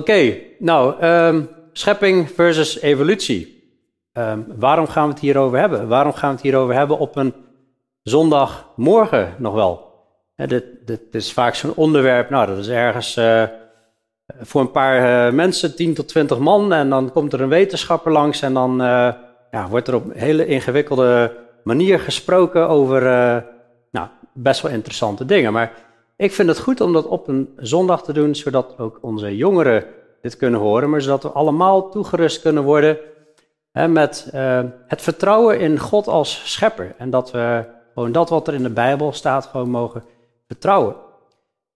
Oké, 0.00 0.36
nou, 0.58 1.00
ehm, 1.00 1.42
schepping 1.72 2.30
versus 2.30 2.80
evolutie. 2.80 3.72
Ehm, 4.12 4.40
waarom 4.58 4.86
gaan 4.86 5.06
we 5.06 5.12
het 5.12 5.20
hierover 5.20 5.58
hebben? 5.58 5.88
Waarom 5.88 6.12
gaan 6.12 6.28
we 6.28 6.34
het 6.34 6.44
hierover 6.44 6.74
hebben 6.74 6.98
op 6.98 7.16
een 7.16 7.34
zondagmorgen 8.02 9.34
nog 9.38 9.54
wel? 9.54 9.88
dit, 10.36 10.64
dit, 10.86 11.00
is 11.10 11.32
vaak 11.32 11.54
zo'n 11.54 11.74
onderwerp, 11.74 12.30
nou, 12.30 12.46
dat 12.46 12.58
is 12.58 12.68
ergens 12.68 13.16
eh, 13.16 13.42
voor 14.40 14.60
een 14.60 14.70
paar 14.70 15.26
uh, 15.26 15.32
mensen, 15.32 15.76
10 15.76 15.94
tot 15.94 16.08
20 16.08 16.38
man, 16.38 16.72
en 16.72 16.90
dan 16.90 17.12
komt 17.12 17.32
er 17.32 17.40
een 17.40 17.48
wetenschapper 17.48 18.12
langs 18.12 18.42
en 18.42 18.54
dan 18.54 18.82
uh, 18.82 19.12
ja, 19.50 19.68
wordt 19.68 19.88
er 19.88 19.94
op 19.94 20.04
een 20.04 20.18
hele 20.18 20.46
ingewikkelde 20.46 21.36
manier 21.64 22.00
gesproken 22.00 22.68
over 22.68 23.02
nou, 23.90 24.08
best 24.34 24.62
wel 24.62 24.72
interessante 24.72 25.24
dingen. 25.24 25.52
Maar 25.52 25.72
ik 26.20 26.32
vind 26.32 26.48
het 26.48 26.58
goed 26.58 26.80
om 26.80 26.92
dat 26.92 27.06
op 27.06 27.28
een 27.28 27.48
zondag 27.56 28.02
te 28.02 28.12
doen, 28.12 28.34
zodat 28.34 28.78
ook 28.78 28.98
onze 29.00 29.36
jongeren 29.36 29.84
dit 30.22 30.36
kunnen 30.36 30.60
horen, 30.60 30.90
maar 30.90 31.00
zodat 31.00 31.22
we 31.22 31.28
allemaal 31.28 31.90
toegerust 31.90 32.40
kunnen 32.40 32.62
worden 32.62 32.98
hè, 33.72 33.88
met 33.88 34.30
uh, 34.34 34.60
het 34.86 35.02
vertrouwen 35.02 35.60
in 35.60 35.78
God 35.78 36.08
als 36.08 36.52
schepper. 36.52 36.94
En 36.98 37.10
dat 37.10 37.30
we 37.30 37.64
gewoon 37.94 38.12
dat 38.12 38.28
wat 38.28 38.48
er 38.48 38.54
in 38.54 38.62
de 38.62 38.70
Bijbel 38.70 39.12
staat 39.12 39.46
gewoon 39.46 39.70
mogen 39.70 40.04
vertrouwen. 40.46 40.96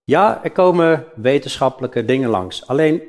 Ja, 0.05 0.41
er 0.43 0.51
komen 0.51 1.05
wetenschappelijke 1.15 2.05
dingen 2.05 2.30
langs. 2.30 2.66
Alleen, 2.66 3.02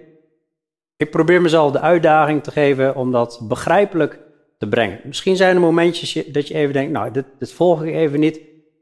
ik 0.97 1.11
probeer 1.11 1.41
mezelf 1.41 1.71
de 1.71 1.79
uitdaging 1.79 2.43
te 2.43 2.51
geven 2.51 2.95
om 2.95 3.11
dat 3.11 3.39
begrijpelijk 3.43 4.19
te 4.57 4.67
brengen. 4.67 4.99
Misschien 5.03 5.35
zijn 5.35 5.55
er 5.55 5.61
momentjes 5.61 6.13
dat 6.13 6.47
je 6.47 6.53
even 6.53 6.73
denkt, 6.73 6.91
nou, 6.91 7.11
dit, 7.11 7.25
dit 7.39 7.53
volg 7.53 7.83
ik 7.83 7.93
even 7.93 8.19
niet. 8.19 8.41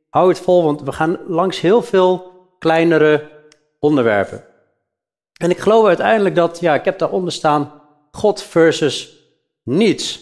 Hou 0.10 0.30
het 0.30 0.40
vol, 0.40 0.64
want 0.64 0.82
we 0.82 0.92
gaan 0.92 1.18
langs 1.28 1.62
heel 1.62 1.82
veel 1.82 2.32
kleinere 2.64 3.30
onderwerpen. 3.80 4.44
En 5.38 5.50
ik 5.50 5.60
geloof 5.60 5.88
uiteindelijk 5.88 6.36
dat, 6.36 6.60
ja, 6.60 6.74
ik 6.74 6.86
heb 6.86 6.98
daaronder 7.00 7.32
staan, 7.32 7.82
God 8.12 8.42
versus 8.42 9.18
niets. 9.64 10.22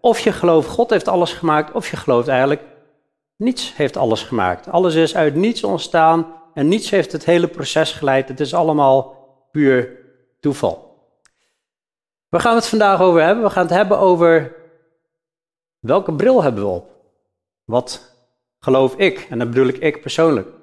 Of 0.00 0.20
je 0.20 0.32
gelooft, 0.32 0.68
God 0.68 0.90
heeft 0.90 1.08
alles 1.08 1.32
gemaakt, 1.32 1.72
of 1.72 1.90
je 1.90 1.96
gelooft 1.96 2.28
eigenlijk, 2.28 2.62
niets 3.36 3.76
heeft 3.76 3.96
alles 3.96 4.22
gemaakt. 4.22 4.68
Alles 4.68 4.94
is 4.94 5.16
uit 5.16 5.34
niets 5.34 5.64
ontstaan 5.64 6.34
en 6.54 6.68
niets 6.68 6.90
heeft 6.90 7.12
het 7.12 7.24
hele 7.24 7.48
proces 7.48 7.92
geleid. 7.92 8.28
Het 8.28 8.40
is 8.40 8.54
allemaal 8.54 9.16
puur 9.52 9.98
toeval. 10.40 10.98
Waar 12.28 12.40
gaan 12.40 12.54
we 12.54 12.58
het 12.58 12.68
vandaag 12.68 13.00
over 13.00 13.22
hebben? 13.22 13.44
We 13.44 13.50
gaan 13.50 13.66
het 13.66 13.74
hebben 13.74 13.98
over 13.98 14.54
welke 15.78 16.14
bril 16.14 16.42
hebben 16.42 16.62
we 16.62 16.70
op? 16.70 16.90
Wat 17.64 18.16
geloof 18.58 18.96
ik? 18.96 19.26
En 19.30 19.38
dan 19.38 19.48
bedoel 19.48 19.66
ik 19.66 19.78
ik 19.78 20.00
persoonlijk. 20.00 20.53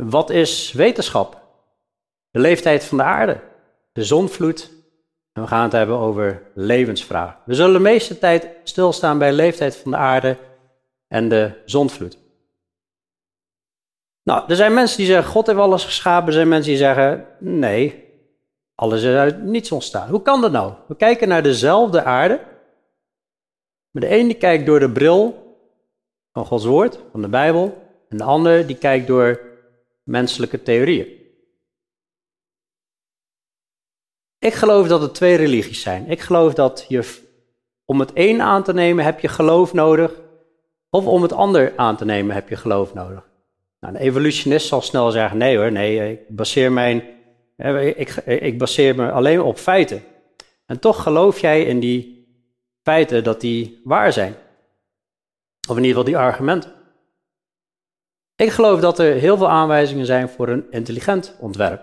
Wat 0.00 0.30
is 0.30 0.72
wetenschap? 0.72 1.42
De 2.30 2.38
leeftijd 2.38 2.84
van 2.84 2.98
de 2.98 3.04
aarde, 3.04 3.40
de 3.92 4.04
zonvloed. 4.04 4.70
En 5.32 5.42
we 5.42 5.48
gaan 5.48 5.62
het 5.62 5.72
hebben 5.72 5.96
over 5.96 6.42
levensvraag. 6.54 7.36
We 7.44 7.54
zullen 7.54 7.72
de 7.72 7.78
meeste 7.78 8.18
tijd 8.18 8.48
stilstaan 8.64 9.18
bij 9.18 9.30
de 9.30 9.36
leeftijd 9.36 9.76
van 9.76 9.90
de 9.90 9.96
aarde 9.96 10.36
en 11.08 11.28
de 11.28 11.62
zonvloed. 11.64 12.18
Nou, 14.22 14.44
er 14.48 14.56
zijn 14.56 14.74
mensen 14.74 14.96
die 14.96 15.06
zeggen, 15.06 15.30
God 15.30 15.46
heeft 15.46 15.58
alles 15.58 15.84
geschapen. 15.84 16.26
Er 16.26 16.32
zijn 16.32 16.48
mensen 16.48 16.70
die 16.70 16.78
zeggen, 16.78 17.26
nee, 17.38 18.04
alles 18.74 19.02
is 19.02 19.14
uit 19.14 19.42
niets 19.42 19.72
ontstaan. 19.72 20.08
Hoe 20.08 20.22
kan 20.22 20.40
dat 20.40 20.52
nou? 20.52 20.72
We 20.88 20.96
kijken 20.96 21.28
naar 21.28 21.42
dezelfde 21.42 22.02
aarde. 22.02 22.40
Maar 23.90 24.02
de 24.02 24.18
een 24.18 24.26
die 24.26 24.36
kijkt 24.36 24.66
door 24.66 24.80
de 24.80 24.90
bril 24.90 25.46
van 26.32 26.46
Gods 26.46 26.64
woord, 26.64 26.98
van 27.10 27.22
de 27.22 27.28
Bijbel. 27.28 27.86
En 28.08 28.16
de 28.16 28.24
ander 28.24 28.66
die 28.66 28.76
kijkt 28.76 29.06
door 29.06 29.47
menselijke 30.08 30.62
theorieën. 30.62 31.06
Ik 34.38 34.54
geloof 34.54 34.88
dat 34.88 35.02
er 35.02 35.12
twee 35.12 35.36
religies 35.36 35.82
zijn. 35.82 36.10
Ik 36.10 36.20
geloof 36.20 36.54
dat 36.54 36.84
je 36.88 37.26
om 37.84 38.00
het 38.00 38.10
een 38.14 38.42
aan 38.42 38.62
te 38.62 38.72
nemen 38.72 39.04
heb 39.04 39.20
je 39.20 39.28
geloof 39.28 39.72
nodig, 39.72 40.20
of 40.90 41.06
om 41.06 41.22
het 41.22 41.32
ander 41.32 41.72
aan 41.76 41.96
te 41.96 42.04
nemen 42.04 42.34
heb 42.34 42.48
je 42.48 42.56
geloof 42.56 42.94
nodig. 42.94 43.28
Nou, 43.80 43.94
een 43.94 44.00
evolutionist 44.00 44.66
zal 44.66 44.80
snel 44.80 45.10
zeggen: 45.10 45.38
nee 45.38 45.56
hoor, 45.56 45.72
nee, 45.72 46.10
ik 46.10 46.28
baseer, 46.28 46.72
mijn, 46.72 47.02
ik, 47.96 48.16
ik 48.24 48.58
baseer 48.58 48.94
me 48.94 49.10
alleen 49.10 49.40
op 49.40 49.58
feiten. 49.58 50.02
En 50.66 50.78
toch 50.78 51.02
geloof 51.02 51.40
jij 51.40 51.62
in 51.64 51.80
die 51.80 52.26
feiten 52.82 53.24
dat 53.24 53.40
die 53.40 53.80
waar 53.84 54.12
zijn. 54.12 54.34
Of 55.68 55.76
in 55.76 55.84
ieder 55.84 55.98
geval 55.98 56.04
die 56.04 56.16
argumenten. 56.16 56.77
Ik 58.38 58.50
geloof 58.50 58.80
dat 58.80 58.98
er 58.98 59.14
heel 59.14 59.36
veel 59.36 59.48
aanwijzingen 59.48 60.06
zijn 60.06 60.28
voor 60.28 60.48
een 60.48 60.66
intelligent 60.70 61.36
ontwerp. 61.40 61.82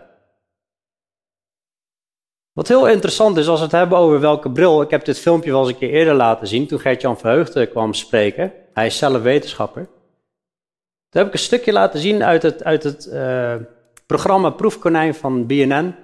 Wat 2.54 2.68
heel 2.68 2.88
interessant 2.88 3.38
is 3.38 3.48
als 3.48 3.60
we 3.60 3.66
het 3.66 3.76
hebben 3.76 3.98
over 3.98 4.20
welke 4.20 4.52
bril. 4.52 4.82
Ik 4.82 4.90
heb 4.90 5.06
dit 5.06 5.20
filmpje 5.20 5.52
wel 5.52 5.60
eens 5.60 5.70
een 5.70 5.78
keer 5.78 5.90
eerder 5.90 6.14
laten 6.14 6.48
zien 6.48 6.68
toen 6.68 6.80
Gert-Jan 6.80 7.18
Verheugde 7.18 7.68
kwam 7.68 7.94
spreken. 7.94 8.54
Hij 8.74 8.86
is 8.86 8.98
zelf 8.98 9.22
wetenschapper. 9.22 9.84
Toen 11.10 11.22
heb 11.22 11.28
ik 11.28 11.34
een 11.34 11.40
stukje 11.40 11.72
laten 11.72 12.00
zien 12.00 12.24
uit 12.24 12.44
het, 12.44 12.64
uit 12.64 12.84
het 12.84 13.06
uh, 13.12 13.56
programma 14.06 14.50
Proefkonijn 14.50 15.16
van 15.16 15.46
BNN. 15.46 15.72
En 15.72 15.96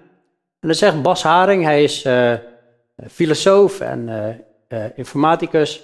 dan 0.59 0.75
zegt 0.75 1.01
Bas 1.01 1.23
Haring, 1.23 1.63
hij 1.63 1.83
is 1.83 2.05
uh, 2.05 2.33
filosoof 3.09 3.79
en 3.79 4.07
uh, 4.69 4.85
informaticus. 4.95 5.83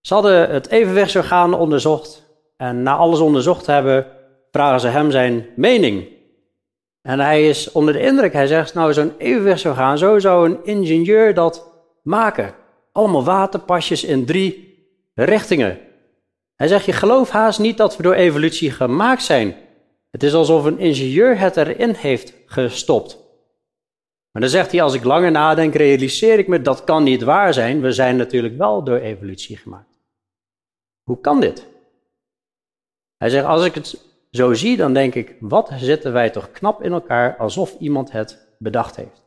Ze 0.00 0.14
hadden 0.14 0.50
het 0.50 0.68
evenwichtsorgaan 0.68 1.54
onderzocht. 1.54 2.25
En 2.56 2.82
na 2.82 2.96
alles 2.96 3.20
onderzocht 3.20 3.66
hebben, 3.66 4.06
vragen 4.50 4.80
ze 4.80 4.88
hem 4.88 5.10
zijn 5.10 5.46
mening. 5.56 6.08
En 7.02 7.20
hij 7.20 7.48
is 7.48 7.72
onder 7.72 7.92
de 7.92 8.00
indruk, 8.00 8.32
hij 8.32 8.46
zegt, 8.46 8.74
nou 8.74 8.92
zo'n 8.92 9.12
evenwichtsorgaan, 9.18 9.98
zo 9.98 10.18
zou 10.18 10.50
een 10.50 10.64
ingenieur 10.64 11.34
dat 11.34 11.68
maken. 12.02 12.54
Allemaal 12.92 13.24
waterpasjes 13.24 14.04
in 14.04 14.24
drie 14.24 14.76
richtingen. 15.14 15.78
Hij 16.56 16.68
zegt, 16.68 16.84
je 16.84 16.92
gelooft 16.92 17.30
haast 17.30 17.58
niet 17.58 17.76
dat 17.76 17.96
we 17.96 18.02
door 18.02 18.14
evolutie 18.14 18.70
gemaakt 18.70 19.22
zijn. 19.22 19.54
Het 20.10 20.22
is 20.22 20.34
alsof 20.34 20.64
een 20.64 20.78
ingenieur 20.78 21.38
het 21.38 21.56
erin 21.56 21.94
heeft 21.94 22.34
gestopt. 22.46 23.18
Maar 24.30 24.42
dan 24.42 24.50
zegt 24.50 24.70
hij, 24.70 24.82
als 24.82 24.94
ik 24.94 25.04
langer 25.04 25.30
nadenk, 25.30 25.74
realiseer 25.74 26.38
ik 26.38 26.48
me, 26.48 26.62
dat 26.62 26.84
kan 26.84 27.02
niet 27.02 27.22
waar 27.22 27.54
zijn. 27.54 27.80
We 27.80 27.92
zijn 27.92 28.16
natuurlijk 28.16 28.56
wel 28.56 28.84
door 28.84 28.98
evolutie 28.98 29.56
gemaakt. 29.56 29.98
Hoe 31.02 31.20
kan 31.20 31.40
dit? 31.40 31.66
Hij 33.18 33.28
zegt, 33.28 33.46
als 33.46 33.64
ik 33.64 33.74
het 33.74 34.04
zo 34.30 34.54
zie, 34.54 34.76
dan 34.76 34.92
denk 34.92 35.14
ik, 35.14 35.36
wat 35.40 35.70
zitten 35.76 36.12
wij 36.12 36.30
toch 36.30 36.50
knap 36.50 36.82
in 36.82 36.92
elkaar 36.92 37.36
alsof 37.36 37.76
iemand 37.78 38.12
het 38.12 38.54
bedacht 38.58 38.96
heeft. 38.96 39.24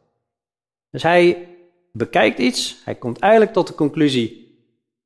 Dus 0.90 1.04
hij 1.04 1.48
bekijkt 1.92 2.40
iets, 2.40 2.82
hij 2.86 2.96
komt 2.96 3.20
eigenlijk 3.20 3.54
tot 3.54 3.68
de 3.68 3.74
conclusie, 3.76 4.58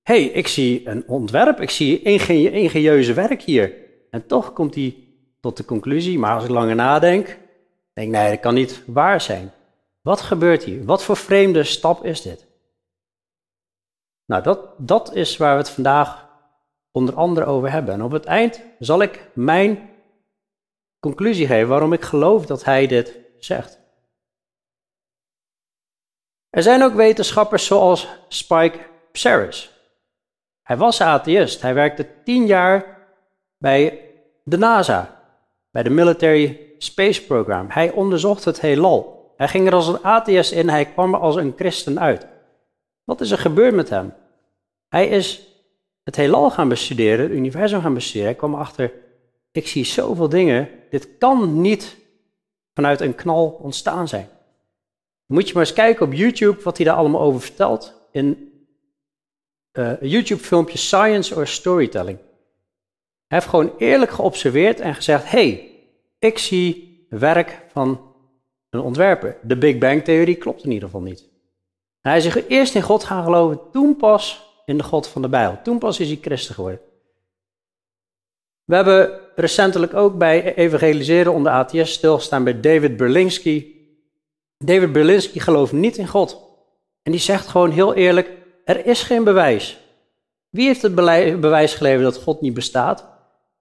hé, 0.02 0.24
hey, 0.24 0.32
ik 0.32 0.48
zie 0.48 0.88
een 0.88 1.08
ontwerp, 1.08 1.62
ik 1.62 1.70
zie 1.70 2.02
ingenie 2.02 2.52
ingenieuze 2.52 3.14
werk 3.14 3.42
hier. 3.42 3.74
En 4.10 4.26
toch 4.26 4.54
komt 4.54 4.76
hij 4.76 4.96
tot 5.40 5.58
de 5.58 5.66
conclusie, 5.66 6.20
maar 6.20 6.34
als 6.34 6.44
ik 6.44 6.50
langer 6.50 6.76
nadenk, 6.76 7.26
denk 7.94 8.08
ik, 8.08 8.14
nee, 8.14 8.30
dat 8.30 8.40
kan 8.40 8.54
niet 8.54 8.84
waar 8.86 9.22
zijn. 9.22 9.52
Wat 10.02 10.22
gebeurt 10.22 10.64
hier? 10.64 10.86
Wat 10.86 11.04
voor 11.04 11.18
vreemde 11.18 11.64
stap 11.64 12.06
is 12.06 12.22
dit? 12.22 12.48
Nou, 14.26 14.44
dat, 14.44 14.60
dat 14.78 15.16
is 15.16 15.38
waar 15.38 15.52
we 15.52 15.62
het 15.62 15.70
vandaag 15.70 16.23
onder 16.94 17.16
andere 17.16 17.46
over 17.46 17.72
hebben. 17.72 17.94
En 17.94 18.02
op 18.02 18.12
het 18.12 18.26
eind 18.26 18.62
zal 18.80 19.02
ik 19.02 19.30
mijn 19.34 19.90
conclusie 21.00 21.48
geven 21.48 21.68
waarom 21.68 21.94
ik 21.94 22.02
geloof 22.02 22.46
dat 22.46 22.64
hij 22.64 22.88
dit 22.88 23.20
zegt. 23.38 23.80
Er 26.50 26.64
zijn 26.64 26.84
ook 26.84 26.94
wetenschappers 26.94 27.66
zoals 27.66 28.08
Spike 28.28 28.80
Psaris. 29.12 29.72
Hij 30.62 30.78
was 30.78 31.02
atheïst. 31.02 31.62
Hij 31.62 31.74
werkte 31.74 32.08
tien 32.24 32.46
jaar 32.46 33.08
bij 33.58 34.10
de 34.44 34.58
NASA, 34.58 35.22
bij 35.72 35.84
de 35.84 35.90
Military 35.90 36.74
Space 36.78 37.26
Program. 37.26 37.66
Hij 37.70 37.92
onderzocht 37.92 38.46
het 38.46 38.62
heelal. 38.62 39.34
Hij 39.38 39.48
ging 39.48 39.68
er 39.68 39.74
als 39.74 39.88
een 39.88 40.04
atheïst 40.04 40.52
in, 40.52 40.70
hij 40.70 40.86
kwam 40.86 41.14
er 41.14 41.20
als 41.20 41.36
een 41.36 41.54
christen 41.56 42.00
uit. 42.00 42.28
Wat 43.04 43.22
is 43.22 43.32
er 43.32 43.38
gebeurd 43.38 43.74
met 43.74 43.90
hem? 43.90 44.14
Hij 44.88 45.08
is 45.08 45.53
het 46.04 46.16
heelal 46.16 46.52
gaan 46.52 46.70
bestuderen, 46.70 47.20
het 47.20 47.32
universum 47.32 47.82
gaan 47.82 47.94
bestuderen. 47.94 48.28
Hij 48.28 48.38
kwam 48.38 48.56
achter, 48.56 48.92
ik 49.52 49.68
zie 49.68 49.86
zoveel 49.86 50.30
dingen, 50.30 50.70
dit 50.90 51.18
kan 51.18 51.62
niet 51.62 51.98
vanuit 52.74 53.02
een 53.02 53.16
knal 53.16 53.48
ontstaan 53.48 54.08
zijn. 54.08 54.30
moet 55.26 55.48
je 55.48 55.54
maar 55.54 55.64
eens 55.64 55.74
kijken 55.74 56.06
op 56.06 56.14
YouTube 56.14 56.64
wat 56.64 56.78
hij 56.78 56.86
daar 56.86 56.96
allemaal 56.96 57.22
over 57.22 57.42
vertelt. 57.42 58.08
In 58.12 58.52
een 59.72 59.98
YouTube-filmpje 60.02 60.78
Science 60.78 61.36
or 61.36 61.48
Storytelling. 61.48 62.18
Hij 63.28 63.38
heeft 63.38 63.48
gewoon 63.48 63.74
eerlijk 63.78 64.12
geobserveerd 64.12 64.80
en 64.80 64.96
gezegd: 64.96 65.30
hey, 65.30 65.72
ik 66.20 66.38
zie 66.38 67.06
werk 67.10 67.62
van 67.72 68.14
een 68.70 68.80
ontwerper. 68.80 69.38
De 69.42 69.58
Big 69.58 69.78
Bang-theorie 69.78 70.36
klopt 70.36 70.64
in 70.64 70.72
ieder 70.72 70.90
geval 70.90 71.02
niet. 71.02 71.30
hij 72.02 72.18
is 72.18 72.36
eerst 72.48 72.76
in 72.76 72.82
God 72.82 73.04
gaan 73.04 73.24
geloven, 73.24 73.60
toen 73.72 73.96
pas 73.96 74.53
in 74.66 74.78
de 74.78 74.84
God 74.84 75.08
van 75.08 75.22
de 75.22 75.30
Bijbel. 75.30 75.60
Toen 75.64 75.80
pas 75.80 76.00
is 76.00 76.08
hij 76.08 76.20
christen 76.22 76.56
geworden. 76.56 76.80
We 78.64 78.76
hebben 78.76 79.20
recentelijk 79.36 79.94
ook 79.94 80.18
bij 80.18 80.56
evangeliseren 80.56 81.34
onder 81.34 81.52
ATS 81.52 81.94
stilgestaan 81.94 82.44
bij 82.44 82.60
David 82.60 82.98
Berlinski. 82.98 83.72
David 84.58 84.92
Berlinski 84.92 85.40
gelooft 85.40 85.72
niet 85.72 85.98
in 85.98 86.08
God. 86.08 86.42
En 87.02 87.12
die 87.12 87.22
zegt 87.22 87.48
gewoon 87.48 87.72
heel 87.72 87.94
eerlijk, 87.94 88.30
er 88.66 88.86
is 88.86 89.04
geen 89.04 89.24
bewijs. 89.24 89.80
Wie 90.50 90.66
heeft 90.66 90.82
het 90.82 90.96
bewijs 90.96 91.74
geleverd 91.74 92.04
dat 92.04 92.24
God 92.24 92.42
niet 92.42 92.54
bestaat? 92.54 93.06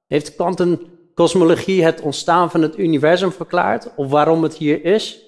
Heeft 0.06 0.34
kwantumcosmologie 0.34 1.84
het 1.84 2.00
ontstaan 2.00 2.50
van 2.50 2.62
het 2.62 2.78
universum 2.78 3.32
verklaard? 3.32 3.94
Of 3.96 4.10
waarom 4.10 4.42
het 4.42 4.54
hier 4.54 4.84
is? 4.84 5.22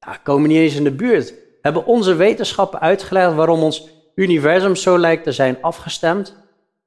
Nou, 0.00 0.16
komen 0.22 0.48
niet 0.48 0.58
eens 0.58 0.76
in 0.76 0.84
de 0.84 0.94
buurt. 0.94 1.34
Hebben 1.62 1.86
onze 1.86 2.14
wetenschappen 2.14 2.80
uitgelegd 2.80 3.34
waarom 3.34 3.62
ons 3.62 3.93
universum 4.14 4.76
zo 4.76 4.98
lijkt 4.98 5.24
te 5.24 5.32
zijn 5.32 5.62
afgestemd 5.62 6.36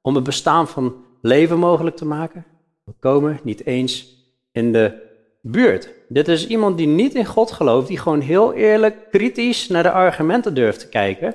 om 0.00 0.14
het 0.14 0.24
bestaan 0.24 0.68
van 0.68 1.04
leven 1.22 1.58
mogelijk 1.58 1.96
te 1.96 2.04
maken? 2.04 2.44
We 2.84 2.92
komen 3.00 3.40
niet 3.42 3.66
eens 3.66 4.16
in 4.52 4.72
de 4.72 5.06
buurt. 5.40 5.90
Dit 6.08 6.28
is 6.28 6.46
iemand 6.46 6.76
die 6.76 6.86
niet 6.86 7.14
in 7.14 7.26
God 7.26 7.52
gelooft, 7.52 7.88
die 7.88 7.98
gewoon 7.98 8.20
heel 8.20 8.52
eerlijk 8.52 9.10
kritisch 9.10 9.68
naar 9.68 9.82
de 9.82 9.90
argumenten 9.90 10.54
durft 10.54 10.80
te 10.80 10.88
kijken 10.88 11.34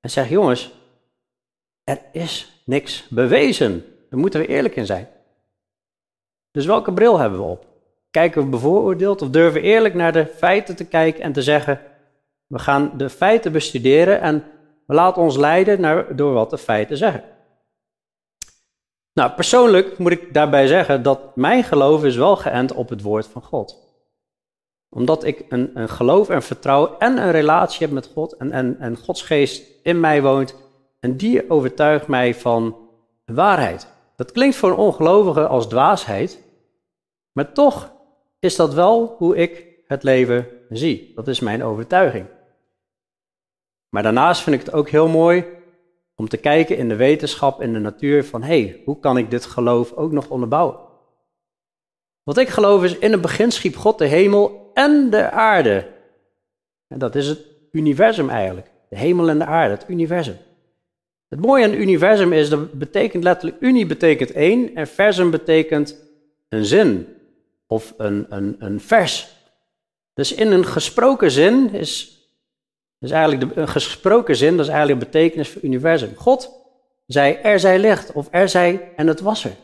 en 0.00 0.10
zegt: 0.10 0.28
jongens, 0.28 0.72
er 1.84 1.98
is 2.12 2.62
niks 2.64 3.08
bewezen. 3.08 3.84
Daar 4.10 4.20
moeten 4.20 4.40
we 4.40 4.46
eerlijk 4.46 4.76
in 4.76 4.86
zijn. 4.86 5.08
Dus 6.50 6.66
welke 6.66 6.92
bril 6.92 7.18
hebben 7.18 7.38
we 7.38 7.44
op? 7.44 7.66
Kijken 8.10 8.42
we 8.42 8.48
bevooroordeeld 8.48 9.22
of 9.22 9.30
durven 9.30 9.60
we 9.60 9.66
eerlijk 9.66 9.94
naar 9.94 10.12
de 10.12 10.26
feiten 10.26 10.76
te 10.76 10.84
kijken 10.84 11.22
en 11.22 11.32
te 11.32 11.42
zeggen: 11.42 11.80
we 12.46 12.58
gaan 12.58 12.92
de 12.96 13.10
feiten 13.10 13.52
bestuderen 13.52 14.20
en 14.20 14.44
we 14.86 14.94
laten 14.94 15.22
ons 15.22 15.36
leiden 15.36 15.80
naar, 15.80 16.16
door 16.16 16.32
wat 16.32 16.50
de 16.50 16.58
feiten 16.58 16.96
zeggen. 16.96 17.22
Nou, 19.12 19.30
persoonlijk 19.30 19.98
moet 19.98 20.12
ik 20.12 20.34
daarbij 20.34 20.66
zeggen 20.66 21.02
dat 21.02 21.36
mijn 21.36 21.64
geloof 21.64 22.04
is 22.04 22.16
wel 22.16 22.36
geënt 22.36 22.72
op 22.72 22.88
het 22.88 23.02
woord 23.02 23.26
van 23.26 23.42
God. 23.42 23.84
Omdat 24.88 25.24
ik 25.24 25.44
een, 25.48 25.70
een 25.74 25.88
geloof 25.88 26.28
en 26.28 26.42
vertrouwen 26.42 26.90
en 26.98 27.18
een 27.18 27.30
relatie 27.30 27.80
heb 27.80 27.90
met 27.90 28.10
God 28.14 28.32
en, 28.32 28.52
en, 28.52 28.76
en 28.78 28.96
Gods 28.96 29.22
geest 29.22 29.64
in 29.82 30.00
mij 30.00 30.22
woont. 30.22 30.54
En 31.00 31.16
die 31.16 31.50
overtuigt 31.50 32.06
mij 32.06 32.34
van 32.34 32.76
waarheid. 33.24 33.88
Dat 34.16 34.32
klinkt 34.32 34.56
voor 34.56 34.70
een 34.70 34.76
ongelovige 34.76 35.46
als 35.46 35.68
dwaasheid, 35.68 36.42
maar 37.32 37.52
toch 37.52 37.92
is 38.38 38.56
dat 38.56 38.74
wel 38.74 39.14
hoe 39.18 39.36
ik 39.36 39.66
het 39.86 40.02
leven 40.02 40.48
zie. 40.68 41.12
Dat 41.14 41.28
is 41.28 41.40
mijn 41.40 41.64
overtuiging. 41.64 42.26
Maar 43.88 44.02
daarnaast 44.02 44.42
vind 44.42 44.56
ik 44.56 44.66
het 44.66 44.74
ook 44.74 44.88
heel 44.88 45.08
mooi 45.08 45.44
om 46.14 46.28
te 46.28 46.36
kijken 46.36 46.76
in 46.76 46.88
de 46.88 46.96
wetenschap, 46.96 47.62
in 47.62 47.72
de 47.72 47.78
natuur, 47.78 48.24
van 48.24 48.42
hé, 48.42 48.62
hey, 48.62 48.82
hoe 48.84 49.00
kan 49.00 49.18
ik 49.18 49.30
dit 49.30 49.44
geloof 49.44 49.92
ook 49.92 50.12
nog 50.12 50.28
onderbouwen? 50.28 50.78
Wat 52.22 52.38
ik 52.38 52.48
geloof 52.48 52.84
is, 52.84 52.98
in 52.98 53.12
het 53.12 53.20
begin 53.20 53.50
schiep 53.50 53.76
God 53.76 53.98
de 53.98 54.06
hemel 54.06 54.70
en 54.74 55.10
de 55.10 55.30
aarde. 55.30 55.86
En 56.88 56.98
dat 56.98 57.14
is 57.14 57.26
het 57.26 57.40
universum 57.72 58.30
eigenlijk. 58.30 58.70
De 58.88 58.96
hemel 58.96 59.28
en 59.28 59.38
de 59.38 59.44
aarde, 59.44 59.74
het 59.74 59.84
universum. 59.88 60.36
Het 61.28 61.40
mooie 61.40 61.64
aan 61.64 61.70
het 61.70 61.78
universum 61.78 62.32
is, 62.32 62.48
dat 62.48 62.72
betekent 62.72 63.24
letterlijk, 63.24 63.62
uni 63.62 63.86
betekent 63.86 64.32
één 64.32 64.74
en 64.74 64.86
versum 64.86 65.30
betekent 65.30 65.96
een 66.48 66.64
zin 66.64 67.08
of 67.66 67.94
een, 67.96 68.26
een, 68.28 68.56
een 68.58 68.80
vers. 68.80 69.34
Dus 70.14 70.34
in 70.34 70.52
een 70.52 70.64
gesproken 70.64 71.30
zin 71.30 71.72
is 71.72 72.15
dus 73.06 73.16
eigenlijk 73.16 73.54
de, 73.54 73.60
een 73.60 73.68
gesproken 73.68 74.36
zin, 74.36 74.56
dat 74.56 74.66
is 74.66 74.72
eigenlijk 74.72 75.00
de 75.00 75.06
betekenis 75.06 75.48
voor 75.48 75.62
universum. 75.62 76.16
God 76.16 76.50
zei, 77.06 77.34
er 77.34 77.60
zij 77.60 77.78
licht, 77.78 78.12
of 78.12 78.28
er 78.30 78.48
zij, 78.48 78.92
en 78.96 79.06
het 79.06 79.20
was 79.20 79.44
er. 79.44 79.56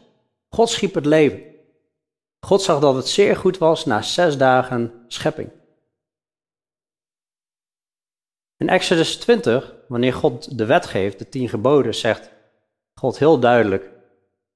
God 0.48 0.68
schiep 0.68 0.94
het 0.94 1.06
leven. 1.06 1.42
God 2.40 2.62
zag 2.62 2.80
dat 2.80 2.94
het 2.94 3.08
zeer 3.08 3.36
goed 3.36 3.58
was 3.58 3.84
na 3.84 4.02
zes 4.02 4.36
dagen 4.36 4.92
schepping. 5.08 5.50
In 8.56 8.68
Exodus 8.68 9.16
20, 9.16 9.74
wanneer 9.88 10.12
God 10.12 10.58
de 10.58 10.66
wet 10.66 10.86
geeft, 10.86 11.18
de 11.18 11.28
tien 11.28 11.48
geboden, 11.48 11.94
zegt 11.94 12.30
God 12.94 13.18
heel 13.18 13.38
duidelijk, 13.38 13.90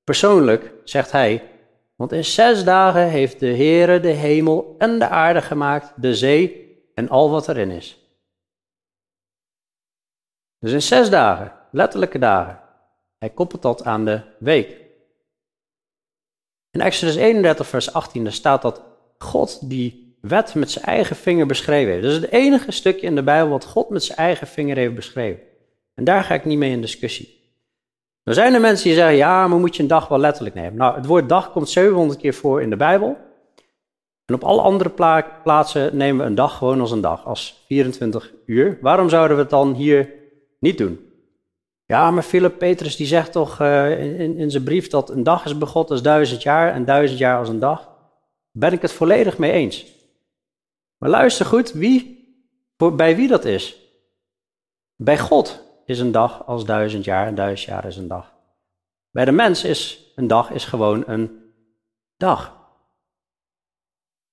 persoonlijk 0.04 0.72
zegt 0.84 1.12
hij, 1.12 1.50
want 1.96 2.12
in 2.12 2.24
zes 2.24 2.64
dagen 2.64 3.08
heeft 3.08 3.40
de 3.40 3.46
Heere 3.46 4.00
de 4.00 4.08
hemel 4.08 4.74
en 4.78 4.98
de 4.98 5.08
aarde 5.08 5.42
gemaakt, 5.42 5.92
de 5.96 6.14
zee 6.14 6.64
en 6.94 7.08
al 7.08 7.30
wat 7.30 7.48
erin 7.48 7.70
is. 7.70 8.06
Dus 10.58 10.73
in 10.73 10.82
zes 10.82 11.11
dagen, 11.11 11.53
letterlijke 11.70 12.19
dagen. 12.19 12.61
Hij 13.19 13.31
koppelt 13.31 13.62
dat 13.62 13.85
aan 13.85 14.05
de 14.05 14.20
week. 14.38 14.81
In 16.70 16.81
Exodus 16.81 17.17
31, 17.17 17.67
vers 17.67 17.93
18, 17.93 18.32
staat 18.32 18.62
dat 18.62 18.82
God 19.19 19.69
die 19.69 20.17
wet 20.20 20.55
met 20.55 20.70
zijn 20.70 20.85
eigen 20.85 21.17
vinger 21.17 21.47
beschreven 21.47 21.93
heeft. 21.93 22.03
Dat 22.03 22.12
is 22.12 22.20
het 22.20 22.31
enige 22.31 22.73
stukje 22.73 23.06
in 23.06 23.14
de 23.14 23.23
Bijbel 23.23 23.50
wat 23.50 23.64
God 23.64 23.88
met 23.88 24.05
zijn 24.05 24.19
eigen 24.19 24.47
vinger 24.47 24.76
heeft 24.76 24.94
beschreven. 24.94 25.43
En 25.94 26.05
daar 26.05 26.25
ga 26.25 26.35
ik 26.35 26.44
niet 26.44 26.58
mee 26.58 26.70
in 26.70 26.81
discussie. 26.81 27.35
Er 28.23 28.35
zijn 28.35 28.55
er 28.55 28.61
mensen 28.61 28.85
die 28.85 28.94
zeggen, 28.94 29.17
ja, 29.17 29.47
maar 29.47 29.58
moet 29.58 29.76
je 29.76 29.82
een 29.82 29.88
dag 29.88 30.08
wel 30.08 30.19
letterlijk 30.19 30.55
nemen. 30.55 30.76
Nou, 30.76 30.94
het 30.94 31.06
woord 31.06 31.29
dag 31.29 31.53
komt 31.53 31.69
700 31.69 32.20
keer 32.20 32.35
voor 32.35 32.62
in 32.62 32.70
de 32.70 32.76
Bijbel. 32.76 33.17
En 34.25 34.35
op 34.35 34.44
alle 34.44 34.62
andere 34.62 34.91
plaatsen 35.43 35.97
nemen 35.97 36.20
we 36.20 36.26
een 36.26 36.35
dag 36.35 36.56
gewoon 36.56 36.81
als 36.81 36.91
een 36.91 37.00
dag, 37.00 37.25
als 37.25 37.64
24 37.67 38.32
uur. 38.47 38.79
Waarom 38.81 39.08
zouden 39.08 39.37
we 39.37 39.43
het 39.43 39.50
dan 39.50 39.75
hier 39.75 40.12
niet 40.58 40.79
doen. 40.79 41.06
Ja, 41.87 42.11
maar 42.11 42.23
Philip 42.23 42.58
Petrus 42.58 42.97
die 42.97 43.06
zegt 43.06 43.32
toch 43.32 43.61
uh, 43.61 44.20
in, 44.20 44.37
in 44.38 44.50
zijn 44.50 44.62
brief 44.62 44.88
dat 44.88 45.11
een 45.11 45.23
dag 45.23 45.44
is 45.44 45.58
begot 45.58 45.91
als 45.91 46.03
duizend 46.03 46.43
jaar 46.43 46.73
en 46.73 46.85
duizend 46.85 47.19
jaar 47.19 47.38
als 47.38 47.49
een 47.49 47.58
dag. 47.58 47.91
Ben 48.50 48.73
ik 48.73 48.82
het 48.82 48.93
volledig 48.93 49.38
mee 49.38 49.53
eens. 49.53 49.87
Maar 50.99 51.11
luister 51.11 51.47
goed, 51.47 51.73
wie, 51.73 52.25
bij 52.76 53.17
wie 53.17 53.29
dat 53.29 53.44
is. 53.44 53.81
Bij 54.97 55.19
God 55.19 55.64
is 55.85 55.99
een 55.99 56.12
dag 56.12 56.47
als 56.47 56.64
duizend 56.64 57.05
jaar 57.05 57.26
en 57.26 57.35
duizend 57.35 57.69
jaar 57.69 57.85
is 57.85 57.97
een 57.97 58.08
dag. 58.08 58.35
Bij 59.11 59.25
de 59.25 59.32
mens 59.32 59.64
is 59.64 60.12
een 60.14 60.26
dag 60.26 60.50
is 60.50 60.64
gewoon 60.64 61.05
een 61.06 61.53
dag. 62.17 62.56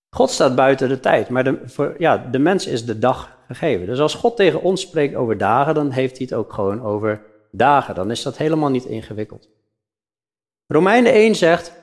God 0.10 0.30
staat 0.30 0.56
buiten 0.56 0.90
de 0.90 1.00
tijd, 1.00 1.30
maar 1.30 1.44
de, 1.44 1.96
ja, 1.98 2.18
de 2.18 2.40
mens 2.40 2.68
is 2.68 2.86
de 2.86 3.00
dag 3.00 3.38
Dus 3.60 4.00
als 4.00 4.14
God 4.14 4.36
tegen 4.36 4.62
ons 4.62 4.82
spreekt 4.82 5.16
over 5.16 5.38
dagen, 5.38 5.74
dan 5.74 5.92
heeft 5.92 6.18
hij 6.18 6.28
het 6.30 6.36
ook 6.38 6.54
gewoon 6.54 6.84
over 6.84 7.22
dagen. 7.52 7.96
Dan 7.96 8.12
is 8.12 8.22
dat 8.22 8.38
helemaal 8.38 8.70
niet 8.70 8.86
ingewikkeld. 8.86 9.50
Romeinen 10.68 11.12
1 11.12 11.36
zegt, 11.36 11.74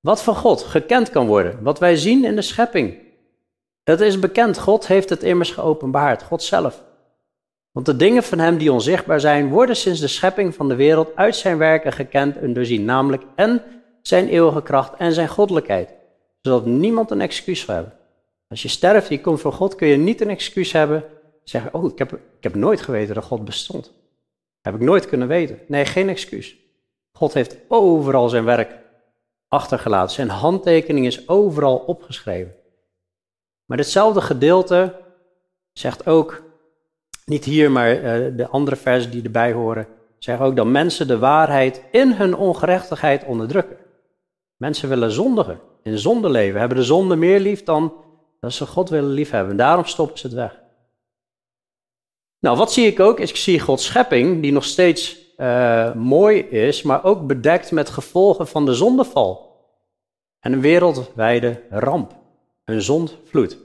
wat 0.00 0.22
van 0.22 0.36
God 0.36 0.62
gekend 0.62 1.10
kan 1.10 1.26
worden, 1.26 1.62
wat 1.62 1.78
wij 1.78 1.96
zien 1.96 2.24
in 2.24 2.34
de 2.34 2.42
schepping. 2.42 2.98
Dat 3.84 4.00
is 4.00 4.18
bekend, 4.18 4.58
God 4.58 4.86
heeft 4.86 5.08
het 5.08 5.22
immers 5.22 5.50
geopenbaard, 5.50 6.22
God 6.22 6.42
zelf. 6.42 6.82
Want 7.72 7.86
de 7.86 7.96
dingen 7.96 8.22
van 8.22 8.38
Hem 8.38 8.58
die 8.58 8.72
onzichtbaar 8.72 9.20
zijn, 9.20 9.48
worden 9.48 9.76
sinds 9.76 10.00
de 10.00 10.08
schepping 10.08 10.54
van 10.54 10.68
de 10.68 10.74
wereld 10.74 11.16
uit 11.16 11.36
Zijn 11.36 11.58
werken 11.58 11.92
gekend 11.92 12.36
en 12.36 12.52
doorzien, 12.52 12.84
namelijk 12.84 13.22
en 13.34 13.62
Zijn 14.02 14.28
eeuwige 14.28 14.62
kracht 14.62 14.94
en 14.98 15.12
Zijn 15.12 15.28
goddelijkheid, 15.28 15.94
zodat 16.40 16.66
niemand 16.66 17.10
een 17.10 17.20
excuus 17.20 17.60
zou 17.60 17.72
hebben. 17.72 17.98
Als 18.52 18.62
je 18.62 18.68
sterft, 18.68 19.08
je 19.08 19.20
komt 19.20 19.40
voor 19.40 19.52
God, 19.52 19.74
kun 19.74 19.88
je 19.88 19.96
niet 19.96 20.20
een 20.20 20.30
excuus 20.30 20.72
hebben. 20.72 21.04
Zeggen, 21.44 21.74
oh, 21.74 21.92
ik 21.92 21.98
heb, 21.98 22.12
ik 22.12 22.42
heb 22.42 22.54
nooit 22.54 22.80
geweten 22.80 23.14
dat 23.14 23.24
God 23.24 23.44
bestond. 23.44 23.92
Heb 24.60 24.74
ik 24.74 24.80
nooit 24.80 25.06
kunnen 25.06 25.28
weten. 25.28 25.58
Nee, 25.66 25.84
geen 25.84 26.08
excuus. 26.08 26.56
God 27.12 27.34
heeft 27.34 27.56
overal 27.68 28.28
zijn 28.28 28.44
werk 28.44 28.78
achtergelaten. 29.48 30.14
Zijn 30.14 30.28
handtekening 30.28 31.06
is 31.06 31.28
overal 31.28 31.76
opgeschreven. 31.76 32.54
Maar 33.64 33.76
ditzelfde 33.76 34.20
gedeelte 34.20 35.00
zegt 35.72 36.06
ook, 36.06 36.42
niet 37.24 37.44
hier, 37.44 37.70
maar 37.70 37.96
uh, 37.96 38.36
de 38.36 38.48
andere 38.48 38.76
versen 38.76 39.10
die 39.10 39.22
erbij 39.22 39.52
horen, 39.52 39.86
zeggen 40.18 40.46
ook 40.46 40.56
dat 40.56 40.66
mensen 40.66 41.06
de 41.06 41.18
waarheid 41.18 41.82
in 41.90 42.12
hun 42.12 42.34
ongerechtigheid 42.34 43.24
onderdrukken. 43.24 43.76
Mensen 44.56 44.88
willen 44.88 45.10
zondigen, 45.10 45.60
in 45.82 45.98
zonde 45.98 46.30
leven, 46.30 46.60
hebben 46.60 46.78
de 46.78 46.84
zonde 46.84 47.16
meer 47.16 47.40
lief 47.40 47.62
dan 47.62 48.00
dat 48.42 48.52
ze 48.52 48.66
God 48.66 48.88
willen 48.88 49.10
liefhebben. 49.10 49.50
En 49.50 49.56
daarom 49.56 49.84
stoppen 49.84 50.18
ze 50.18 50.26
het 50.26 50.36
weg. 50.36 50.60
Nou, 52.38 52.56
wat 52.56 52.72
zie 52.72 52.86
ik 52.86 53.00
ook? 53.00 53.20
ik 53.20 53.36
zie 53.36 53.60
Gods 53.60 53.84
schepping, 53.84 54.42
die 54.42 54.52
nog 54.52 54.64
steeds 54.64 55.18
uh, 55.36 55.94
mooi 55.94 56.38
is, 56.38 56.82
maar 56.82 57.04
ook 57.04 57.26
bedekt 57.26 57.70
met 57.70 57.90
gevolgen 57.90 58.46
van 58.48 58.64
de 58.64 58.74
zondeval. 58.74 59.56
En 60.40 60.52
een 60.52 60.60
wereldwijde 60.60 61.62
ramp. 61.70 62.16
Een 62.64 62.82
zondvloed. 62.82 63.58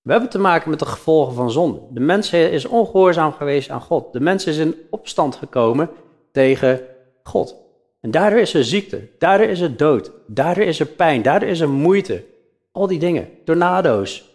We 0.00 0.12
hebben 0.12 0.30
te 0.30 0.38
maken 0.38 0.70
met 0.70 0.78
de 0.78 0.86
gevolgen 0.86 1.34
van 1.34 1.50
zonde. 1.50 1.80
De 1.90 2.00
mens 2.00 2.32
is 2.32 2.64
ongehoorzaam 2.64 3.32
geweest 3.32 3.70
aan 3.70 3.80
God. 3.80 4.12
De 4.12 4.20
mens 4.20 4.46
is 4.46 4.56
in 4.56 4.76
opstand 4.90 5.36
gekomen 5.36 5.90
tegen 6.32 6.80
God. 7.22 7.56
En 8.00 8.10
daardoor 8.10 8.40
is 8.40 8.54
er 8.54 8.64
ziekte, 8.64 9.08
daardoor 9.18 9.46
is 9.46 9.60
er 9.60 9.76
dood, 9.76 10.12
daardoor 10.26 10.64
is 10.64 10.80
er 10.80 10.86
pijn, 10.86 11.22
daardoor 11.22 11.48
is 11.48 11.60
er 11.60 11.68
moeite. 11.68 12.30
Al 12.72 12.86
die 12.86 12.98
dingen. 12.98 13.44
Tornado's, 13.44 14.30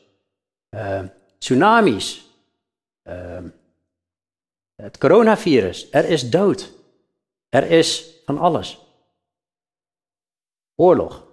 uh, 0.70 1.04
tsunamis, 1.38 2.30
uh, 3.04 3.44
het 4.76 4.98
coronavirus. 4.98 5.90
Er 5.92 6.06
is 6.06 6.30
dood. 6.30 6.72
Er 7.50 7.72
is 7.72 8.16
van 8.26 8.38
alles. 8.38 8.80
Oorlog. 10.76 11.26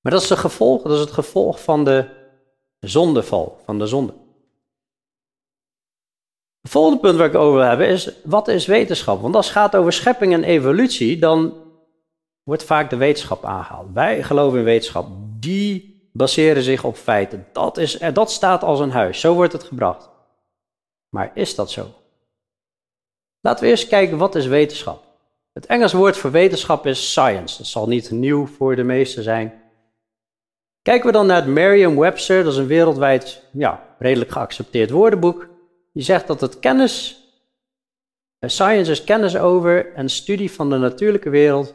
Maar 0.00 0.12
dat 0.12 0.22
is, 0.22 0.28
de 0.28 0.36
gevolg, 0.36 0.82
dat 0.82 0.92
is 0.92 1.00
het 1.00 1.10
gevolg 1.10 1.62
van 1.62 1.84
de 1.84 2.08
zondeval, 2.80 3.60
van 3.64 3.78
de 3.78 3.86
zonde. 3.86 4.14
Het 6.60 6.70
volgende 6.70 7.00
punt 7.00 7.18
waar 7.18 7.28
ik 7.28 7.34
over 7.34 7.58
wil 7.58 7.68
hebben 7.68 7.88
is, 7.88 8.10
wat 8.24 8.48
is 8.48 8.66
wetenschap? 8.66 9.20
Want 9.20 9.34
als 9.34 9.46
het 9.46 9.56
gaat 9.56 9.76
over 9.76 9.92
schepping 9.92 10.32
en 10.32 10.44
evolutie, 10.44 11.18
dan 11.18 11.65
wordt 12.46 12.64
vaak 12.64 12.90
de 12.90 12.96
wetenschap 12.96 13.44
aangehaald. 13.44 13.92
Wij 13.92 14.22
geloven 14.22 14.58
in 14.58 14.64
wetenschap, 14.64 15.06
die 15.40 16.00
baseren 16.12 16.62
zich 16.62 16.84
op 16.84 16.96
feiten. 16.96 17.46
Dat, 17.52 17.76
is, 17.76 17.98
dat 18.12 18.30
staat 18.30 18.62
als 18.62 18.80
een 18.80 18.90
huis, 18.90 19.20
zo 19.20 19.34
wordt 19.34 19.52
het 19.52 19.62
gebracht. 19.62 20.08
Maar 21.08 21.30
is 21.34 21.54
dat 21.54 21.70
zo? 21.70 21.86
Laten 23.40 23.64
we 23.64 23.70
eerst 23.70 23.88
kijken, 23.88 24.18
wat 24.18 24.34
is 24.34 24.46
wetenschap? 24.46 25.04
Het 25.52 25.66
Engels 25.66 25.92
woord 25.92 26.16
voor 26.16 26.30
wetenschap 26.30 26.86
is 26.86 27.10
science. 27.10 27.58
Dat 27.58 27.66
zal 27.66 27.88
niet 27.88 28.10
nieuw 28.10 28.46
voor 28.46 28.76
de 28.76 28.82
meesten 28.82 29.22
zijn. 29.22 29.62
Kijken 30.82 31.06
we 31.06 31.12
dan 31.12 31.26
naar 31.26 31.36
het 31.36 31.46
Merriam-Webster, 31.54 32.44
dat 32.44 32.52
is 32.52 32.58
een 32.58 32.66
wereldwijd 32.66 33.42
ja, 33.52 33.96
redelijk 33.98 34.30
geaccepteerd 34.30 34.90
woordenboek. 34.90 35.48
Die 35.92 36.02
zegt 36.02 36.26
dat 36.26 36.40
het 36.40 36.58
kennis, 36.58 37.24
eh, 38.38 38.50
science 38.50 38.90
is 38.90 39.04
kennis 39.04 39.36
over 39.36 39.94
en 39.94 40.08
studie 40.08 40.52
van 40.52 40.70
de 40.70 40.76
natuurlijke 40.76 41.30
wereld 41.30 41.74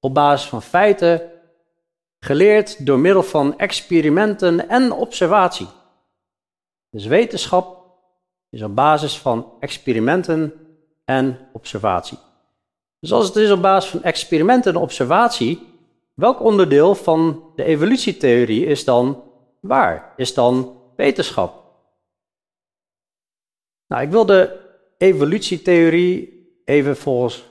op 0.00 0.14
basis 0.14 0.48
van 0.48 0.62
feiten, 0.62 1.30
geleerd 2.18 2.86
door 2.86 2.98
middel 2.98 3.22
van 3.22 3.58
experimenten 3.58 4.68
en 4.68 4.92
observatie. 4.92 5.68
Dus 6.90 7.06
wetenschap 7.06 7.80
is 8.50 8.62
op 8.62 8.74
basis 8.74 9.18
van 9.18 9.52
experimenten 9.60 10.52
en 11.04 11.48
observatie. 11.52 12.18
Dus 12.98 13.12
als 13.12 13.26
het 13.26 13.36
is 13.36 13.50
op 13.50 13.62
basis 13.62 13.90
van 13.90 14.02
experimenten 14.02 14.74
en 14.74 14.80
observatie, 14.80 15.68
welk 16.14 16.40
onderdeel 16.40 16.94
van 16.94 17.52
de 17.56 17.64
evolutietheorie 17.64 18.66
is 18.66 18.84
dan 18.84 19.22
waar? 19.60 20.12
Is 20.16 20.34
dan 20.34 20.80
wetenschap? 20.96 21.60
Nou, 23.86 24.02
ik 24.02 24.10
wil 24.10 24.26
de 24.26 24.58
evolutietheorie 24.98 26.48
even 26.64 26.96
volgens 26.96 27.49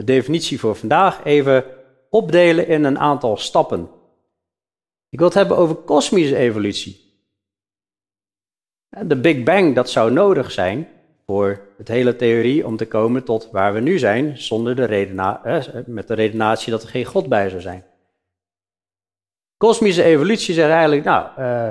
de 0.00 0.06
definitie 0.06 0.60
voor 0.60 0.76
vandaag 0.76 1.24
even 1.24 1.64
opdelen 2.10 2.66
in 2.66 2.84
een 2.84 2.98
aantal 2.98 3.36
stappen. 3.36 3.88
Ik 5.08 5.18
wil 5.18 5.28
het 5.28 5.36
hebben 5.36 5.56
over 5.56 5.74
kosmische 5.74 6.36
evolutie. 6.36 7.08
De 8.88 9.16
Big 9.16 9.42
Bang, 9.42 9.74
dat 9.74 9.90
zou 9.90 10.12
nodig 10.12 10.50
zijn 10.50 10.88
voor 11.26 11.60
het 11.78 11.88
hele 11.88 12.16
theorie 12.16 12.66
om 12.66 12.76
te 12.76 12.86
komen 12.86 13.24
tot 13.24 13.48
waar 13.52 13.72
we 13.72 13.80
nu 13.80 13.98
zijn, 13.98 14.38
zonder 14.38 14.76
de 14.76 14.84
redena 14.84 15.44
eh, 15.44 15.64
met 15.86 16.08
de 16.08 16.14
redenatie 16.14 16.70
dat 16.70 16.82
er 16.82 16.88
geen 16.88 17.04
God 17.04 17.28
bij 17.28 17.48
zou 17.48 17.60
zijn. 17.60 17.84
Kosmische 19.56 20.02
evolutie 20.02 20.54
zegt 20.54 20.70
eigenlijk, 20.70 21.04
nou, 21.04 21.28
uh, 21.38 21.66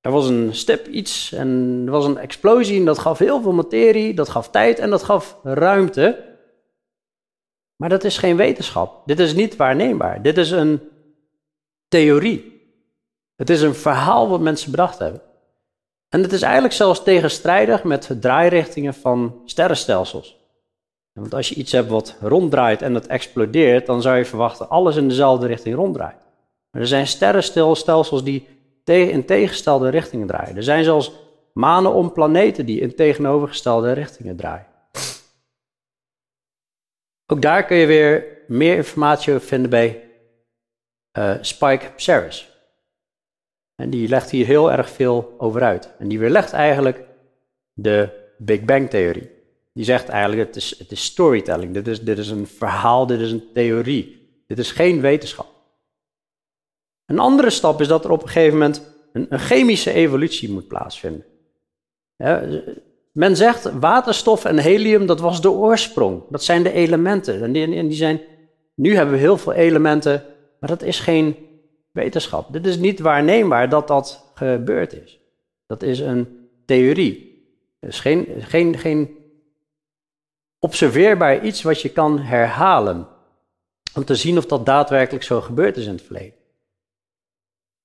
er 0.00 0.10
was 0.10 0.28
een 0.28 0.54
stip 0.54 0.86
iets 0.86 1.32
en 1.32 1.82
er 1.84 1.90
was 1.90 2.04
een 2.04 2.18
explosie 2.18 2.78
en 2.78 2.84
dat 2.84 2.98
gaf 2.98 3.18
heel 3.18 3.42
veel 3.42 3.52
materie, 3.52 4.14
dat 4.14 4.28
gaf 4.28 4.50
tijd 4.50 4.78
en 4.78 4.90
dat 4.90 5.02
gaf 5.02 5.38
ruimte. 5.42 6.35
Maar 7.76 7.88
dat 7.88 8.04
is 8.04 8.18
geen 8.18 8.36
wetenschap. 8.36 9.06
Dit 9.06 9.18
is 9.18 9.34
niet 9.34 9.56
waarneembaar. 9.56 10.22
Dit 10.22 10.38
is 10.38 10.50
een 10.50 10.80
theorie. 11.88 12.54
Het 13.36 13.50
is 13.50 13.62
een 13.62 13.74
verhaal 13.74 14.28
wat 14.28 14.40
mensen 14.40 14.70
bedacht 14.70 14.98
hebben. 14.98 15.20
En 16.08 16.22
het 16.22 16.32
is 16.32 16.42
eigenlijk 16.42 16.74
zelfs 16.74 17.02
tegenstrijdig 17.02 17.84
met 17.84 18.02
de 18.02 18.18
draairichtingen 18.18 18.94
van 18.94 19.40
sterrenstelsels. 19.44 20.36
Want 21.12 21.34
als 21.34 21.48
je 21.48 21.54
iets 21.54 21.72
hebt 21.72 21.88
wat 21.88 22.16
ronddraait 22.20 22.82
en 22.82 22.94
het 22.94 23.06
explodeert, 23.06 23.86
dan 23.86 24.02
zou 24.02 24.16
je 24.16 24.24
verwachten 24.24 24.68
alles 24.68 24.96
in 24.96 25.08
dezelfde 25.08 25.46
richting 25.46 25.74
ronddraait. 25.74 26.26
Maar 26.70 26.80
er 26.80 26.86
zijn 26.86 27.06
sterrenstelsels 27.06 28.24
die 28.24 28.46
in 28.84 29.24
tegenstelde 29.24 29.88
richtingen 29.88 30.26
draaien. 30.26 30.56
Er 30.56 30.62
zijn 30.62 30.84
zelfs 30.84 31.12
manen 31.52 31.92
om 31.92 32.12
planeten 32.12 32.66
die 32.66 32.80
in 32.80 32.94
tegenovergestelde 32.94 33.92
richtingen 33.92 34.36
draaien. 34.36 34.75
Ook 37.26 37.42
daar 37.42 37.64
kun 37.64 37.76
je 37.76 37.86
weer 37.86 38.26
meer 38.46 38.76
informatie 38.76 39.34
over 39.34 39.46
vinden 39.46 39.70
bij 39.70 40.10
uh, 41.18 41.34
Spike 41.40 41.90
Psaris. 41.96 42.50
En 43.74 43.90
die 43.90 44.08
legt 44.08 44.30
hier 44.30 44.46
heel 44.46 44.72
erg 44.72 44.90
veel 44.90 45.34
over 45.38 45.62
uit. 45.62 45.96
En 45.98 46.08
die 46.08 46.18
weerlegt 46.18 46.52
eigenlijk 46.52 47.04
de 47.72 48.24
Big 48.38 48.64
Bang-theorie. 48.64 49.30
Die 49.72 49.84
zegt 49.84 50.08
eigenlijk, 50.08 50.46
het 50.46 50.56
is, 50.56 50.78
het 50.78 50.90
is 50.90 51.04
storytelling. 51.04 51.74
Dit 51.74 51.88
is, 51.88 52.00
dit 52.00 52.18
is 52.18 52.28
een 52.28 52.46
verhaal, 52.46 53.06
dit 53.06 53.20
is 53.20 53.30
een 53.30 53.52
theorie. 53.52 54.16
Dit 54.46 54.58
is 54.58 54.72
geen 54.72 55.00
wetenschap. 55.00 55.46
Een 57.06 57.18
andere 57.18 57.50
stap 57.50 57.80
is 57.80 57.88
dat 57.88 58.04
er 58.04 58.10
op 58.10 58.22
een 58.22 58.28
gegeven 58.28 58.58
moment 58.58 58.94
een 59.12 59.38
chemische 59.38 59.92
evolutie 59.92 60.50
moet 60.50 60.68
plaatsvinden. 60.68 61.24
Men 63.16 63.36
zegt 63.36 63.70
waterstof 63.72 64.44
en 64.44 64.58
helium, 64.58 65.06
dat 65.06 65.20
was 65.20 65.40
de 65.40 65.50
oorsprong. 65.50 66.22
Dat 66.28 66.44
zijn 66.44 66.62
de 66.62 66.72
elementen. 66.72 67.42
En 67.42 67.52
die, 67.52 67.86
die 67.86 67.96
zijn, 67.96 68.20
nu 68.74 68.94
hebben 68.94 69.14
we 69.14 69.20
heel 69.20 69.36
veel 69.36 69.52
elementen, 69.52 70.24
maar 70.60 70.68
dat 70.68 70.82
is 70.82 71.00
geen 71.00 71.36
wetenschap. 71.92 72.52
Dit 72.52 72.66
is 72.66 72.76
niet 72.76 73.00
waarneembaar 73.00 73.68
dat 73.68 73.88
dat 73.88 74.30
gebeurd 74.34 74.92
is. 74.92 75.20
Dat 75.66 75.82
is 75.82 76.00
een 76.00 76.48
theorie. 76.66 77.44
Het 77.80 77.90
is 77.90 78.00
geen, 78.00 78.26
geen, 78.38 78.78
geen 78.78 79.16
observeerbaar 80.58 81.44
iets 81.44 81.62
wat 81.62 81.80
je 81.80 81.88
kan 81.88 82.18
herhalen. 82.18 83.08
Om 83.94 84.04
te 84.04 84.14
zien 84.14 84.38
of 84.38 84.46
dat 84.46 84.66
daadwerkelijk 84.66 85.24
zo 85.24 85.40
gebeurd 85.40 85.76
is 85.76 85.86
in 85.86 85.92
het 85.92 86.02
verleden. 86.02 86.34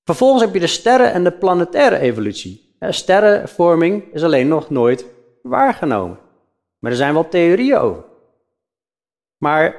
Vervolgens 0.04 0.44
heb 0.44 0.54
je 0.54 0.60
de 0.60 0.68
sterren- 0.68 1.14
en 1.14 1.24
de 1.24 1.32
planetaire 1.32 1.98
evolutie. 1.98 2.76
Sterrenvorming 2.80 4.14
is 4.14 4.24
alleen 4.24 4.48
nog 4.48 4.70
nooit 4.70 5.06
waargenomen. 5.44 6.20
Maar 6.80 6.92
er 6.92 6.98
zijn 6.98 7.14
wel 7.14 7.28
theorieën 7.28 7.78
over. 7.78 8.04
Maar 9.38 9.76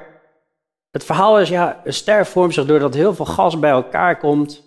het 0.91 1.03
verhaal 1.03 1.39
is, 1.39 1.49
ja, 1.49 1.81
een 1.83 1.93
ster 1.93 2.25
vormt 2.25 2.53
zich 2.53 2.65
doordat 2.65 2.93
heel 2.93 3.13
veel 3.13 3.25
gas 3.25 3.59
bij 3.59 3.71
elkaar 3.71 4.17
komt. 4.17 4.63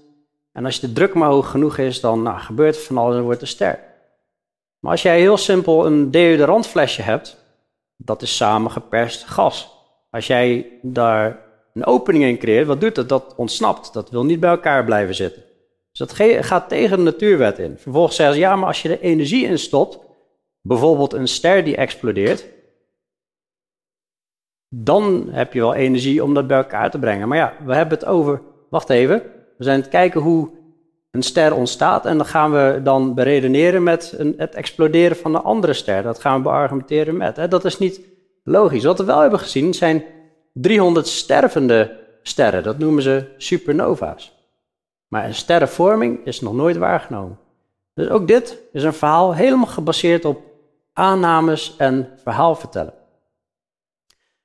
En 0.52 0.64
als 0.64 0.80
de 0.80 0.92
druk 0.92 1.14
maar 1.14 1.28
hoog 1.28 1.50
genoeg 1.50 1.78
is, 1.78 2.00
dan 2.00 2.22
nou, 2.22 2.38
gebeurt 2.38 2.78
van 2.78 2.98
alles 2.98 3.16
en 3.16 3.22
wordt 3.22 3.40
een 3.40 3.46
ster. 3.46 3.78
Maar 4.78 4.90
als 4.90 5.02
jij 5.02 5.20
heel 5.20 5.36
simpel 5.36 5.86
een 5.86 6.10
deodorantflesje 6.10 7.02
hebt, 7.02 7.36
dat 7.96 8.22
is 8.22 8.36
samengeperst 8.36 9.24
gas. 9.24 9.70
Als 10.10 10.26
jij 10.26 10.78
daar 10.82 11.38
een 11.74 11.86
opening 11.86 12.24
in 12.24 12.38
creëert, 12.38 12.66
wat 12.66 12.80
doet 12.80 12.96
het? 12.96 13.08
Dat 13.08 13.34
ontsnapt. 13.36 13.92
Dat 13.92 14.10
wil 14.10 14.24
niet 14.24 14.40
bij 14.40 14.50
elkaar 14.50 14.84
blijven 14.84 15.14
zitten. 15.14 15.42
Dus 15.90 15.98
dat 15.98 16.44
gaat 16.46 16.68
tegen 16.68 16.96
de 16.96 17.02
natuurwet 17.02 17.58
in. 17.58 17.78
Vervolgens 17.78 18.16
zeggen 18.16 18.34
ze, 18.34 18.40
ja, 18.40 18.56
maar 18.56 18.66
als 18.66 18.82
je 18.82 18.88
er 18.88 19.00
energie 19.00 19.46
in 19.46 19.58
stopt, 19.58 19.98
bijvoorbeeld 20.66 21.12
een 21.12 21.28
ster 21.28 21.64
die 21.64 21.76
explodeert, 21.76 22.46
dan 24.68 25.28
heb 25.30 25.52
je 25.52 25.60
wel 25.60 25.74
energie 25.74 26.24
om 26.24 26.34
dat 26.34 26.46
bij 26.46 26.56
elkaar 26.56 26.90
te 26.90 26.98
brengen. 26.98 27.28
Maar 27.28 27.38
ja, 27.38 27.56
we 27.64 27.74
hebben 27.74 27.98
het 27.98 28.06
over, 28.06 28.42
wacht 28.70 28.90
even, 28.90 29.22
we 29.56 29.64
zijn 29.64 29.76
aan 29.76 29.82
het 29.82 29.90
kijken 29.90 30.20
hoe 30.20 30.50
een 31.10 31.22
ster 31.22 31.54
ontstaat 31.54 32.06
en 32.06 32.16
dan 32.16 32.26
gaan 32.26 32.52
we 32.52 32.80
dan 32.82 33.14
beredeneren 33.14 33.82
met 33.82 34.14
een, 34.16 34.34
het 34.36 34.54
exploderen 34.54 35.16
van 35.16 35.34
een 35.34 35.42
andere 35.42 35.72
ster. 35.72 36.02
Dat 36.02 36.20
gaan 36.20 36.36
we 36.36 36.42
beargumenteren 36.42 37.16
met. 37.16 37.36
Hè? 37.36 37.48
Dat 37.48 37.64
is 37.64 37.78
niet 37.78 38.00
logisch. 38.44 38.84
Wat 38.84 38.98
we 38.98 39.04
wel 39.04 39.20
hebben 39.20 39.38
gezien 39.38 39.74
zijn 39.74 40.04
300 40.52 41.06
stervende 41.06 42.04
sterren. 42.22 42.62
Dat 42.62 42.78
noemen 42.78 43.02
ze 43.02 43.24
supernova's. 43.36 44.34
Maar 45.08 45.24
een 45.24 45.34
sterrenvorming 45.34 46.24
is 46.24 46.40
nog 46.40 46.54
nooit 46.54 46.76
waargenomen. 46.76 47.38
Dus 47.94 48.08
ook 48.08 48.28
dit 48.28 48.62
is 48.72 48.82
een 48.82 48.92
verhaal 48.92 49.34
helemaal 49.34 49.66
gebaseerd 49.66 50.24
op 50.24 50.45
aannames 50.96 51.74
en 51.76 52.12
verhaal 52.22 52.54
vertellen. 52.54 52.94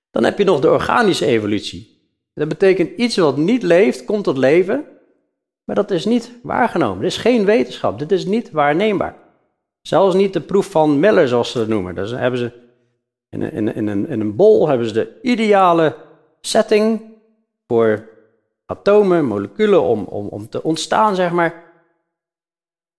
Dan 0.10 0.24
heb 0.24 0.38
je 0.38 0.43
nog 0.43 0.60
de 0.60 0.70
organische 0.70 1.25
evolutie. 1.25 2.00
Dat 2.34 2.48
betekent 2.48 2.98
iets 2.98 3.17
wat 3.17 3.38
niet 3.38 3.63
leeft, 3.63 4.05
komt 4.05 4.24
tot 4.24 4.38
leven, 4.38 4.86
maar 5.63 5.75
dat 5.75 5.91
is 5.91 6.05
niet 6.05 6.31
waargenomen. 6.43 7.01
Dit 7.01 7.12
is 7.12 7.17
geen 7.17 7.46
wetenschap, 7.46 8.00
dit 8.00 8.12
is 8.12 8.25
niet 8.25 8.51
waarneembaar. 8.51 9.15
Zelfs 9.81 10.15
niet 10.15 10.34
de 10.34 10.41
proef 10.41 10.72
van 10.72 11.00
Miller, 11.00 11.27
zoals 11.27 11.51
ze 11.51 11.58
dat 11.58 11.67
noemen. 11.67 11.96
Hebben 11.96 12.39
ze 12.39 12.51
in 13.29 13.41
een, 13.41 13.75
in, 13.75 13.88
een, 13.88 14.08
in 14.08 14.20
een 14.20 14.36
bol 14.36 14.67
hebben 14.67 14.88
ze 14.88 14.93
de 14.93 15.20
ideale 15.22 15.96
setting 16.41 17.01
voor 17.67 18.10
atomen, 18.65 19.25
moleculen, 19.25 19.81
om, 19.81 20.03
om, 20.03 20.27
om 20.27 20.50
te 20.50 20.63
ontstaan, 20.63 21.15
zeg 21.15 21.31
maar. 21.31 21.70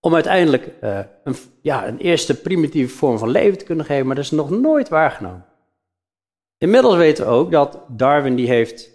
Om 0.05 0.13
uiteindelijk 0.13 0.69
uh, 0.81 0.99
een, 1.23 1.35
ja, 1.61 1.87
een 1.87 1.97
eerste 1.97 2.41
primitieve 2.41 2.95
vorm 2.95 3.17
van 3.17 3.29
leven 3.29 3.57
te 3.57 3.65
kunnen 3.65 3.85
geven, 3.85 4.05
maar 4.05 4.15
dat 4.15 4.23
is 4.23 4.31
nog 4.31 4.49
nooit 4.49 4.89
waargenomen. 4.89 5.45
Inmiddels 6.57 6.95
weten 6.95 7.25
we 7.25 7.31
ook 7.31 7.51
dat 7.51 7.79
Darwin 7.87 8.35
die 8.35 8.47
heeft 8.47 8.89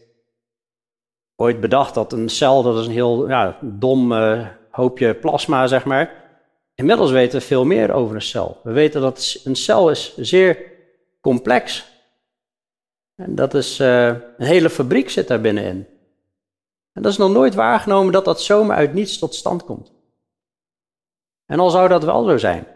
ooit 1.37 1.61
bedacht 1.61 1.95
dat 1.95 2.12
een 2.12 2.29
cel, 2.29 2.62
dat 2.62 2.79
is 2.79 2.87
een 2.87 2.93
heel 2.93 3.29
ja, 3.29 3.59
dom 3.61 4.12
uh, 4.12 4.47
hoopje 4.71 5.15
plasma, 5.15 5.67
zeg 5.67 5.85
maar. 5.85 6.25
Inmiddels 6.75 7.11
weten 7.11 7.38
we 7.38 7.47
veel 7.47 7.65
meer 7.65 7.93
over 7.93 8.15
een 8.15 8.23
cel. 8.23 8.61
We 8.62 8.73
weten 8.73 9.00
dat 9.00 9.41
een 9.45 9.57
cel 9.57 9.91
is 9.91 10.17
zeer 10.17 10.73
complex. 11.21 11.93
En 13.15 13.35
dat 13.35 13.55
is, 13.55 13.81
uh, 13.81 14.07
een 14.07 14.47
hele 14.47 14.71
fabriek 14.71 15.11
zit 15.11 15.29
daar 15.29 15.41
binnenin. 15.41 15.87
En 16.93 17.03
dat 17.03 17.12
is 17.12 17.19
nog 17.19 17.31
nooit 17.31 17.55
waargenomen 17.55 18.12
dat 18.12 18.25
dat 18.25 18.43
zomaar 18.43 18.77
uit 18.77 18.95
niets 18.95 19.19
tot 19.19 19.35
stand 19.35 19.65
komt. 19.65 19.97
En 21.49 21.61
al 21.61 21.71
zou 21.71 21.88
dat 21.88 22.05
wel 22.05 22.25
zo 22.25 22.38
zijn, 22.38 22.67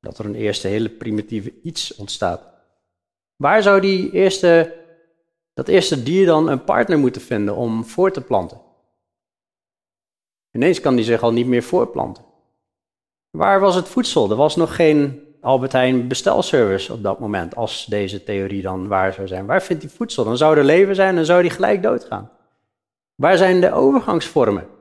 dat 0.00 0.18
er 0.18 0.24
een 0.24 0.34
eerste 0.34 0.68
hele 0.68 0.88
primitieve 0.88 1.60
iets 1.62 1.94
ontstaat. 1.94 2.42
Waar 3.36 3.62
zou 3.62 3.80
die 3.80 4.10
eerste, 4.10 4.74
dat 5.54 5.68
eerste 5.68 6.02
dier 6.02 6.26
dan 6.26 6.48
een 6.48 6.64
partner 6.64 6.98
moeten 6.98 7.22
vinden 7.22 7.56
om 7.56 7.84
voor 7.84 8.12
te 8.12 8.20
planten? 8.20 8.60
Ineens 10.50 10.80
kan 10.80 10.94
die 10.94 11.04
zich 11.04 11.22
al 11.22 11.32
niet 11.32 11.46
meer 11.46 11.62
voorplanten. 11.62 12.24
Waar 13.30 13.60
was 13.60 13.74
het 13.74 13.88
voedsel? 13.88 14.30
Er 14.30 14.36
was 14.36 14.56
nog 14.56 14.74
geen 14.74 15.22
Albert 15.40 15.72
Heijn 15.72 16.08
bestelservice 16.08 16.92
op 16.92 17.02
dat 17.02 17.18
moment, 17.18 17.56
als 17.56 17.86
deze 17.86 18.24
theorie 18.24 18.62
dan 18.62 18.88
waar 18.88 19.12
zou 19.12 19.26
zijn. 19.26 19.46
Waar 19.46 19.62
vindt 19.62 19.82
hij 19.82 19.92
voedsel? 19.92 20.24
Dan 20.24 20.36
zou 20.36 20.56
er 20.56 20.64
leven 20.64 20.94
zijn 20.94 21.16
en 21.16 21.26
zou 21.26 21.42
die 21.42 21.50
gelijk 21.50 21.82
doodgaan. 21.82 22.30
Waar 23.14 23.36
zijn 23.36 23.60
de 23.60 23.72
overgangsvormen? 23.72 24.79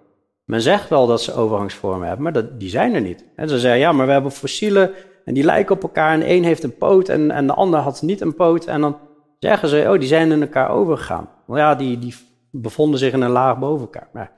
Men 0.49 0.61
zegt 0.61 0.89
wel 0.89 1.07
dat 1.07 1.21
ze 1.21 1.33
overgangsvormen 1.33 2.07
hebben, 2.07 2.23
maar 2.23 2.33
dat, 2.33 2.59
die 2.59 2.69
zijn 2.69 2.93
er 2.93 3.01
niet. 3.01 3.25
En 3.35 3.49
ze 3.49 3.59
zeggen, 3.59 3.79
ja, 3.79 3.91
maar 3.91 4.05
we 4.05 4.11
hebben 4.11 4.31
fossielen 4.31 4.91
en 5.25 5.33
die 5.33 5.43
lijken 5.43 5.75
op 5.75 5.83
elkaar 5.83 6.13
en 6.13 6.21
één 6.21 6.43
heeft 6.43 6.63
een 6.63 6.77
poot 6.77 7.09
en, 7.09 7.31
en 7.31 7.47
de 7.47 7.53
ander 7.53 7.79
had 7.79 8.01
niet 8.01 8.21
een 8.21 8.35
poot. 8.35 8.65
En 8.65 8.81
dan 8.81 8.97
zeggen 9.39 9.69
ze, 9.69 9.85
oh, 9.87 9.99
die 9.99 10.07
zijn 10.07 10.31
in 10.31 10.41
elkaar 10.41 10.69
overgegaan. 10.69 11.29
Nou 11.47 11.59
ja, 11.59 11.75
die, 11.75 11.99
die 11.99 12.15
bevonden 12.51 12.99
zich 12.99 13.13
in 13.13 13.21
een 13.21 13.29
laag 13.29 13.59
boven 13.59 13.81
elkaar. 13.81 14.09
Maar 14.11 14.31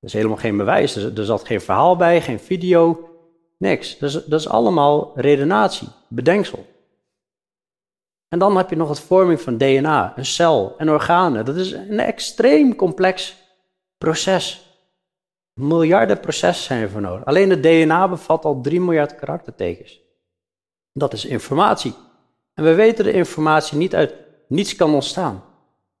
dat 0.00 0.10
is 0.10 0.12
helemaal 0.12 0.36
geen 0.36 0.56
bewijs. 0.56 0.96
Er, 0.96 1.24
zat 1.24 1.46
geen 1.46 1.60
verhaal 1.60 1.96
bij, 1.96 2.20
geen 2.20 2.40
video, 2.40 3.08
niks. 3.58 3.96
Is, 3.96 4.12
dat 4.12 4.40
is 4.40 4.48
allemaal 4.48 5.12
redenatie, 5.14 5.88
bedenksel. 6.08 6.66
En 8.28 8.38
dan 8.38 8.56
heb 8.56 8.70
je 8.70 8.76
nog 8.76 8.88
het 8.88 9.00
vorming 9.00 9.40
van 9.40 9.58
DNA, 9.58 10.12
een 10.16 10.26
cel 10.26 10.74
en 10.78 10.90
organen. 10.90 11.44
Dat 11.44 11.56
is 11.56 11.72
een 11.72 12.00
extreem 12.00 12.76
complex 12.76 13.36
proces. 13.98 14.67
Miljarden 15.58 16.20
processen 16.20 16.64
zijn 16.64 16.82
ervoor 16.82 17.00
nodig. 17.00 17.24
Alleen 17.24 17.50
het 17.50 17.62
DNA 17.62 18.08
bevat 18.08 18.44
al 18.44 18.60
3 18.60 18.80
miljard 18.80 19.14
karaktertekens. 19.14 20.00
Dat 20.92 21.12
is 21.12 21.24
informatie. 21.24 21.94
En 22.54 22.64
we 22.64 22.74
weten 22.74 23.04
de 23.04 23.12
informatie 23.12 23.78
niet 23.78 23.94
uit 23.94 24.14
niets 24.48 24.76
kan 24.76 24.94
ontstaan. 24.94 25.44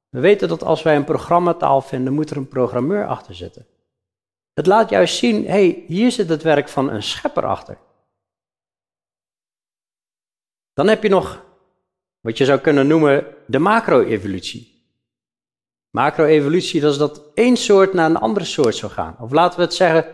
We 0.08 0.20
weten 0.20 0.48
dat 0.48 0.62
als 0.62 0.82
wij 0.82 0.96
een 0.96 1.04
programmataal 1.04 1.80
vinden, 1.80 2.12
moet 2.12 2.30
er 2.30 2.36
een 2.36 2.48
programmeur 2.48 3.06
achter 3.06 3.34
zitten. 3.34 3.66
Het 4.54 4.66
laat 4.66 4.90
juist 4.90 5.16
zien, 5.16 5.44
hé, 5.44 5.50
hey, 5.50 5.84
hier 5.86 6.10
zit 6.10 6.28
het 6.28 6.42
werk 6.42 6.68
van 6.68 6.90
een 6.90 7.02
schepper 7.02 7.46
achter. 7.46 7.78
Dan 10.72 10.88
heb 10.88 11.02
je 11.02 11.08
nog 11.08 11.44
wat 12.20 12.38
je 12.38 12.44
zou 12.44 12.58
kunnen 12.58 12.86
noemen 12.86 13.26
de 13.46 13.58
macro-evolutie. 13.58 14.77
Macro-evolutie, 15.90 16.80
dat 16.80 16.92
is 16.92 16.98
dat 16.98 17.22
één 17.34 17.56
soort 17.56 17.92
naar 17.92 18.10
een 18.10 18.16
andere 18.16 18.44
soort 18.44 18.76
zou 18.76 18.92
gaan. 18.92 19.16
Of 19.20 19.32
laten 19.32 19.58
we 19.58 19.64
het 19.64 19.74
zeggen, 19.74 20.06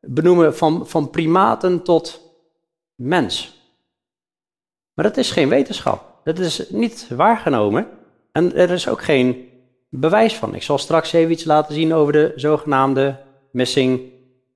benoemen 0.00 0.56
van, 0.56 0.88
van 0.88 1.10
primaten 1.10 1.82
tot 1.82 2.20
mens. 2.94 3.56
Maar 4.94 5.04
dat 5.04 5.16
is 5.16 5.30
geen 5.30 5.48
wetenschap. 5.48 6.20
Dat 6.24 6.38
is 6.38 6.70
niet 6.70 7.08
waargenomen. 7.08 7.88
En 8.32 8.54
er 8.54 8.70
is 8.70 8.88
ook 8.88 9.02
geen 9.02 9.48
bewijs 9.88 10.36
van. 10.36 10.54
Ik 10.54 10.62
zal 10.62 10.78
straks 10.78 11.12
even 11.12 11.32
iets 11.32 11.44
laten 11.44 11.74
zien 11.74 11.94
over 11.94 12.12
de 12.12 12.32
zogenaamde 12.36 13.16
missing 13.52 14.00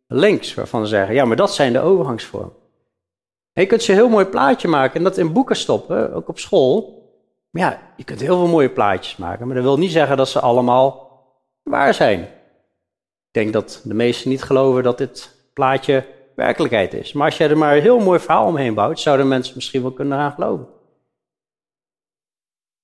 links, 0.07 0.55
waarvan 0.55 0.83
ze 0.83 0.89
zeggen, 0.89 1.15
ja, 1.15 1.25
maar 1.25 1.37
dat 1.37 1.55
zijn 1.55 1.73
de 1.73 1.81
overgangsvormen. 1.81 2.53
je 3.53 3.67
kunt 3.67 3.83
ze 3.83 3.91
een 3.91 3.99
heel 3.99 4.09
mooi 4.09 4.25
plaatje 4.25 4.69
maken 4.69 4.95
en 4.95 5.03
dat 5.03 5.19
in 5.19 5.33
boeken 5.33 5.57
stoppen, 5.57 6.13
ook 6.15 6.29
op 6.29 6.39
school. 6.39 7.02
Maar 7.53 7.63
ja, 7.63 7.93
je 7.97 8.05
kunt 8.05 8.21
heel 8.21 8.37
veel 8.37 8.47
mooie 8.47 8.71
plaatjes 8.71 9.17
maken, 9.17 9.47
maar 9.47 9.55
dat 9.55 9.65
wil 9.65 9.79
niet 9.79 9.91
zeggen 9.91 10.17
dat 10.17 10.29
ze 10.29 10.41
allemaal 10.41 11.11
waar 11.63 11.95
zijn. 11.95 12.21
Ik 12.21 13.41
denk 13.41 13.53
dat 13.53 13.81
de 13.85 13.95
meesten 13.95 14.31
niet 14.31 14.43
geloven 14.43 14.83
dat 14.83 14.99
dit 14.99 15.37
plaatje 15.53 16.07
werkelijkheid 16.37 16.95
is. 16.95 17.13
Maar 17.13 17.27
als 17.27 17.37
je 17.37 17.47
er 17.47 17.59
maar 17.59 17.77
een 17.77 17.83
heel 17.83 17.99
mooi 17.99 18.21
verhaal 18.21 18.47
omheen 18.47 18.75
bouwt, 18.75 19.01
zouden 19.01 19.29
mensen 19.29 19.55
misschien 19.55 19.83
wel 19.83 19.93
kunnen 19.93 20.19
gaan 20.19 20.33
geloven. 20.33 20.67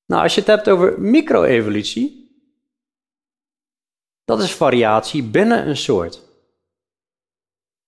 Nou, 0.06 0.22
als 0.22 0.34
je 0.34 0.40
het 0.40 0.48
hebt 0.48 0.68
over 0.68 1.00
micro-evolutie, 1.00 2.32
dat 4.24 4.40
is 4.42 4.54
variatie 4.54 5.22
binnen 5.22 5.68
een 5.68 5.76
soort. 5.76 6.22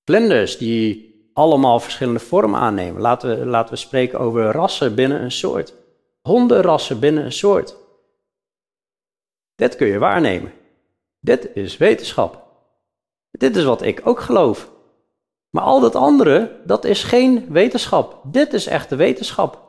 Vlinders 0.05 0.59
die 0.59 1.11
allemaal 1.33 1.81
verschillende 1.81 2.21
vormen 2.21 2.61
aannemen. 2.61 3.01
Laten 3.01 3.39
we, 3.39 3.47
laten 3.47 3.75
we 3.75 3.81
spreken 3.81 4.19
over 4.19 4.43
rassen 4.43 4.95
binnen 4.95 5.23
een 5.23 5.33
soort. 5.33 5.75
Hondenrassen 6.21 7.01
binnen 7.01 7.25
een 7.25 7.33
soort. 7.33 7.77
Dit 9.55 9.77
kun 9.77 9.87
je 9.87 9.99
waarnemen. 9.99 10.53
Dit 11.19 11.55
is 11.55 11.77
wetenschap. 11.77 12.49
Dit 13.31 13.57
is 13.57 13.65
wat 13.65 13.83
ik 13.83 14.01
ook 14.05 14.21
geloof. 14.21 14.71
Maar 15.51 15.63
al 15.63 15.81
dat 15.81 15.95
andere, 15.95 16.61
dat 16.65 16.85
is 16.85 17.03
geen 17.03 17.53
wetenschap. 17.53 18.21
Dit 18.25 18.53
is 18.53 18.67
echte 18.67 18.97
wetenschap. 18.97 19.69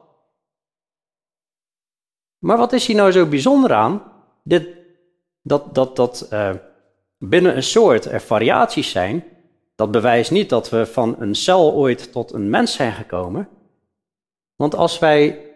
Maar 2.38 2.58
wat 2.58 2.74
is 2.74 2.86
hier 2.86 2.96
nou 2.96 3.12
zo 3.12 3.26
bijzonder 3.26 3.74
aan? 3.74 4.04
Dat, 4.44 5.76
dat, 5.76 5.96
dat 5.96 6.28
uh, 6.34 6.56
binnen 7.18 7.56
een 7.56 7.64
soort 7.64 8.06
er 8.06 8.22
variaties 8.22 8.92
zijn, 8.92 9.24
dat 9.76 9.92
bewijst 9.92 10.32
niet 10.32 10.50
dat 10.50 10.70
we 10.70 10.86
van 10.86 11.16
een 11.20 11.36
cel 11.36 11.74
ooit 11.74 12.12
tot 12.12 12.34
een 12.34 12.50
mens 12.50 12.74
zijn 12.74 12.94
gekomen. 12.94 13.50
Want 14.56 14.76
als 14.76 15.00
wij 15.00 15.51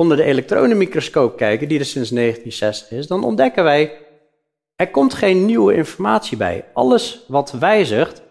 onder 0.00 0.16
de 0.16 0.24
elektronenmicroscoop 0.24 1.36
kijken, 1.36 1.68
die 1.68 1.78
er 1.78 1.84
sinds 1.84 2.10
1960 2.10 2.98
is, 2.98 3.06
dan 3.06 3.24
ontdekken 3.24 3.64
wij, 3.64 3.98
er 4.76 4.90
komt 4.90 5.14
geen 5.14 5.44
nieuwe 5.44 5.74
informatie 5.74 6.36
bij. 6.36 6.64
Alles 6.72 7.24
wat 7.28 7.50
wijzigt, 7.50 8.22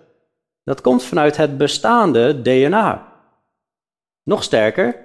dat 0.64 0.82
komt 0.82 1.04
vanuit 1.04 1.38
het 1.38 1.58
bestaande 1.58 2.42
DNA. 2.42 3.14
Nog 4.24 4.44
sterker, 4.44 4.96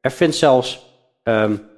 er 0.00 0.10
vindt 0.10 0.36
zelfs 0.36 0.86
um, 1.22 1.68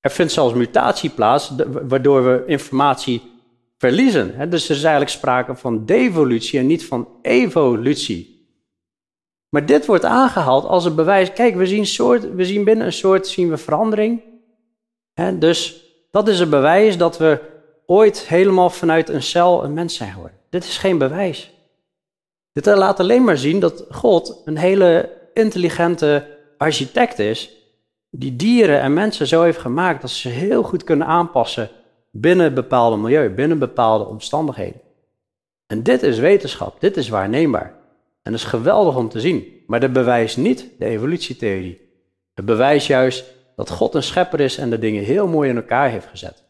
er 0.00 0.10
vindt 0.10 0.32
zelfs 0.32 0.54
mutatie 0.54 1.10
plaats, 1.10 1.52
waardoor 1.66 2.24
we 2.24 2.42
informatie 2.46 3.22
verliezen. 3.78 4.50
Dus 4.50 4.64
er 4.64 4.76
is 4.76 4.82
eigenlijk 4.82 5.10
sprake 5.10 5.54
van 5.54 5.86
devolutie 5.86 6.58
en 6.58 6.66
niet 6.66 6.84
van 6.84 7.08
evolutie. 7.22 8.33
Maar 9.54 9.66
dit 9.66 9.86
wordt 9.86 10.04
aangehaald 10.04 10.64
als 10.64 10.84
een 10.84 10.94
bewijs. 10.94 11.32
Kijk, 11.32 11.54
we 11.54 11.66
zien, 11.66 11.86
soort, 11.86 12.34
we 12.34 12.44
zien 12.44 12.64
binnen 12.64 12.86
een 12.86 12.92
soort 12.92 13.26
zien 13.26 13.48
we 13.48 13.56
verandering. 13.56 14.22
Dus 15.38 15.84
dat 16.10 16.28
is 16.28 16.40
een 16.40 16.50
bewijs 16.50 16.98
dat 16.98 17.18
we 17.18 17.40
ooit 17.86 18.28
helemaal 18.28 18.70
vanuit 18.70 19.08
een 19.08 19.22
cel 19.22 19.64
een 19.64 19.72
mens 19.72 19.96
zijn 19.96 20.12
geworden. 20.12 20.38
Dit 20.50 20.64
is 20.64 20.78
geen 20.78 20.98
bewijs. 20.98 21.50
Dit 22.52 22.66
laat 22.66 23.00
alleen 23.00 23.24
maar 23.24 23.38
zien 23.38 23.60
dat 23.60 23.84
God 23.90 24.42
een 24.44 24.56
hele 24.56 25.10
intelligente 25.34 26.38
architect 26.58 27.18
is 27.18 27.50
die 28.10 28.36
dieren 28.36 28.80
en 28.80 28.92
mensen 28.92 29.26
zo 29.26 29.42
heeft 29.42 29.58
gemaakt 29.58 30.00
dat 30.00 30.10
ze 30.10 30.28
heel 30.28 30.62
goed 30.62 30.84
kunnen 30.84 31.06
aanpassen 31.06 31.70
binnen 32.10 32.46
een 32.46 32.54
bepaalde 32.54 32.96
milieu, 32.96 33.30
binnen 33.30 33.58
bepaalde 33.58 34.04
omstandigheden. 34.04 34.80
En 35.66 35.82
dit 35.82 36.02
is 36.02 36.18
wetenschap, 36.18 36.80
dit 36.80 36.96
is 36.96 37.08
waarneembaar. 37.08 37.82
En 38.24 38.32
dat 38.32 38.40
is 38.40 38.46
geweldig 38.46 38.96
om 38.96 39.08
te 39.08 39.20
zien. 39.20 39.62
Maar 39.66 39.80
dat 39.80 39.92
bewijst 39.92 40.36
niet 40.36 40.70
de 40.78 40.84
evolutietheorie. 40.84 41.80
Het 42.34 42.44
bewijst 42.44 42.86
juist 42.86 43.24
dat 43.56 43.70
God 43.70 43.94
een 43.94 44.02
schepper 44.02 44.40
is 44.40 44.56
en 44.56 44.70
de 44.70 44.78
dingen 44.78 45.04
heel 45.04 45.26
mooi 45.26 45.50
in 45.50 45.56
elkaar 45.56 45.90
heeft 45.90 46.06
gezet. 46.06 46.44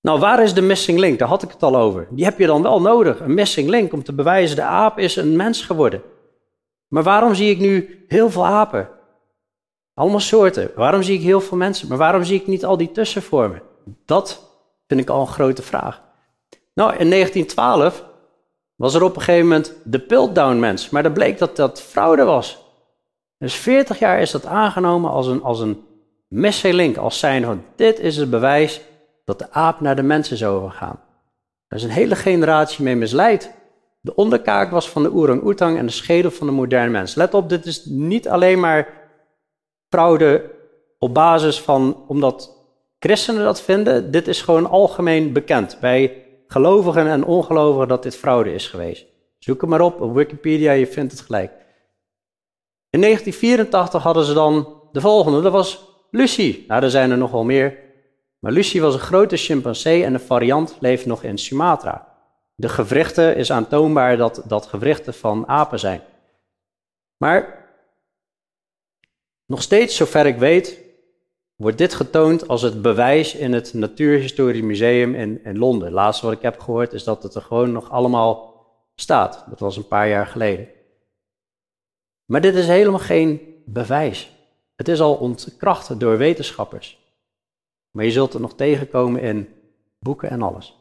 Nou, 0.00 0.18
waar 0.18 0.42
is 0.42 0.54
de 0.54 0.60
missing 0.60 0.98
link? 0.98 1.18
Daar 1.18 1.28
had 1.28 1.42
ik 1.42 1.50
het 1.50 1.62
al 1.62 1.76
over. 1.76 2.08
Die 2.10 2.24
heb 2.24 2.38
je 2.38 2.46
dan 2.46 2.62
wel 2.62 2.80
nodig, 2.80 3.20
een 3.20 3.34
missing 3.34 3.68
link, 3.68 3.92
om 3.92 4.02
te 4.02 4.12
bewijzen 4.12 4.56
de 4.56 4.62
aap 4.62 4.98
is 4.98 5.16
een 5.16 5.36
mens 5.36 5.62
geworden. 5.62 6.02
Maar 6.88 7.02
waarom 7.02 7.34
zie 7.34 7.50
ik 7.50 7.58
nu 7.58 8.04
heel 8.08 8.30
veel 8.30 8.46
apen? 8.46 8.88
Allemaal 9.94 10.20
soorten. 10.20 10.70
Waarom 10.74 11.02
zie 11.02 11.18
ik 11.18 11.22
heel 11.22 11.40
veel 11.40 11.56
mensen? 11.56 11.88
Maar 11.88 11.98
waarom 11.98 12.24
zie 12.24 12.40
ik 12.40 12.46
niet 12.46 12.64
al 12.64 12.76
die 12.76 12.92
tussenvormen? 12.92 13.62
Dat 14.04 14.54
vind 14.86 15.00
ik 15.00 15.10
al 15.10 15.20
een 15.20 15.26
grote 15.26 15.62
vraag. 15.62 16.02
Nou, 16.74 16.96
in 16.96 17.10
1912 17.10 18.04
was 18.80 18.94
er 18.94 19.02
op 19.02 19.16
een 19.16 19.22
gegeven 19.22 19.48
moment 19.48 19.74
de 19.84 19.98
Piltdown 19.98 20.58
mens, 20.58 20.90
maar 20.90 21.02
dat 21.02 21.14
bleek 21.14 21.38
dat 21.38 21.56
dat 21.56 21.82
fraude 21.82 22.24
was. 22.24 22.64
Dus 23.38 23.54
40 23.54 23.98
jaar 23.98 24.20
is 24.20 24.30
dat 24.30 24.46
aangenomen 24.46 25.10
als 25.10 25.26
een, 25.26 25.42
als 25.42 25.60
een 25.60 26.96
als 26.98 27.18
zijn 27.18 27.44
van 27.44 27.64
dit 27.76 27.98
is 27.98 28.16
het 28.16 28.30
bewijs 28.30 28.80
dat 29.24 29.38
de 29.38 29.50
aap 29.52 29.80
naar 29.80 29.96
de 29.96 30.02
mens 30.02 30.30
is 30.30 30.44
overgegaan. 30.44 31.00
Er 31.68 31.76
is 31.76 31.82
een 31.82 31.90
hele 31.90 32.16
generatie 32.16 32.84
mee 32.84 32.96
misleid. 32.96 33.54
De 34.00 34.14
onderkaak 34.14 34.70
was 34.70 34.90
van 34.90 35.02
de 35.02 35.12
orang-oetang 35.12 35.78
en 35.78 35.86
de 35.86 35.92
schedel 35.92 36.30
van 36.30 36.46
de 36.46 36.52
moderne 36.52 36.90
mens. 36.90 37.14
Let 37.14 37.34
op, 37.34 37.48
dit 37.48 37.66
is 37.66 37.84
niet 37.84 38.28
alleen 38.28 38.60
maar 38.60 38.88
fraude 39.88 40.50
op 40.98 41.14
basis 41.14 41.60
van, 41.60 42.04
omdat 42.08 42.64
christenen 42.98 43.44
dat 43.44 43.62
vinden, 43.62 44.10
dit 44.10 44.28
is 44.28 44.42
gewoon 44.42 44.70
algemeen 44.70 45.32
bekend 45.32 45.78
bij 45.80 46.24
gelovigen 46.50 47.06
en 47.06 47.24
ongelovigen 47.24 47.88
dat 47.88 48.02
dit 48.02 48.16
fraude 48.16 48.52
is 48.52 48.66
geweest. 48.66 49.06
Zoek 49.38 49.60
het 49.60 49.70
maar 49.70 49.80
op 49.80 50.00
op 50.00 50.14
Wikipedia, 50.14 50.72
je 50.72 50.86
vindt 50.86 51.12
het 51.12 51.20
gelijk. 51.20 51.52
In 52.90 53.00
1984 53.00 54.02
hadden 54.02 54.24
ze 54.24 54.32
dan 54.32 54.80
de 54.92 55.00
volgende, 55.00 55.40
dat 55.40 55.52
was 55.52 55.88
Lucie. 56.10 56.64
Nou, 56.68 56.82
er 56.82 56.90
zijn 56.90 57.10
er 57.10 57.18
nog 57.18 57.30
wel 57.30 57.44
meer. 57.44 57.78
Maar 58.38 58.52
Lucy 58.52 58.80
was 58.80 58.94
een 58.94 59.00
grote 59.00 59.36
chimpansee 59.36 60.04
en 60.04 60.12
de 60.12 60.18
variant 60.18 60.76
leeft 60.80 61.06
nog 61.06 61.22
in 61.22 61.38
Sumatra. 61.38 62.08
De 62.54 62.68
gewrichten 62.68 63.36
is 63.36 63.52
aantoonbaar 63.52 64.16
dat 64.16 64.42
dat 64.46 64.66
gewrichten 64.66 65.14
van 65.14 65.48
apen 65.48 65.78
zijn. 65.78 66.02
Maar 67.16 67.68
nog 69.46 69.62
steeds, 69.62 69.96
zover 69.96 70.26
ik 70.26 70.38
weet, 70.38 70.78
wordt 71.60 71.78
dit 71.78 71.94
getoond 71.94 72.48
als 72.48 72.62
het 72.62 72.82
bewijs 72.82 73.34
in 73.34 73.52
het 73.52 73.74
Natuurhistorisch 73.74 74.62
Museum 74.62 75.14
in, 75.14 75.44
in 75.44 75.58
Londen. 75.58 75.84
Het 75.84 75.94
laatste 75.94 76.26
wat 76.26 76.34
ik 76.34 76.42
heb 76.42 76.60
gehoord 76.60 76.92
is 76.92 77.04
dat 77.04 77.22
het 77.22 77.34
er 77.34 77.42
gewoon 77.42 77.72
nog 77.72 77.90
allemaal 77.90 78.54
staat. 78.94 79.44
Dat 79.48 79.60
was 79.60 79.76
een 79.76 79.88
paar 79.88 80.08
jaar 80.08 80.26
geleden. 80.26 80.68
Maar 82.24 82.40
dit 82.40 82.54
is 82.54 82.66
helemaal 82.66 82.98
geen 82.98 83.62
bewijs. 83.66 84.30
Het 84.74 84.88
is 84.88 85.00
al 85.00 85.14
ontkracht 85.14 86.00
door 86.00 86.18
wetenschappers. 86.18 86.98
Maar 87.90 88.04
je 88.04 88.10
zult 88.10 88.32
het 88.32 88.42
nog 88.42 88.54
tegenkomen 88.54 89.20
in 89.20 89.48
boeken 89.98 90.30
en 90.30 90.42
alles. 90.42 90.78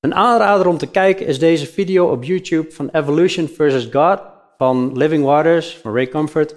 Een 0.00 0.14
aanrader 0.14 0.66
om 0.66 0.78
te 0.78 0.90
kijken 0.90 1.26
is 1.26 1.38
deze 1.38 1.66
video 1.66 2.10
op 2.10 2.24
YouTube 2.24 2.70
van 2.70 2.88
Evolution 2.88 3.48
versus 3.48 3.88
God 3.92 4.20
van 4.56 4.96
Living 4.96 5.24
Waters 5.24 5.76
van 5.76 5.94
Ray 5.94 6.08
Comfort. 6.08 6.54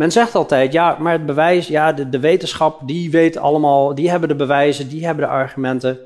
Men 0.00 0.12
zegt 0.12 0.34
altijd, 0.34 0.72
ja, 0.72 0.96
maar 0.98 1.12
het 1.12 1.26
bewijs, 1.26 1.68
ja, 1.68 1.92
de, 1.92 2.08
de 2.08 2.20
wetenschap, 2.20 2.80
die 2.86 3.10
weet 3.10 3.36
allemaal, 3.36 3.94
die 3.94 4.10
hebben 4.10 4.28
de 4.28 4.34
bewijzen, 4.34 4.88
die 4.88 5.06
hebben 5.06 5.24
de 5.24 5.30
argumenten. 5.30 5.98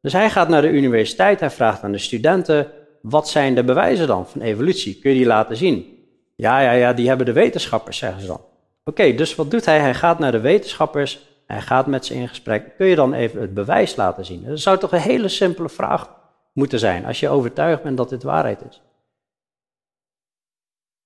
Dus 0.00 0.12
hij 0.12 0.30
gaat 0.30 0.48
naar 0.48 0.62
de 0.62 0.70
universiteit, 0.70 1.40
hij 1.40 1.50
vraagt 1.50 1.82
aan 1.82 1.92
de 1.92 1.98
studenten, 1.98 2.66
wat 3.02 3.28
zijn 3.28 3.54
de 3.54 3.64
bewijzen 3.64 4.06
dan 4.06 4.26
van 4.26 4.40
evolutie? 4.40 4.98
Kun 4.98 5.10
je 5.10 5.16
die 5.16 5.26
laten 5.26 5.56
zien? 5.56 5.98
Ja, 6.36 6.60
ja, 6.60 6.70
ja, 6.70 6.92
die 6.92 7.08
hebben 7.08 7.26
de 7.26 7.32
wetenschappers, 7.32 7.98
zeggen 7.98 8.20
ze 8.20 8.26
dan. 8.26 8.40
Oké, 8.84 9.14
dus 9.14 9.34
wat 9.34 9.50
doet 9.50 9.64
hij? 9.64 9.78
Hij 9.78 9.94
gaat 9.94 10.18
naar 10.18 10.32
de 10.32 10.40
wetenschappers, 10.40 11.26
hij 11.46 11.60
gaat 11.60 11.86
met 11.86 12.06
ze 12.06 12.14
in 12.14 12.28
gesprek. 12.28 12.76
Kun 12.76 12.86
je 12.86 12.96
dan 12.96 13.12
even 13.12 13.40
het 13.40 13.54
bewijs 13.54 13.96
laten 13.96 14.24
zien? 14.24 14.44
Dat 14.46 14.60
zou 14.60 14.78
toch 14.78 14.92
een 14.92 14.98
hele 14.98 15.28
simpele 15.28 15.68
vraag 15.68 16.10
moeten 16.52 16.78
zijn, 16.78 17.06
als 17.06 17.20
je 17.20 17.28
overtuigd 17.28 17.82
bent 17.82 17.96
dat 17.96 18.08
dit 18.08 18.22
waarheid 18.22 18.60
is. 18.68 18.82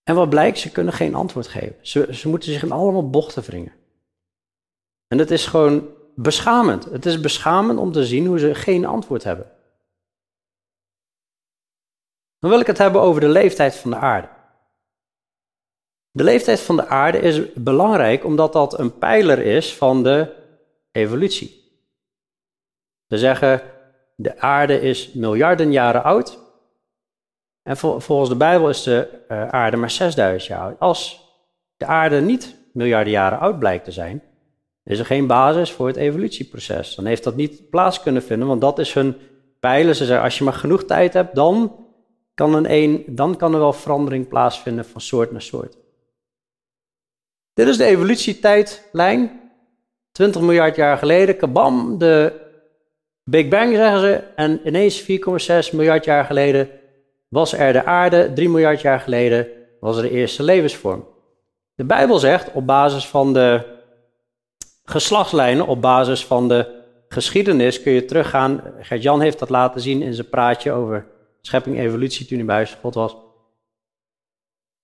En 0.08 0.14
wat 0.14 0.28
blijkt, 0.28 0.58
ze 0.58 0.70
kunnen 0.70 0.92
geen 0.92 1.14
antwoord 1.14 1.48
geven. 1.48 1.76
Ze, 1.80 2.14
ze 2.14 2.28
moeten 2.28 2.52
zich 2.52 2.62
in 2.62 2.72
allemaal 2.72 3.10
bochten 3.10 3.42
wringen. 3.42 3.72
En 5.06 5.18
het 5.18 5.30
is 5.30 5.46
gewoon 5.46 5.88
beschamend. 6.14 6.84
Het 6.84 7.06
is 7.06 7.20
beschamend 7.20 7.78
om 7.78 7.92
te 7.92 8.06
zien 8.06 8.26
hoe 8.26 8.38
ze 8.38 8.54
geen 8.54 8.84
antwoord 8.84 9.24
hebben. 9.24 9.50
Dan 12.38 12.50
wil 12.50 12.60
ik 12.60 12.66
het 12.66 12.78
hebben 12.78 13.00
over 13.00 13.20
de 13.20 13.28
leeftijd 13.28 13.76
van 13.76 13.90
de 13.90 13.96
aarde. 13.96 14.28
De 16.10 16.24
leeftijd 16.24 16.60
van 16.60 16.76
de 16.76 16.86
aarde 16.86 17.18
is 17.18 17.52
belangrijk 17.52 18.24
omdat 18.24 18.52
dat 18.52 18.78
een 18.78 18.98
pijler 18.98 19.38
is 19.38 19.76
van 19.76 20.02
de 20.02 20.34
evolutie. 20.92 21.82
We 23.06 23.18
zeggen, 23.18 23.62
de 24.16 24.38
aarde 24.40 24.80
is 24.80 25.12
miljarden 25.12 25.72
jaren 25.72 26.02
oud 26.04 26.47
en 27.68 27.76
volgens 27.76 28.28
de 28.28 28.36
Bijbel 28.36 28.68
is 28.68 28.82
de 28.82 29.08
uh, 29.30 29.48
aarde 29.48 29.76
maar 29.76 29.90
6000 29.90 30.44
jaar 30.44 30.60
oud. 30.60 30.78
Als 30.78 31.24
de 31.76 31.86
aarde 31.86 32.20
niet 32.20 32.56
miljarden 32.72 33.12
jaren 33.12 33.38
oud 33.38 33.58
blijkt 33.58 33.84
te 33.84 33.92
zijn, 33.92 34.22
is 34.84 34.98
er 34.98 35.06
geen 35.06 35.26
basis 35.26 35.72
voor 35.72 35.86
het 35.86 35.96
evolutieproces. 35.96 36.94
Dan 36.94 37.04
heeft 37.04 37.24
dat 37.24 37.36
niet 37.36 37.70
plaats 37.70 38.02
kunnen 38.02 38.22
vinden, 38.22 38.48
want 38.48 38.60
dat 38.60 38.78
is 38.78 38.94
hun 38.94 39.16
pijlen. 39.60 39.96
Ze 39.96 40.04
zeggen, 40.04 40.24
als 40.24 40.38
je 40.38 40.44
maar 40.44 40.52
genoeg 40.52 40.84
tijd 40.84 41.12
hebt, 41.12 41.34
dan 41.34 41.86
kan, 42.34 42.54
een 42.54 42.72
een, 42.72 43.04
dan 43.08 43.36
kan 43.36 43.52
er 43.52 43.58
wel 43.58 43.72
verandering 43.72 44.28
plaatsvinden 44.28 44.84
van 44.84 45.00
soort 45.00 45.32
naar 45.32 45.42
soort. 45.42 45.76
Dit 47.54 47.68
is 47.68 47.76
de 47.76 47.84
evolutietijdlijn. 47.84 49.40
20 50.12 50.40
miljard 50.40 50.76
jaar 50.76 50.98
geleden, 50.98 51.36
kabam, 51.36 51.98
de 51.98 52.32
Big 53.24 53.48
Bang 53.48 53.74
zeggen 53.74 54.00
ze. 54.00 54.14
En 54.14 54.60
ineens 54.64 55.02
4,6 55.02 55.06
miljard 55.72 56.04
jaar 56.04 56.24
geleden 56.24 56.77
was 57.28 57.52
er 57.52 57.72
de 57.72 57.84
aarde, 57.84 58.32
3 58.32 58.48
miljard 58.48 58.80
jaar 58.80 59.00
geleden 59.00 59.46
was 59.80 59.96
er 59.96 60.02
de 60.02 60.10
eerste 60.10 60.42
levensvorm. 60.42 61.06
De 61.74 61.84
Bijbel 61.84 62.18
zegt 62.18 62.52
op 62.52 62.66
basis 62.66 63.06
van 63.06 63.32
de 63.32 63.76
geslachtslijnen, 64.84 65.66
op 65.66 65.80
basis 65.80 66.26
van 66.26 66.48
de 66.48 66.76
geschiedenis 67.08 67.82
kun 67.82 67.92
je 67.92 68.04
teruggaan. 68.04 68.62
Gert-Jan 68.80 69.20
heeft 69.20 69.38
dat 69.38 69.48
laten 69.48 69.80
zien 69.80 70.02
in 70.02 70.14
zijn 70.14 70.28
praatje 70.28 70.72
over 70.72 71.06
schepping 71.40 71.78
evolutie 71.78 72.26
toen 72.26 72.36
hij 72.36 72.46
bij 72.46 72.68
God 72.80 72.94
was. 72.94 73.16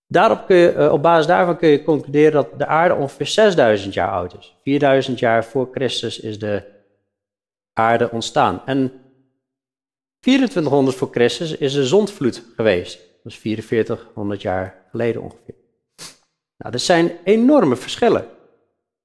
Daarop 0.06 0.46
kun 0.46 0.56
je, 0.56 0.72
eh, 0.72 0.92
op 0.92 1.02
basis 1.02 1.26
daarvan 1.26 1.56
kun 1.56 1.68
je 1.68 1.84
concluderen 1.84 2.32
dat 2.32 2.58
de 2.58 2.66
aarde 2.66 2.94
ongeveer 2.94 3.26
6000 3.26 3.94
jaar 3.94 4.10
oud 4.10 4.36
is. 4.38 4.56
4000 4.62 5.18
jaar 5.18 5.44
voor 5.44 5.68
Christus 5.72 6.20
is 6.20 6.38
de 6.38 6.62
aarde 7.72 8.10
ontstaan. 8.10 8.62
En 8.66 8.92
2400 10.24 10.96
voor 10.96 11.08
Christus 11.10 11.56
is 11.56 11.72
de 11.72 11.86
zondvloed 11.86 12.44
geweest. 12.56 12.98
Dat 13.22 13.32
is 13.32 13.38
4400 13.38 14.42
jaar 14.42 14.86
geleden 14.90 15.22
ongeveer. 15.22 15.54
Nou, 16.56 16.72
dat 16.72 16.80
zijn 16.80 17.18
enorme 17.24 17.76
verschillen. 17.76 18.26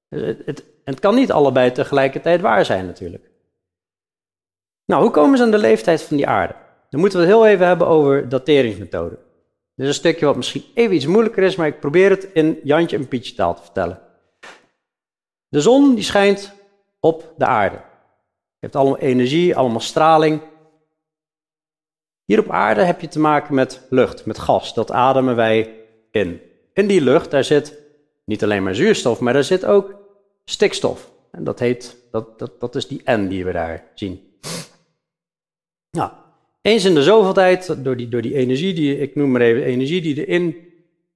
Het, 0.08 0.42
het, 0.46 0.64
het 0.84 1.00
kan 1.00 1.14
niet 1.14 1.32
allebei 1.32 1.72
tegelijkertijd 1.72 2.40
waar 2.40 2.64
zijn 2.64 2.86
natuurlijk. 2.86 3.30
Nou, 4.84 5.02
hoe 5.02 5.10
komen 5.10 5.38
ze 5.38 5.44
aan 5.44 5.50
de 5.50 5.58
leeftijd 5.58 6.02
van 6.02 6.16
die 6.16 6.26
aarde? 6.26 6.54
Dan 6.90 7.00
moeten 7.00 7.18
we 7.18 7.24
het 7.24 7.34
heel 7.34 7.46
even 7.46 7.66
hebben 7.66 7.86
over 7.86 8.28
dateringsmethoden. 8.28 9.18
Dit 9.74 9.86
is 9.86 9.86
een 9.86 9.94
stukje 9.94 10.26
wat 10.26 10.36
misschien 10.36 10.64
even 10.74 10.94
iets 10.94 11.06
moeilijker 11.06 11.42
is, 11.42 11.56
maar 11.56 11.66
ik 11.66 11.80
probeer 11.80 12.10
het 12.10 12.28
in 12.32 12.60
Jantje 12.62 12.96
en 12.96 13.08
Pietje 13.08 13.34
taal 13.34 13.54
te 13.54 13.62
vertellen. 13.62 14.00
De 15.48 15.60
zon 15.60 15.94
die 15.94 16.04
schijnt 16.04 16.52
op 17.00 17.34
de 17.36 17.46
aarde. 17.46 17.80
Je 18.58 18.68
allemaal 18.70 18.98
energie, 18.98 19.56
allemaal 19.56 19.80
straling. 19.80 20.40
Hier 22.30 22.38
op 22.38 22.50
aarde 22.50 22.82
heb 22.82 23.00
je 23.00 23.08
te 23.08 23.20
maken 23.20 23.54
met 23.54 23.86
lucht, 23.88 24.26
met 24.26 24.38
gas. 24.38 24.74
Dat 24.74 24.90
ademen 24.90 25.36
wij 25.36 25.74
in. 26.10 26.40
In 26.72 26.86
die 26.86 27.00
lucht, 27.00 27.30
daar 27.30 27.44
zit 27.44 27.78
niet 28.24 28.42
alleen 28.42 28.62
maar 28.62 28.74
zuurstof, 28.74 29.20
maar 29.20 29.32
daar 29.32 29.44
zit 29.44 29.64
ook 29.64 29.94
stikstof. 30.44 31.10
En 31.30 31.44
dat, 31.44 31.58
heet, 31.58 31.96
dat, 32.10 32.38
dat, 32.38 32.60
dat 32.60 32.74
is 32.74 32.86
die 32.86 33.02
N 33.10 33.26
die 33.26 33.44
we 33.44 33.52
daar 33.52 33.84
zien. 33.94 34.20
Nou, 35.90 36.10
eens 36.62 36.84
in 36.84 36.94
de 36.94 37.02
zoveel 37.02 37.32
tijd, 37.32 37.84
door 37.84 37.96
die, 37.96 38.08
door 38.08 38.22
die 38.22 38.34
energie, 38.34 38.74
die, 38.74 38.98
ik 38.98 39.14
noem 39.14 39.30
maar 39.30 39.40
even 39.40 39.62
energie 39.62 40.00
die 40.00 40.26
erin 40.26 40.56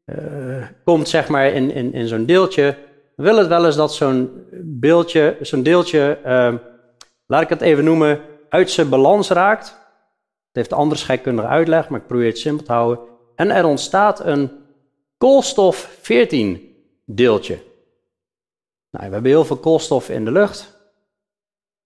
uh, 0.06 0.66
komt, 0.84 1.08
zeg 1.08 1.28
maar, 1.28 1.46
in, 1.46 1.70
in, 1.70 1.92
in 1.92 2.08
zo'n 2.08 2.26
deeltje, 2.26 2.76
wil 3.16 3.36
het 3.36 3.48
wel 3.48 3.66
eens 3.66 3.76
dat 3.76 3.94
zo'n 3.94 4.46
beeldje, 4.62 5.36
zo'n 5.40 5.62
deeltje, 5.62 6.18
uh, 6.26 6.54
laat 7.26 7.42
ik 7.42 7.48
het 7.48 7.60
even 7.60 7.84
noemen, 7.84 8.20
uit 8.48 8.70
zijn 8.70 8.88
balans 8.88 9.28
raakt. 9.28 9.82
Het 10.54 10.66
heeft 10.66 10.80
andere 10.80 11.00
scheikundige 11.00 11.48
uitleg, 11.48 11.88
maar 11.88 12.00
ik 12.00 12.06
probeer 12.06 12.26
het 12.26 12.38
simpel 12.38 12.64
te 12.64 12.72
houden. 12.72 13.04
En 13.34 13.50
er 13.50 13.64
ontstaat 13.64 14.24
een 14.24 14.50
koolstof 15.18 15.76
14 16.00 16.76
deeltje. 17.04 17.54
Nou, 18.90 19.06
we 19.06 19.12
hebben 19.12 19.30
heel 19.30 19.44
veel 19.44 19.56
koolstof 19.56 20.08
in 20.08 20.24
de 20.24 20.32
lucht. 20.32 20.88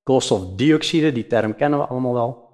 Koolstofdioxide, 0.03 1.13
die 1.13 1.27
term 1.27 1.57
kennen 1.57 1.79
we 1.79 1.85
allemaal 1.85 2.13
wel. 2.13 2.49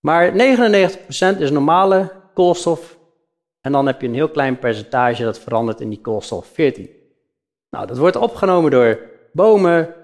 Maar 0.00 0.32
99% 0.32 1.38
is 1.38 1.50
normale 1.50 2.12
koolstof. 2.34 2.98
En 3.60 3.72
dan 3.72 3.86
heb 3.86 4.00
je 4.00 4.06
een 4.06 4.14
heel 4.14 4.30
klein 4.30 4.58
percentage 4.58 5.24
dat 5.24 5.38
verandert 5.38 5.80
in 5.80 5.88
die 5.88 6.00
koolstof 6.00 6.46
14. 6.46 6.90
Nou, 7.70 7.86
dat 7.86 7.98
wordt 7.98 8.16
opgenomen 8.16 8.70
door 8.70 9.00
bomen 9.32 9.94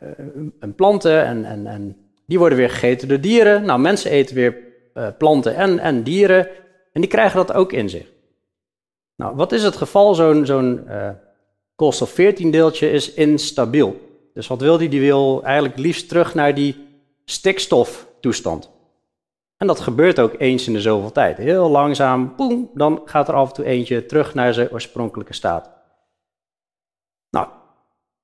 uh, 0.00 0.18
en 0.60 0.74
planten 0.74 1.24
en, 1.24 1.44
en, 1.44 1.66
en 1.66 2.07
die 2.28 2.38
worden 2.38 2.58
weer 2.58 2.70
gegeten 2.70 3.08
door 3.08 3.20
dieren. 3.20 3.64
Nou, 3.64 3.80
mensen 3.80 4.10
eten 4.10 4.34
weer 4.34 4.56
uh, 4.94 5.08
planten 5.18 5.54
en, 5.54 5.78
en 5.78 6.02
dieren 6.02 6.48
en 6.92 7.00
die 7.00 7.10
krijgen 7.10 7.36
dat 7.36 7.52
ook 7.52 7.72
in 7.72 7.88
zich. 7.88 8.06
Nou, 9.16 9.36
wat 9.36 9.52
is 9.52 9.62
het 9.62 9.76
geval? 9.76 10.14
Zo'n 10.14 10.46
zo'n 10.46 10.84
uh, 10.88 11.10
koolstof 11.74 12.10
14 12.10 12.50
deeltje 12.50 12.90
is 12.90 13.14
instabiel. 13.14 14.00
Dus 14.34 14.46
wat 14.46 14.60
wil 14.60 14.78
die? 14.78 14.88
Die 14.88 15.00
wil 15.00 15.42
eigenlijk 15.44 15.78
liefst 15.78 16.08
terug 16.08 16.34
naar 16.34 16.54
die 16.54 16.76
stikstoftoestand. 17.24 18.70
En 19.56 19.66
dat 19.66 19.80
gebeurt 19.80 20.18
ook 20.18 20.34
eens 20.38 20.66
in 20.66 20.72
de 20.72 20.80
zoveel 20.80 21.12
tijd. 21.12 21.36
Heel 21.36 21.68
langzaam, 21.68 22.34
boem, 22.36 22.70
dan 22.74 23.02
gaat 23.04 23.28
er 23.28 23.34
af 23.34 23.48
en 23.48 23.54
toe 23.54 23.64
eentje 23.64 24.06
terug 24.06 24.34
naar 24.34 24.54
zijn 24.54 24.70
oorspronkelijke 24.70 25.34
staat. 25.34 25.70
Nou, 27.30 27.48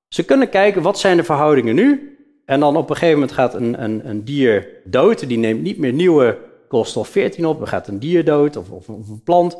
ze 0.07 0.25
kunnen 0.25 0.49
kijken 0.49 0.81
wat 0.81 0.99
zijn 0.99 1.17
de 1.17 1.23
verhoudingen 1.23 1.75
nu. 1.75 2.14
En 2.45 2.59
dan 2.59 2.77
op 2.77 2.89
een 2.89 2.95
gegeven 2.95 3.19
moment 3.19 3.37
gaat 3.37 3.53
een, 3.53 3.83
een, 3.83 4.09
een 4.09 4.23
dier 4.23 4.67
dood. 4.83 5.27
Die 5.27 5.37
neemt 5.37 5.61
niet 5.61 5.77
meer 5.77 5.93
nieuwe 5.93 6.37
koolstof 6.67 7.07
14 7.07 7.45
op. 7.45 7.57
Dan 7.57 7.67
gaat 7.67 7.87
een 7.87 7.99
dier 7.99 8.25
dood 8.25 8.55
of, 8.57 8.69
of, 8.69 8.87
een 8.87 9.21
plant. 9.23 9.57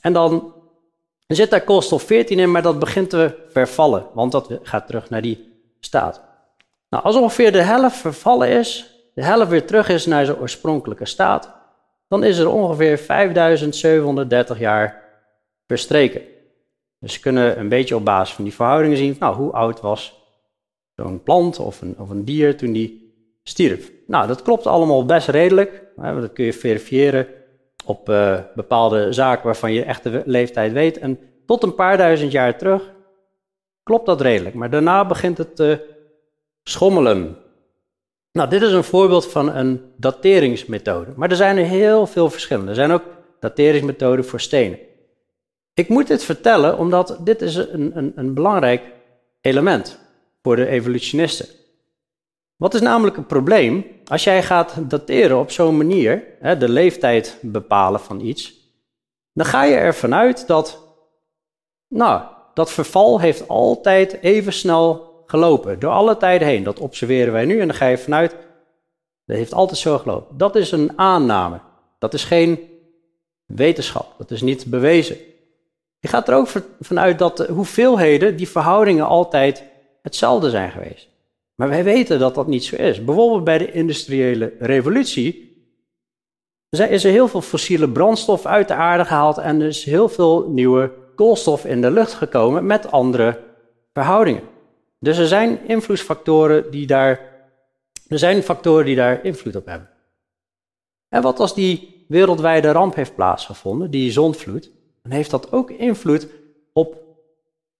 En 0.00 0.12
dan 0.12 0.52
zit 1.26 1.50
daar 1.50 1.64
koolstof 1.64 2.02
14 2.02 2.38
in, 2.38 2.50
maar 2.50 2.62
dat 2.62 2.78
begint 2.78 3.10
te 3.10 3.34
vervallen. 3.48 4.06
Want 4.14 4.32
dat 4.32 4.58
gaat 4.62 4.86
terug 4.86 5.10
naar 5.10 5.22
die 5.22 5.52
staat. 5.80 6.22
Nou, 6.88 7.04
als 7.04 7.16
ongeveer 7.16 7.52
de 7.52 7.62
helft 7.62 7.96
vervallen 7.96 8.48
is, 8.48 8.94
de 9.14 9.24
helft 9.24 9.50
weer 9.50 9.66
terug 9.66 9.88
is 9.88 10.06
naar 10.06 10.24
zijn 10.24 10.38
oorspronkelijke 10.38 11.06
staat, 11.06 11.50
dan 12.08 12.24
is 12.24 12.38
er 12.38 12.50
ongeveer 12.50 12.98
5730 12.98 14.58
jaar 14.58 15.02
verstreken. 15.66 16.22
Dus 16.98 17.12
ze 17.12 17.20
kunnen 17.20 17.58
een 17.58 17.68
beetje 17.68 17.96
op 17.96 18.04
basis 18.04 18.34
van 18.34 18.44
die 18.44 18.54
verhoudingen 18.54 18.96
zien, 18.96 19.16
nou, 19.18 19.36
hoe 19.36 19.52
oud 19.52 19.80
was 19.80 20.21
zo'n 21.02 21.22
plant 21.22 21.58
of 21.58 21.80
een, 21.80 21.94
of 21.98 22.10
een 22.10 22.24
dier 22.24 22.56
toen 22.56 22.72
die 22.72 23.14
stierf. 23.42 23.92
Nou, 24.06 24.26
dat 24.26 24.42
klopt 24.42 24.66
allemaal 24.66 25.04
best 25.04 25.28
redelijk. 25.28 25.82
Dat 25.96 26.32
kun 26.32 26.44
je 26.44 26.52
verifiëren 26.52 27.26
op 27.84 28.08
uh, 28.08 28.38
bepaalde 28.54 29.12
zaken 29.12 29.44
waarvan 29.44 29.72
je 29.72 29.84
echt 29.84 30.02
de 30.02 30.22
leeftijd 30.24 30.72
weet. 30.72 30.98
En 30.98 31.18
tot 31.46 31.62
een 31.62 31.74
paar 31.74 31.96
duizend 31.96 32.32
jaar 32.32 32.58
terug 32.58 32.92
klopt 33.82 34.06
dat 34.06 34.20
redelijk. 34.20 34.54
Maar 34.54 34.70
daarna 34.70 35.06
begint 35.06 35.38
het 35.38 35.56
te 35.56 35.80
schommelen. 36.62 37.36
Nou, 38.32 38.48
dit 38.48 38.62
is 38.62 38.72
een 38.72 38.84
voorbeeld 38.84 39.26
van 39.26 39.54
een 39.54 39.92
dateringsmethode. 39.96 41.12
Maar 41.16 41.30
er 41.30 41.36
zijn 41.36 41.58
er 41.58 41.64
heel 41.64 42.06
veel 42.06 42.30
verschillende. 42.30 42.70
Er 42.70 42.76
zijn 42.76 42.90
ook 42.90 43.04
dateringsmethoden 43.40 44.24
voor 44.24 44.40
stenen. 44.40 44.78
Ik 45.74 45.88
moet 45.88 46.06
dit 46.06 46.24
vertellen 46.24 46.78
omdat 46.78 47.18
dit 47.24 47.42
is 47.42 47.54
een, 47.54 47.96
een, 47.96 48.12
een 48.16 48.34
belangrijk 48.34 48.82
element 49.40 50.01
voor 50.42 50.56
de 50.56 50.66
evolutionisten. 50.66 51.46
Wat 52.56 52.74
is 52.74 52.80
namelijk 52.80 53.16
het 53.16 53.26
probleem? 53.26 53.86
Als 54.04 54.24
jij 54.24 54.42
gaat 54.42 54.90
dateren 54.90 55.38
op 55.38 55.50
zo'n 55.50 55.76
manier, 55.76 56.24
hè, 56.40 56.56
de 56.56 56.68
leeftijd 56.68 57.38
bepalen 57.40 58.00
van 58.00 58.20
iets, 58.20 58.54
dan 59.32 59.46
ga 59.46 59.64
je 59.64 59.74
ervan 59.74 60.14
uit 60.14 60.46
dat, 60.46 60.96
nou, 61.88 62.22
dat 62.54 62.70
verval 62.70 63.20
heeft 63.20 63.48
altijd 63.48 64.18
even 64.22 64.52
snel 64.52 65.12
gelopen, 65.26 65.78
door 65.78 65.92
alle 65.92 66.16
tijden 66.16 66.48
heen. 66.48 66.62
Dat 66.62 66.78
observeren 66.78 67.32
wij 67.32 67.44
nu 67.44 67.60
en 67.60 67.66
dan 67.66 67.76
ga 67.76 67.86
je 67.86 67.98
vanuit, 67.98 68.36
dat 69.24 69.36
heeft 69.36 69.54
altijd 69.54 69.78
zo 69.78 69.98
gelopen. 69.98 70.38
Dat 70.38 70.56
is 70.56 70.72
een 70.72 70.98
aanname, 70.98 71.60
dat 71.98 72.14
is 72.14 72.24
geen 72.24 72.68
wetenschap, 73.46 74.14
dat 74.18 74.30
is 74.30 74.42
niet 74.42 74.66
bewezen. 74.66 75.16
Je 75.98 76.08
gaat 76.08 76.28
er 76.28 76.34
ook 76.34 76.48
vanuit 76.80 77.18
dat 77.18 77.36
de 77.36 77.52
hoeveelheden, 77.52 78.36
die 78.36 78.48
verhoudingen 78.48 79.06
altijd 79.06 79.64
hetzelfde 80.02 80.50
zijn 80.50 80.70
geweest. 80.70 81.08
Maar 81.54 81.68
wij 81.68 81.84
weten 81.84 82.18
dat 82.18 82.34
dat 82.34 82.46
niet 82.46 82.64
zo 82.64 82.76
is. 82.76 83.04
Bijvoorbeeld 83.04 83.44
bij 83.44 83.58
de 83.58 83.72
industriële 83.72 84.52
revolutie 84.58 85.50
is 86.70 87.04
er 87.04 87.10
heel 87.10 87.28
veel 87.28 87.40
fossiele 87.40 87.88
brandstof 87.88 88.46
uit 88.46 88.68
de 88.68 88.74
aarde 88.74 89.04
gehaald 89.04 89.38
en 89.38 89.60
er 89.60 89.66
is 89.66 89.84
heel 89.84 90.08
veel 90.08 90.48
nieuwe 90.50 90.92
koolstof 91.14 91.64
in 91.64 91.80
de 91.80 91.90
lucht 91.90 92.12
gekomen 92.12 92.66
met 92.66 92.90
andere 92.90 93.40
verhoudingen. 93.92 94.42
Dus 94.98 95.18
er 95.18 95.26
zijn 95.26 95.68
invloedsfactoren 95.68 96.70
die 96.70 96.86
daar, 96.86 97.20
er 98.08 98.18
zijn 98.18 98.42
factoren 98.42 98.84
die 98.84 98.96
daar 98.96 99.24
invloed 99.24 99.56
op 99.56 99.66
hebben. 99.66 99.88
En 101.08 101.22
wat 101.22 101.40
als 101.40 101.54
die 101.54 102.04
wereldwijde 102.08 102.70
ramp 102.70 102.94
heeft 102.94 103.14
plaatsgevonden, 103.14 103.90
die 103.90 104.12
zondvloed, 104.12 104.70
dan 105.02 105.12
heeft 105.12 105.30
dat 105.30 105.52
ook 105.52 105.70
invloed 105.70 106.28
op 106.72 106.96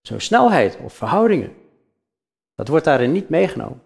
zo'n 0.01 0.19
snelheid 0.19 0.77
of 0.83 0.93
verhoudingen. 0.93 1.62
Dat 2.55 2.67
wordt 2.67 2.85
daarin 2.85 3.11
niet 3.11 3.29
meegenomen. 3.29 3.81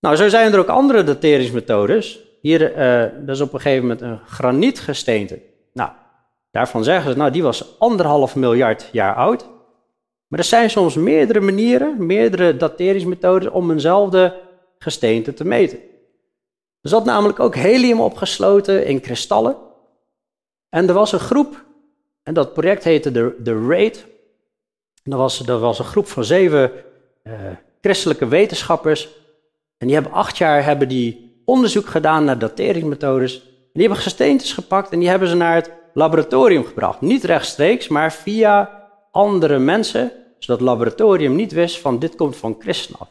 Nou, 0.00 0.16
zo 0.16 0.28
zijn 0.28 0.52
er 0.52 0.58
ook 0.58 0.68
andere 0.68 1.04
dateringsmethodes. 1.04 2.20
Hier, 2.40 2.70
uh, 2.70 3.26
dat 3.26 3.34
is 3.34 3.40
op 3.40 3.52
een 3.52 3.60
gegeven 3.60 3.82
moment 3.82 4.00
een 4.00 4.18
granietgesteente. 4.26 5.42
Nou, 5.72 5.90
daarvan 6.50 6.84
zeggen 6.84 7.10
ze, 7.12 7.16
nou, 7.16 7.30
die 7.30 7.42
was 7.42 7.78
anderhalf 7.78 8.36
miljard 8.36 8.88
jaar 8.92 9.14
oud. 9.14 9.48
Maar 10.26 10.38
er 10.38 10.44
zijn 10.44 10.70
soms 10.70 10.94
meerdere 10.94 11.40
manieren, 11.40 12.06
meerdere 12.06 12.56
dateringsmethodes 12.56 13.48
om 13.48 13.70
eenzelfde 13.70 14.40
gesteente 14.78 15.34
te 15.34 15.44
meten. 15.44 15.78
Er 16.80 16.88
zat 16.88 17.04
namelijk 17.04 17.40
ook 17.40 17.54
helium 17.54 18.00
opgesloten 18.00 18.86
in 18.86 19.00
kristallen. 19.00 19.56
En 20.68 20.88
er 20.88 20.94
was 20.94 21.12
een 21.12 21.18
groep, 21.18 21.64
en 22.22 22.34
dat 22.34 22.52
project 22.52 22.84
heette 22.84 23.10
de, 23.10 23.36
de 23.38 23.66
RAID. 23.66 24.06
Dat 25.02 25.18
was, 25.18 25.38
dat 25.38 25.60
was 25.60 25.78
een 25.78 25.84
groep 25.84 26.06
van 26.06 26.24
zeven 26.24 26.72
christelijke 27.80 28.28
wetenschappers. 28.28 29.08
En 29.78 29.86
die 29.86 29.94
hebben 29.94 30.12
acht 30.12 30.38
jaar 30.38 30.64
hebben 30.64 30.88
die 30.88 31.40
onderzoek 31.44 31.86
gedaan 31.86 32.24
naar 32.24 32.38
dateringsmethodes. 32.38 33.42
Die 33.72 33.82
hebben 33.84 34.02
gesteentes 34.02 34.52
gepakt 34.52 34.90
en 34.92 34.98
die 34.98 35.08
hebben 35.08 35.28
ze 35.28 35.34
naar 35.34 35.54
het 35.54 35.70
laboratorium 35.94 36.64
gebracht. 36.64 37.00
Niet 37.00 37.24
rechtstreeks, 37.24 37.88
maar 37.88 38.12
via 38.12 38.84
andere 39.10 39.58
mensen, 39.58 40.12
zodat 40.38 40.58
het 40.58 40.68
laboratorium 40.68 41.34
niet 41.34 41.52
wist 41.52 41.80
van 41.80 41.98
dit 41.98 42.14
komt 42.14 42.36
van 42.36 42.56
christen 42.58 42.98
af. 42.98 43.08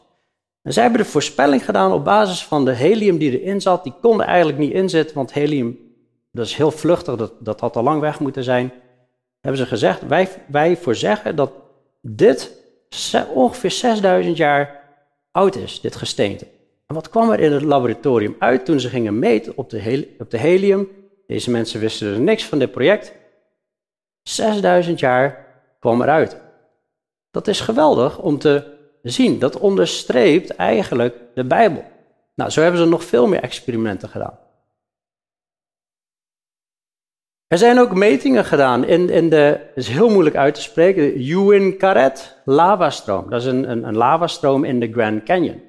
En 0.62 0.74
zij 0.74 0.84
hebben 0.84 1.02
de 1.02 1.08
voorspelling 1.08 1.66
gedaan 1.66 1.92
op 1.92 2.04
basis 2.04 2.44
van 2.44 2.66
de 2.66 2.74
helium 2.74 3.18
die 3.18 3.42
erin 3.42 3.62
zat. 3.62 3.84
Die 3.84 3.94
konden 4.02 4.26
eigenlijk 4.26 4.58
niet 4.58 4.72
inzitten, 4.72 5.16
want 5.16 5.34
helium 5.34 5.86
dat 6.36 6.46
is 6.46 6.56
heel 6.56 6.72
vluchtig, 6.72 7.16
dat, 7.16 7.34
dat 7.40 7.60
had 7.60 7.76
al 7.76 7.84
lang 7.84 8.00
weg 8.00 8.20
moeten 8.20 8.44
zijn. 8.44 8.74
Hebben 9.42 9.62
ze 9.62 9.68
gezegd, 9.68 10.08
wij, 10.08 10.30
wij 10.48 10.78
voorzeggen 10.78 11.36
dat 11.36 11.52
dit 12.02 12.52
ongeveer 13.34 13.72
6000 13.72 14.38
jaar 14.38 14.84
oud 15.32 15.56
is, 15.56 15.82
dit 15.82 15.96
gesteente. 15.96 16.48
En 16.88 16.96
wat 16.96 17.10
kwam 17.10 17.32
er 17.32 17.40
in 17.40 17.52
het 17.52 17.62
laboratorium 17.62 18.36
uit 18.40 18.66
toen 18.66 18.80
ze 18.80 18.90
gingen 18.90 19.20
meten 19.20 19.54
op 19.56 19.70
de, 19.70 20.16
op 20.20 20.32
de 20.32 20.38
helium? 20.38 20.90
Deze 21.28 21.52
mensen 21.52 21.80
wisten 21.80 22.14
er 22.14 22.20
niks 22.20 22.46
van 22.46 22.60
dit 22.60 22.72
project. 22.72 23.14
6000 24.24 25.00
jaar 25.00 25.46
kwam 25.80 26.02
eruit. 26.02 26.38
Dat 27.32 27.48
is 27.48 27.60
geweldig 27.60 28.20
om 28.20 28.38
te 28.38 28.64
zien. 29.02 29.40
Dat 29.40 29.58
onderstreept 29.58 30.50
eigenlijk 30.50 31.16
de 31.34 31.46
Bijbel. 31.46 31.84
Nou, 32.36 32.50
zo 32.50 32.62
hebben 32.62 32.80
ze 32.80 32.88
nog 32.88 33.04
veel 33.04 33.28
meer 33.28 33.42
experimenten 33.42 34.10
gedaan. 34.10 34.40
Er 37.48 37.58
zijn 37.58 37.80
ook 37.80 37.94
metingen 37.94 38.46
gedaan 38.46 38.86
in, 38.86 39.10
in 39.10 39.30
de, 39.30 39.60
is 39.76 39.88
heel 39.88 40.10
moeilijk 40.10 40.36
uit 40.36 40.56
te 40.56 40.62
spreken, 40.62 41.28
Uinkaret 41.50 42.38
lavastroom. 42.46 43.30
Dat 43.30 43.42
is 43.42 43.48
een, 43.48 43.72
een, 43.72 43.84
een 43.84 43.98
lavastroom 43.98 44.64
in 44.64 44.80
de 44.80 44.92
Grand 44.92 45.24
Canyon. 45.24 45.62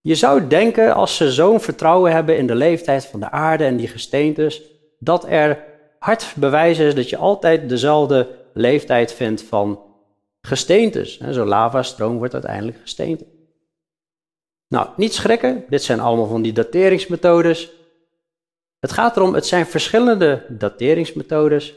Je 0.00 0.14
zou 0.14 0.46
denken, 0.46 0.94
als 0.94 1.16
ze 1.16 1.32
zo'n 1.32 1.60
vertrouwen 1.60 2.12
hebben 2.12 2.36
in 2.38 2.46
de 2.46 2.54
leeftijd 2.54 3.06
van 3.06 3.20
de 3.20 3.30
aarde 3.30 3.64
en 3.64 3.76
die 3.76 3.88
gesteentes, 3.88 4.62
dat 4.98 5.26
er 5.28 5.64
hard 5.98 6.34
bewijs 6.36 6.78
is 6.78 6.94
dat 6.94 7.10
je 7.10 7.16
altijd 7.16 7.68
dezelfde 7.68 8.28
leeftijd 8.52 9.12
vindt 9.12 9.42
van 9.42 9.80
gesteentes. 10.40 11.20
Zo'n 11.20 11.48
lavastroom 11.48 12.18
wordt 12.18 12.32
uiteindelijk 12.32 12.78
gesteente. 12.80 13.26
Nou, 14.68 14.88
niet 14.96 15.14
schrikken, 15.14 15.64
dit 15.68 15.82
zijn 15.82 16.00
allemaal 16.00 16.26
van 16.26 16.42
die 16.42 16.52
dateringsmethodes. 16.52 17.70
Het 18.86 18.94
gaat 18.94 19.16
erom, 19.16 19.34
het 19.34 19.46
zijn 19.46 19.66
verschillende 19.66 20.44
dateringsmethodes. 20.48 21.74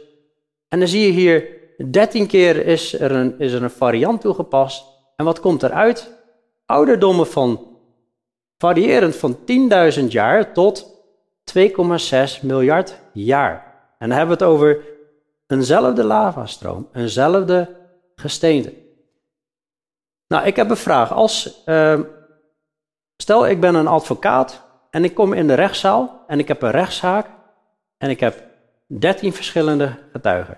En 0.67 0.79
dan 0.79 0.87
zie 0.87 1.01
je 1.01 1.11
hier, 1.11 1.47
13 1.91 2.27
keer 2.27 2.65
is 2.65 2.99
er 2.99 3.11
een, 3.11 3.39
is 3.39 3.51
er 3.51 3.63
een 3.63 3.69
variant 3.69 4.21
toegepast. 4.21 4.85
En 5.15 5.25
wat 5.25 5.39
komt 5.39 5.63
eruit? 5.63 6.11
Ouderdommen 6.65 7.27
van 7.27 7.67
variërend 8.57 9.15
van 9.15 9.37
10.000 9.99 10.05
jaar 10.07 10.53
tot 10.53 11.03
2,6 11.57 12.41
miljard 12.41 12.99
jaar. 13.13 13.53
En 13.99 14.09
dan 14.09 14.17
hebben 14.17 14.37
we 14.37 14.43
het 14.43 14.53
over 14.53 14.85
eenzelfde 15.47 16.03
lavastroom, 16.03 16.89
eenzelfde 16.93 17.75
gesteente. 18.15 18.73
Nou, 20.27 20.45
ik 20.45 20.55
heb 20.55 20.69
een 20.69 20.77
vraag. 20.77 21.13
Als, 21.13 21.63
uh, 21.65 21.99
stel, 23.17 23.47
ik 23.47 23.59
ben 23.59 23.75
een 23.75 23.87
advocaat 23.87 24.67
en 24.89 25.03
ik 25.03 25.13
kom 25.13 25.33
in 25.33 25.47
de 25.47 25.53
rechtszaal 25.53 26.23
en 26.27 26.39
ik 26.39 26.47
heb 26.47 26.61
een 26.61 26.71
rechtszaak 26.71 27.27
en 27.97 28.09
ik 28.09 28.19
heb 28.19 28.43
13 28.87 29.33
verschillende 29.33 29.97
getuigen. 30.11 30.57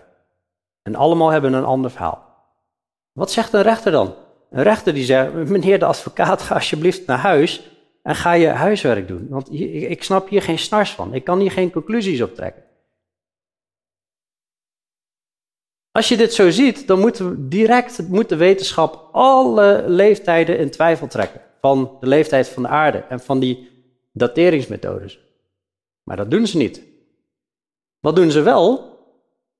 En 0.82 0.96
allemaal 0.96 1.30
hebben 1.30 1.54
een 1.54 1.66
ander 1.66 1.92
verhaal. 1.92 2.30
Wat 3.12 3.32
zegt 3.32 3.54
een 3.54 3.62
rechter 3.62 3.92
dan? 3.92 4.16
Een 4.50 4.64
rechter 4.64 4.94
die 4.94 5.04
zegt, 5.04 5.34
meneer 5.34 5.80
de 5.80 5.86
advocaat, 5.86 6.42
ga 6.42 6.54
alsjeblieft 6.54 7.06
naar 7.06 7.18
huis 7.18 7.72
en 8.04 8.16
ga 8.16 8.34
je 8.34 8.48
huiswerk 8.48 9.08
doen. 9.08 9.28
Want 9.30 9.54
ik 9.54 10.04
snap 10.04 10.30
hier 10.30 10.42
geen 10.42 10.60
snars 10.60 10.92
van. 10.92 11.14
Ik 11.14 11.24
kan 11.24 11.40
hier 11.40 11.52
geen 11.52 11.72
conclusies 11.72 12.22
op 12.22 12.36
trekken. 12.36 12.64
Als 15.92 16.10
je 16.10 16.18
dit 16.18 16.34
zo 16.34 16.50
ziet, 16.50 16.88
dan 16.88 17.00
moet 17.00 17.22
direct 17.38 18.08
moet 18.08 18.30
de 18.30 18.36
wetenschap 18.36 19.10
alle 19.12 19.84
leeftijden 19.88 20.58
in 20.58 20.70
twijfel 20.70 21.08
trekken. 21.08 21.42
Van 21.62 21.98
de 22.00 22.08
leeftijd 22.08 22.50
van 22.50 22.64
de 22.64 22.70
aarde 22.70 22.98
en 22.98 23.20
van 23.20 23.40
die 23.40 23.71
dateringsmethodes. 24.12 25.20
Maar 26.04 26.18
dat 26.18 26.32
doen 26.32 26.48
ze 26.48 26.58
niet. 26.58 26.82
Wat 28.00 28.16
doen 28.16 28.32
ze 28.32 28.42
wel? 28.42 28.90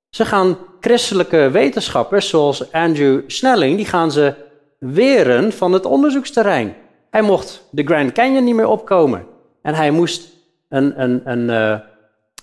Ze 0.10 0.26
gaan 0.26 0.58
christelijke 0.80 1.50
wetenschappers 1.52 2.30
zoals 2.30 2.72
Andrew 2.72 3.22
Snelling, 3.28 3.76
die 3.76 3.86
gaan 3.86 4.12
ze 4.12 4.34
weren 4.78 5.52
van 5.52 5.74
het 5.74 5.86
onderzoeksterrein. 5.86 6.76
Hij 7.10 7.22
mocht 7.22 7.68
de 7.72 7.84
Grand 7.84 8.12
Canyon 8.12 8.44
niet 8.44 8.56
meer 8.56 8.68
opkomen. 8.68 9.26
En 9.62 9.74
hij 9.74 9.92
moest, 9.92 10.30
een, 10.70 11.02
een, 11.02 11.22
een, 11.32 11.50
uh, 11.50 11.80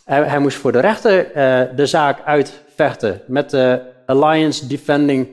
hij, 0.04 0.38
moest 0.38 0.56
voor 0.56 0.72
de 0.72 0.80
rechter 0.80 1.26
uh, 1.26 1.76
de 1.76 1.86
zaak 1.86 2.20
uitvechten 2.24 3.20
met 3.26 3.50
de 3.50 3.82
Alliance 4.06 4.66
Defending, 4.66 5.28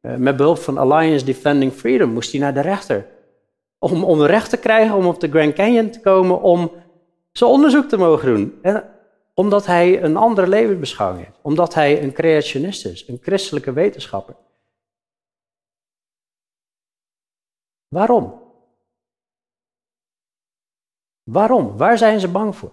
met 0.00 0.36
behulp 0.36 0.58
van 0.58 0.78
Alliance 0.78 1.24
Defending 1.24 1.72
Freedom 1.72 2.10
moest 2.10 2.32
hij 2.32 2.40
naar 2.40 2.54
de 2.54 2.60
rechter 2.60 3.06
om, 3.78 4.04
om 4.04 4.22
recht 4.22 4.50
te 4.50 4.56
krijgen 4.56 4.96
om 4.96 5.06
op 5.06 5.20
de 5.20 5.28
Grand 5.28 5.54
Canyon 5.54 5.90
te 5.90 6.00
komen 6.00 6.40
om 6.40 6.72
zijn 7.32 7.50
onderzoek 7.50 7.88
te 7.88 7.96
mogen 7.96 8.34
doen. 8.34 8.58
En 8.62 8.94
Omdat 9.34 9.66
hij 9.66 10.02
een 10.02 10.16
andere 10.16 10.46
levensbeschouwing 10.46 11.24
heeft. 11.24 11.38
Omdat 11.42 11.74
hij 11.74 12.02
een 12.02 12.12
creationist 12.12 12.86
is, 12.86 13.08
een 13.08 13.18
christelijke 13.22 13.72
wetenschapper. 13.72 14.36
Waarom? 17.88 18.42
Waarom? 21.22 21.76
Waar 21.76 21.98
zijn 21.98 22.20
ze 22.20 22.28
bang 22.28 22.56
voor? 22.56 22.72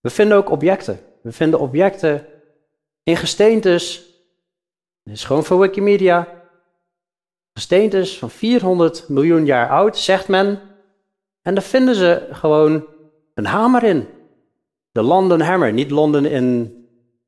We 0.00 0.10
vinden 0.10 0.36
ook 0.36 0.50
objecten. 0.50 0.98
We 1.22 1.32
vinden 1.32 1.60
objecten 1.60 2.26
in 3.02 3.16
gesteentes. 3.16 3.96
Dit 5.02 5.14
is 5.14 5.24
gewoon 5.24 5.44
voor 5.44 5.58
Wikimedia. 5.58 6.35
Gesteentes 7.56 8.18
van 8.18 8.30
400 8.30 9.08
miljoen 9.08 9.46
jaar 9.46 9.68
oud, 9.68 9.98
zegt 9.98 10.28
men. 10.28 10.60
En 11.42 11.54
daar 11.54 11.62
vinden 11.62 11.94
ze 11.94 12.28
gewoon 12.30 12.86
een 13.34 13.46
hamer 13.46 13.82
in. 13.82 14.08
De 14.90 15.02
London 15.02 15.40
Hammer. 15.40 15.72
Niet 15.72 15.90
Londen 15.90 16.24
in 16.24 16.74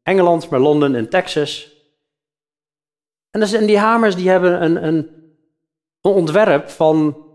Engeland, 0.02 0.50
maar 0.50 0.60
Londen 0.60 0.94
in 0.94 1.08
Texas. 1.08 1.72
En, 3.30 3.40
dus, 3.40 3.50
die 3.50 3.78
hamers 3.78 4.16
die 4.16 4.28
hebben 4.28 4.62
een, 4.62 4.84
een, 4.86 4.96
een 6.00 6.12
ontwerp 6.12 6.68
van 6.68 7.26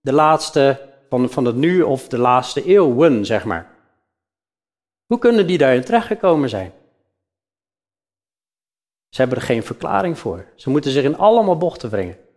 de 0.00 0.12
laatste, 0.12 0.88
van, 1.08 1.30
van 1.30 1.44
het 1.44 1.56
nu 1.56 1.82
of 1.82 2.08
de 2.08 2.18
laatste 2.18 2.64
eeuwen, 2.64 3.26
zeg 3.26 3.44
maar. 3.44 3.74
Hoe 5.06 5.18
kunnen 5.18 5.46
die 5.46 5.58
daarin 5.58 5.84
terechtgekomen 5.84 6.48
zijn? 6.48 6.72
Ze 9.08 9.20
hebben 9.20 9.38
er 9.38 9.44
geen 9.44 9.62
verklaring 9.62 10.18
voor. 10.18 10.46
Ze 10.54 10.70
moeten 10.70 10.90
zich 10.90 11.04
in 11.04 11.18
allemaal 11.18 11.56
bochten 11.56 11.90
wringen. 11.90 12.28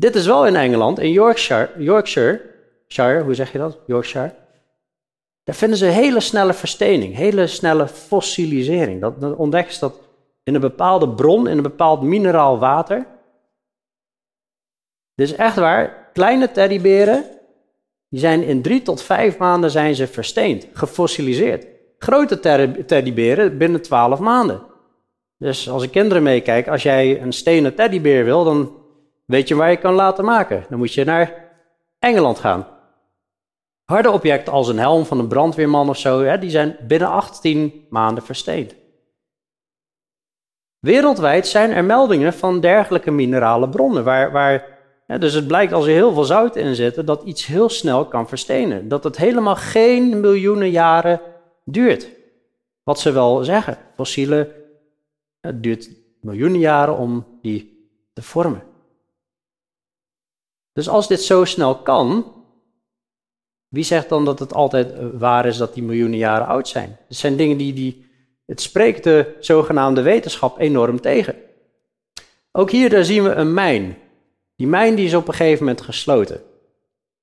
Dit 0.00 0.14
is 0.14 0.26
wel 0.26 0.46
in 0.46 0.56
Engeland, 0.56 0.98
in 0.98 1.10
Yorkshire, 1.10 1.70
Yorkshire, 1.78 2.40
Shire, 2.88 3.22
hoe 3.22 3.34
zeg 3.34 3.52
je 3.52 3.58
dat? 3.58 3.78
Yorkshire. 3.86 4.34
Daar 5.44 5.54
vinden 5.54 5.78
ze 5.78 5.84
hele 5.84 6.20
snelle 6.20 6.52
verstening, 6.52 7.14
hele 7.14 7.46
snelle 7.46 7.88
fossilisering. 7.88 9.00
Dat, 9.00 9.20
dan 9.20 9.36
ontdekken 9.36 9.74
ze 9.74 9.80
dat 9.80 10.00
in 10.42 10.54
een 10.54 10.60
bepaalde 10.60 11.08
bron, 11.08 11.48
in 11.48 11.56
een 11.56 11.62
bepaald 11.62 12.02
mineraal 12.02 12.58
water. 12.58 13.06
Dus 15.14 15.32
echt 15.32 15.56
waar, 15.56 16.10
kleine 16.12 16.52
teddyberen, 16.52 17.24
die 18.08 18.20
zijn 18.20 18.42
in 18.42 18.62
drie 18.62 18.82
tot 18.82 19.02
vijf 19.02 19.38
maanden 19.38 19.70
zijn 19.70 19.94
ze 19.94 20.06
versteend, 20.06 20.66
gefossiliseerd. 20.72 21.66
Grote 21.98 22.40
teddyberen 22.86 23.58
binnen 23.58 23.82
twaalf 23.82 24.18
maanden. 24.18 24.62
Dus 25.38 25.70
als 25.70 25.82
ik 25.82 25.90
kinderen 25.90 26.22
meekijk, 26.22 26.68
als 26.68 26.82
jij 26.82 27.22
een 27.22 27.32
stenen 27.32 27.74
teddybeer 27.74 28.24
wil, 28.24 28.44
dan 28.44 28.77
weet 29.28 29.48
je 29.48 29.54
waar 29.54 29.70
je 29.70 29.76
kan 29.76 29.94
laten 29.94 30.24
maken. 30.24 30.64
Dan 30.68 30.78
moet 30.78 30.94
je 30.94 31.04
naar 31.04 31.50
Engeland 31.98 32.38
gaan. 32.38 32.66
Harde 33.84 34.10
objecten 34.10 34.52
als 34.52 34.68
een 34.68 34.78
helm 34.78 35.04
van 35.04 35.18
een 35.18 35.28
brandweerman 35.28 35.88
of 35.88 35.98
zo, 35.98 36.22
hè, 36.22 36.38
die 36.38 36.50
zijn 36.50 36.76
binnen 36.86 37.08
18 37.08 37.86
maanden 37.90 38.24
versteend. 38.24 38.74
Wereldwijd 40.78 41.46
zijn 41.46 41.70
er 41.70 41.84
meldingen 41.84 42.32
van 42.32 42.60
dergelijke 42.60 43.10
minerale 43.10 43.68
bronnen, 43.68 44.04
waar, 44.04 44.32
waar 44.32 44.78
dus 45.18 45.32
het 45.32 45.46
blijkt 45.46 45.72
als 45.72 45.86
er 45.86 45.92
heel 45.92 46.12
veel 46.12 46.24
zout 46.24 46.56
in 46.56 46.74
zit, 46.74 47.06
dat 47.06 47.22
iets 47.22 47.46
heel 47.46 47.68
snel 47.68 48.06
kan 48.06 48.28
verstenen. 48.28 48.88
Dat 48.88 49.04
het 49.04 49.16
helemaal 49.16 49.56
geen 49.56 50.20
miljoenen 50.20 50.70
jaren 50.70 51.20
duurt. 51.64 52.08
Wat 52.82 53.00
ze 53.00 53.12
wel 53.12 53.44
zeggen, 53.44 53.78
fossielen, 53.96 54.48
het 55.40 55.62
duurt 55.62 55.90
miljoenen 56.20 56.60
jaren 56.60 56.96
om 56.96 57.38
die 57.42 57.90
te 58.12 58.22
vormen. 58.22 58.67
Dus 60.72 60.88
als 60.88 61.08
dit 61.08 61.22
zo 61.22 61.44
snel 61.44 61.76
kan, 61.76 62.32
wie 63.68 63.84
zegt 63.84 64.08
dan 64.08 64.24
dat 64.24 64.38
het 64.38 64.54
altijd 64.54 64.92
eh, 64.92 65.06
waar 65.12 65.46
is 65.46 65.56
dat 65.56 65.74
die 65.74 65.82
miljoenen 65.82 66.18
jaren 66.18 66.46
oud 66.46 66.68
zijn? 66.68 66.98
Het 67.08 67.16
zijn 67.16 67.36
dingen 67.36 67.56
die, 67.56 67.72
die 67.72 68.06
het 68.46 68.60
spreekt 68.60 69.04
de 69.04 69.36
zogenaamde 69.40 70.02
wetenschap 70.02 70.58
enorm 70.58 71.00
tegen. 71.00 71.34
Ook 72.52 72.70
hier 72.70 72.90
daar 72.90 73.04
zien 73.04 73.22
we 73.22 73.30
een 73.30 73.54
mijn. 73.54 73.96
Die 74.56 74.66
mijn 74.66 74.94
die 74.94 75.06
is 75.06 75.14
op 75.14 75.28
een 75.28 75.34
gegeven 75.34 75.64
moment 75.64 75.84
gesloten. 75.84 76.40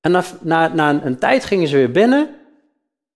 En 0.02 0.12
na, 0.12 0.24
na, 0.42 0.74
na 0.74 1.04
een, 1.04 1.18
tijd 1.18 1.46
gingen 1.46 1.68
ze 1.68 1.76
weer 1.76 1.92
binnen. 1.92 2.30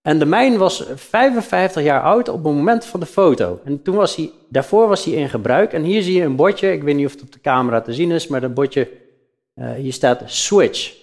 En 0.01 0.19
de 0.19 0.25
mijn 0.25 0.57
was 0.57 0.83
55 0.95 1.83
jaar 1.83 2.01
oud 2.01 2.29
op 2.29 2.43
het 2.43 2.53
moment 2.53 2.85
van 2.85 2.99
de 2.99 3.05
foto. 3.05 3.59
En 3.63 3.81
toen 3.81 3.95
was 3.95 4.15
hij, 4.15 4.31
daarvoor 4.49 4.87
was 4.87 5.05
hij 5.05 5.13
in 5.13 5.29
gebruik. 5.29 5.73
En 5.73 5.83
hier 5.83 6.01
zie 6.01 6.15
je 6.15 6.23
een 6.23 6.35
bordje, 6.35 6.71
ik 6.71 6.83
weet 6.83 6.95
niet 6.95 7.05
of 7.05 7.11
het 7.11 7.21
op 7.21 7.31
de 7.31 7.41
camera 7.41 7.81
te 7.81 7.93
zien 7.93 8.11
is, 8.11 8.27
maar 8.27 8.41
dat 8.41 8.53
bordje, 8.53 8.89
uh, 9.59 9.71
hier 9.71 9.93
staat 9.93 10.21
switch. 10.25 10.97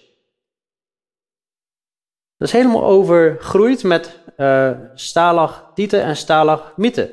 Dat 2.37 2.49
is 2.49 2.55
helemaal 2.55 2.85
overgroeid 2.85 3.83
met 3.83 4.19
uh, 4.37 4.71
stalagtieten 4.95 6.03
en 6.03 6.16
stalagmieten. 6.16 7.11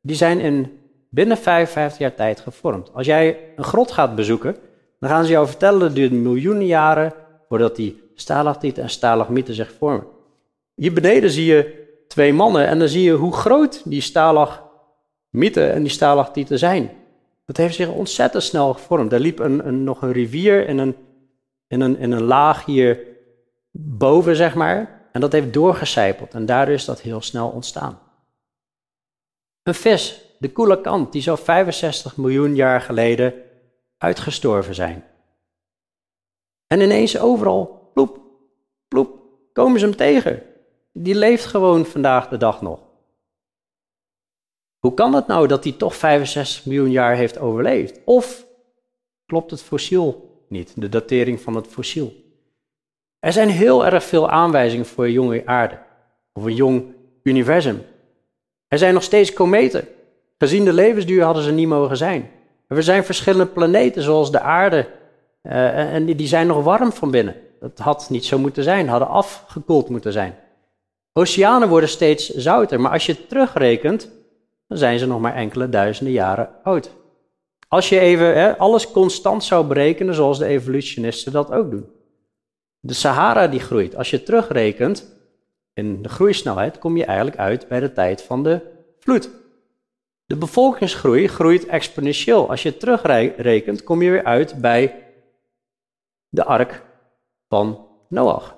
Die 0.00 0.16
zijn 0.16 0.40
in 0.40 0.80
binnen 1.10 1.36
55 1.36 1.98
jaar 1.98 2.14
tijd 2.14 2.40
gevormd. 2.40 2.90
Als 2.92 3.06
jij 3.06 3.52
een 3.56 3.64
grot 3.64 3.92
gaat 3.92 4.14
bezoeken, 4.14 4.56
dan 5.00 5.10
gaan 5.10 5.24
ze 5.24 5.30
jou 5.30 5.46
vertellen, 5.46 5.78
dat 5.78 5.88
het 5.88 5.96
duurt 5.96 6.12
miljoenen 6.12 6.66
jaren 6.66 7.12
voordat 7.48 7.76
die 7.76 8.02
stalactieten 8.14 8.82
en 8.82 8.90
stalagmieten 8.90 9.54
zich 9.54 9.72
vormen. 9.72 10.06
Hier 10.74 10.92
beneden 10.92 11.30
zie 11.30 11.44
je 11.44 11.84
twee 12.08 12.32
mannen 12.32 12.66
en 12.66 12.78
dan 12.78 12.88
zie 12.88 13.02
je 13.02 13.12
hoe 13.12 13.32
groot 13.32 13.82
die 13.84 14.00
stalagmieten 14.00 15.72
en 15.72 15.82
die 15.82 15.92
stalactieten 15.92 16.58
zijn. 16.58 16.90
Dat 17.46 17.56
heeft 17.56 17.74
zich 17.74 17.88
ontzettend 17.88 18.42
snel 18.42 18.72
gevormd. 18.72 19.12
Er 19.12 19.20
liep 19.20 19.38
een, 19.38 19.66
een, 19.66 19.84
nog 19.84 20.02
een 20.02 20.12
rivier 20.12 20.68
in 20.68 20.78
een, 20.78 20.96
in, 21.66 21.80
een, 21.80 21.98
in 21.98 22.12
een 22.12 22.22
laag 22.22 22.64
hier 22.64 23.00
boven, 23.70 24.36
zeg 24.36 24.54
maar. 24.54 25.08
En 25.12 25.20
dat 25.20 25.32
heeft 25.32 25.52
doorgecijpeld 25.52 26.34
en 26.34 26.46
daardoor 26.46 26.74
is 26.74 26.84
dat 26.84 27.00
heel 27.00 27.20
snel 27.20 27.48
ontstaan. 27.48 27.98
Een 29.62 29.74
vis, 29.74 30.34
de 30.38 30.52
koelakant, 30.52 31.12
die 31.12 31.22
zou 31.22 31.38
65 31.38 32.16
miljoen 32.16 32.54
jaar 32.54 32.80
geleden 32.80 33.34
uitgestorven 33.98 34.74
zijn. 34.74 35.04
En 36.66 36.80
ineens 36.80 37.18
overal, 37.18 37.90
ploep, 37.94 38.20
ploep, 38.88 39.20
komen 39.52 39.80
ze 39.80 39.86
hem 39.86 39.96
tegen. 39.96 40.42
Die 40.92 41.14
leeft 41.14 41.44
gewoon 41.44 41.84
vandaag 41.84 42.28
de 42.28 42.36
dag 42.36 42.62
nog. 42.62 42.85
Hoe 44.86 44.94
kan 44.94 45.14
het 45.14 45.26
nou 45.26 45.46
dat 45.46 45.64
hij 45.64 45.72
toch 45.72 45.96
65 45.96 46.64
miljoen 46.66 46.90
jaar 46.90 47.14
heeft 47.16 47.38
overleefd? 47.38 48.00
Of 48.04 48.46
klopt 49.24 49.50
het 49.50 49.62
fossiel 49.62 50.40
niet, 50.48 50.72
de 50.76 50.88
datering 50.88 51.40
van 51.40 51.54
het 51.54 51.66
fossiel? 51.66 52.12
Er 53.18 53.32
zijn 53.32 53.48
heel 53.48 53.86
erg 53.86 54.04
veel 54.04 54.30
aanwijzingen 54.30 54.86
voor 54.86 55.04
een 55.04 55.12
jonge 55.12 55.42
aarde, 55.46 55.78
of 56.32 56.44
een 56.44 56.54
jong 56.54 56.84
universum. 57.22 57.82
Er 58.68 58.78
zijn 58.78 58.94
nog 58.94 59.02
steeds 59.02 59.32
kometen. 59.32 59.88
Gezien 60.38 60.64
de 60.64 60.72
levensduur 60.72 61.22
hadden 61.22 61.42
ze 61.42 61.52
niet 61.52 61.68
mogen 61.68 61.96
zijn. 61.96 62.30
Er 62.68 62.82
zijn 62.82 63.04
verschillende 63.04 63.46
planeten, 63.46 64.02
zoals 64.02 64.30
de 64.30 64.40
aarde, 64.40 64.88
uh, 65.42 65.94
en 65.94 66.04
die 66.04 66.26
zijn 66.26 66.46
nog 66.46 66.64
warm 66.64 66.92
van 66.92 67.10
binnen. 67.10 67.36
Dat 67.60 67.78
had 67.78 68.10
niet 68.10 68.24
zo 68.24 68.38
moeten 68.38 68.62
zijn, 68.62 68.88
hadden 68.88 69.08
afgekoeld 69.08 69.88
moeten 69.88 70.12
zijn. 70.12 70.34
Oceanen 71.12 71.68
worden 71.68 71.88
steeds 71.88 72.28
zouter, 72.28 72.80
maar 72.80 72.92
als 72.92 73.06
je 73.06 73.26
terugrekent, 73.26 74.14
dan 74.66 74.78
zijn 74.78 74.98
ze 74.98 75.06
nog 75.06 75.20
maar 75.20 75.34
enkele 75.34 75.68
duizenden 75.68 76.14
jaren 76.14 76.50
oud. 76.62 76.90
Als 77.68 77.88
je 77.88 77.98
even 77.98 78.34
hè, 78.34 78.58
alles 78.58 78.90
constant 78.90 79.44
zou 79.44 79.66
berekenen, 79.66 80.14
zoals 80.14 80.38
de 80.38 80.46
evolutionisten 80.46 81.32
dat 81.32 81.52
ook 81.52 81.70
doen. 81.70 81.90
De 82.80 82.94
Sahara 82.94 83.48
die 83.48 83.60
groeit. 83.60 83.96
Als 83.96 84.10
je 84.10 84.22
terugrekent 84.22 85.16
in 85.72 86.02
de 86.02 86.08
groeisnelheid, 86.08 86.78
kom 86.78 86.96
je 86.96 87.04
eigenlijk 87.04 87.38
uit 87.38 87.68
bij 87.68 87.80
de 87.80 87.92
tijd 87.92 88.22
van 88.22 88.42
de 88.42 88.60
vloed. 88.98 89.30
De 90.24 90.36
bevolkingsgroei 90.36 91.28
groeit 91.28 91.66
exponentieel. 91.66 92.50
Als 92.50 92.62
je 92.62 92.76
terugrekent, 92.76 93.82
kom 93.84 94.02
je 94.02 94.10
weer 94.10 94.24
uit 94.24 94.60
bij 94.60 95.04
de 96.28 96.44
ark 96.44 96.84
van 97.48 97.86
Noach. 98.08 98.56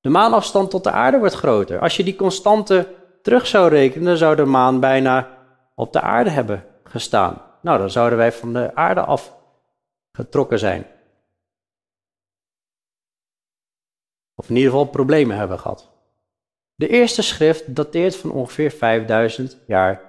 De 0.00 0.08
maanafstand 0.08 0.70
tot 0.70 0.84
de 0.84 0.90
aarde 0.90 1.18
wordt 1.18 1.34
groter. 1.34 1.80
Als 1.80 1.96
je 1.96 2.04
die 2.04 2.16
constante 2.16 2.94
terug 3.26 3.46
zou 3.46 3.68
rekenen, 3.68 4.16
zou 4.16 4.36
de 4.36 4.44
maan 4.44 4.80
bijna 4.80 5.38
op 5.74 5.92
de 5.92 6.00
aarde 6.00 6.30
hebben 6.30 6.64
gestaan. 6.84 7.42
Nou, 7.62 7.78
dan 7.78 7.90
zouden 7.90 8.18
wij 8.18 8.32
van 8.32 8.52
de 8.52 8.74
aarde 8.74 9.00
af 9.00 9.34
getrokken 10.12 10.58
zijn. 10.58 10.86
Of 14.34 14.48
in 14.48 14.56
ieder 14.56 14.70
geval 14.70 14.86
problemen 14.86 15.36
hebben 15.36 15.58
gehad. 15.58 15.90
De 16.74 16.88
eerste 16.88 17.22
schrift 17.22 17.74
dateert 17.74 18.16
van 18.16 18.30
ongeveer 18.30 18.70
5000 18.70 19.58
jaar 19.66 20.00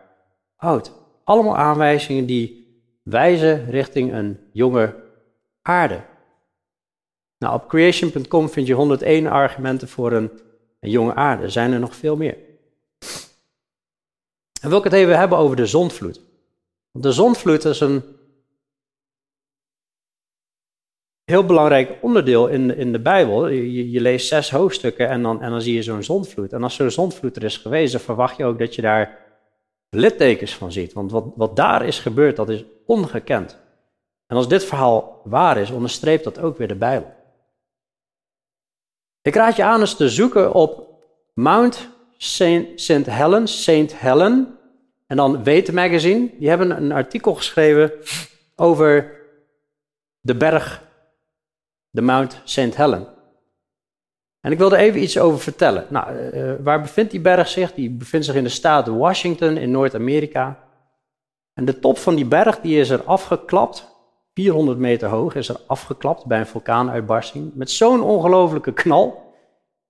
oud. 0.55 0.91
Allemaal 1.24 1.57
aanwijzingen 1.57 2.26
die 2.26 2.68
wijzen 3.03 3.70
richting 3.70 4.13
een 4.13 4.39
jonge 4.51 4.95
aarde. 5.61 6.01
Nou, 7.38 7.53
op 7.53 7.68
creation.com 7.68 8.49
vind 8.49 8.68
je 8.68 8.74
101 8.74 9.28
argumenten 9.28 9.88
voor 9.88 10.11
een, 10.11 10.32
een 10.80 10.89
jonge 10.89 11.13
aarde. 11.13 11.43
Er 11.43 11.51
zijn 11.51 11.72
er 11.72 11.80
nog 11.80 11.95
veel 11.95 12.15
meer. 12.15 12.45
En 14.61 14.69
wil 14.69 14.77
ik 14.77 14.83
het 14.83 14.93
even 14.93 15.17
hebben 15.17 15.37
over 15.37 15.55
de 15.55 15.65
zondvloed. 15.65 16.21
De 16.91 17.11
zondvloed 17.11 17.65
is 17.65 17.79
een 17.79 18.03
heel 21.23 21.45
belangrijk 21.45 21.97
onderdeel 22.01 22.47
in, 22.47 22.77
in 22.77 22.91
de 22.91 22.99
Bijbel. 22.99 23.47
Je, 23.47 23.91
je 23.91 24.01
leest 24.01 24.27
zes 24.27 24.51
hoofdstukken 24.51 25.09
en 25.09 25.21
dan, 25.21 25.41
en 25.41 25.51
dan 25.51 25.61
zie 25.61 25.73
je 25.73 25.83
zo'n 25.83 26.03
zondvloed. 26.03 26.53
En 26.53 26.63
als 26.63 26.75
zo'n 26.75 26.91
zondvloed 26.91 27.35
er 27.35 27.43
is 27.43 27.57
geweest, 27.57 27.91
dan 27.91 28.01
verwacht 28.01 28.37
je 28.37 28.45
ook 28.45 28.59
dat 28.59 28.75
je 28.75 28.81
daar 28.81 29.25
littekens 29.89 30.55
van 30.55 30.71
ziet. 30.71 30.93
Want 30.93 31.11
wat, 31.11 31.25
wat 31.35 31.55
daar 31.55 31.85
is 31.85 31.99
gebeurd, 31.99 32.35
dat 32.35 32.49
is 32.49 32.65
ongekend. 32.85 33.59
En 34.27 34.37
als 34.37 34.47
dit 34.47 34.63
verhaal 34.63 35.21
waar 35.23 35.57
is, 35.57 35.71
onderstreept 35.71 36.23
dat 36.23 36.39
ook 36.39 36.57
weer 36.57 36.67
de 36.67 36.75
Bijbel. 36.75 37.15
Ik 39.21 39.35
raad 39.35 39.55
je 39.55 39.63
aan 39.63 39.79
eens 39.79 39.95
te 39.95 40.09
zoeken 40.09 40.53
op 40.53 40.87
Mount 41.33 41.89
St. 42.18 43.05
Helens, 43.05 43.61
St. 43.61 43.99
Helen, 43.99 44.57
en 45.07 45.18
dan 45.18 45.43
Weten 45.43 45.74
Magazine. 45.74 46.30
Die 46.39 46.49
hebben 46.49 46.70
een 46.70 46.91
artikel 46.91 47.36
geschreven 47.36 47.91
over 48.55 49.15
de 50.20 50.36
berg, 50.36 50.84
de 51.89 52.01
Mount 52.01 52.41
St. 52.43 52.76
Helen. 52.76 53.07
En 54.41 54.51
ik 54.51 54.57
wil 54.57 54.72
er 54.72 54.80
even 54.80 55.01
iets 55.01 55.20
over 55.20 55.39
vertellen. 55.39 55.86
Nou, 55.89 56.15
uh, 56.15 56.53
waar 56.63 56.82
bevindt 56.82 57.11
die 57.11 57.20
berg 57.20 57.47
zich? 57.47 57.74
Die 57.74 57.89
bevindt 57.89 58.26
zich 58.26 58.36
in 58.36 58.43
de 58.43 58.49
staat 58.49 58.88
Washington 58.88 59.57
in 59.57 59.72
Noord-Amerika. 59.72 60.59
En 61.53 61.65
de 61.65 61.80
top 61.80 61.97
van 61.97 62.15
die 62.15 62.26
berg 62.26 62.59
die 62.59 62.80
is 62.80 62.89
er 62.89 63.03
afgeklapt, 63.03 63.95
400 64.34 64.78
meter 64.78 65.09
hoog, 65.09 65.36
is 65.36 65.49
er 65.49 65.59
afgeklapt 65.68 66.26
bij 66.26 66.39
een 66.39 66.47
vulkaanuitbarsting. 66.47 67.51
Met 67.53 67.72
zo'n 67.72 68.01
ongelofelijke 68.01 68.74
knal, 68.74 69.26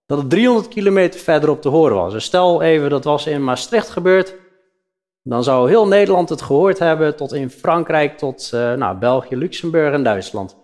dat 0.08 0.18
het 0.18 0.30
300 0.30 0.68
kilometer 0.68 1.20
verderop 1.20 1.62
te 1.62 1.70
horen 1.70 1.96
was. 1.96 2.14
Dus 2.14 2.24
stel 2.24 2.62
even, 2.62 2.90
dat 2.90 3.04
was 3.04 3.28
in 3.28 3.44
Maastricht 3.44 3.90
gebeurd. 3.90 4.36
Dan 5.24 5.44
zou 5.44 5.70
heel 5.70 5.88
Nederland 5.88 6.30
het 6.30 6.42
gehoord 6.42 6.80
hebben, 6.80 7.16
tot 7.16 7.34
in 7.34 7.50
Frankrijk, 7.50 8.18
tot 8.18 8.52
uh, 8.54 8.74
nou, 8.74 8.98
België, 8.98 9.36
Luxemburg 9.36 9.94
en 9.94 10.04
Duitsland. 10.04 10.58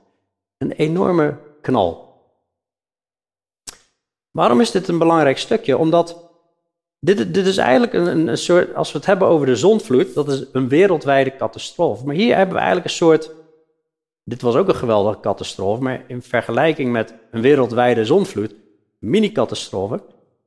Een 0.57 0.71
enorme 0.71 1.37
knal. 1.61 2.11
Waarom 4.31 4.61
is 4.61 4.71
dit 4.71 4.87
een 4.87 4.97
belangrijk 4.97 5.37
stukje? 5.37 5.77
Omdat 5.77 6.29
dit, 6.99 7.33
dit 7.33 7.45
is 7.45 7.57
eigenlijk 7.57 7.93
een, 7.93 8.27
een, 8.27 8.37
soort, 8.37 8.75
als 8.75 8.91
we 8.91 8.97
het 8.97 9.07
hebben 9.07 9.27
over 9.27 9.45
de 9.45 9.55
zondvloed, 9.55 10.13
dat 10.13 10.29
is 10.29 10.45
een 10.51 10.67
wereldwijde 10.67 11.35
catastrofe. 11.35 12.05
Maar 12.05 12.15
hier 12.15 12.35
hebben 12.35 12.53
we 12.53 12.61
eigenlijk 12.61 12.89
een 12.89 12.95
soort, 12.95 13.31
dit 14.23 14.41
was 14.41 14.55
ook 14.55 14.67
een 14.67 14.75
geweldige 14.75 15.19
catastrofe, 15.19 15.81
maar 15.81 16.03
in 16.07 16.21
vergelijking 16.21 16.91
met 16.91 17.13
een 17.31 17.41
wereldwijde 17.41 18.05
zondvloed, 18.05 18.55
mini-catastrofe. 19.03 19.95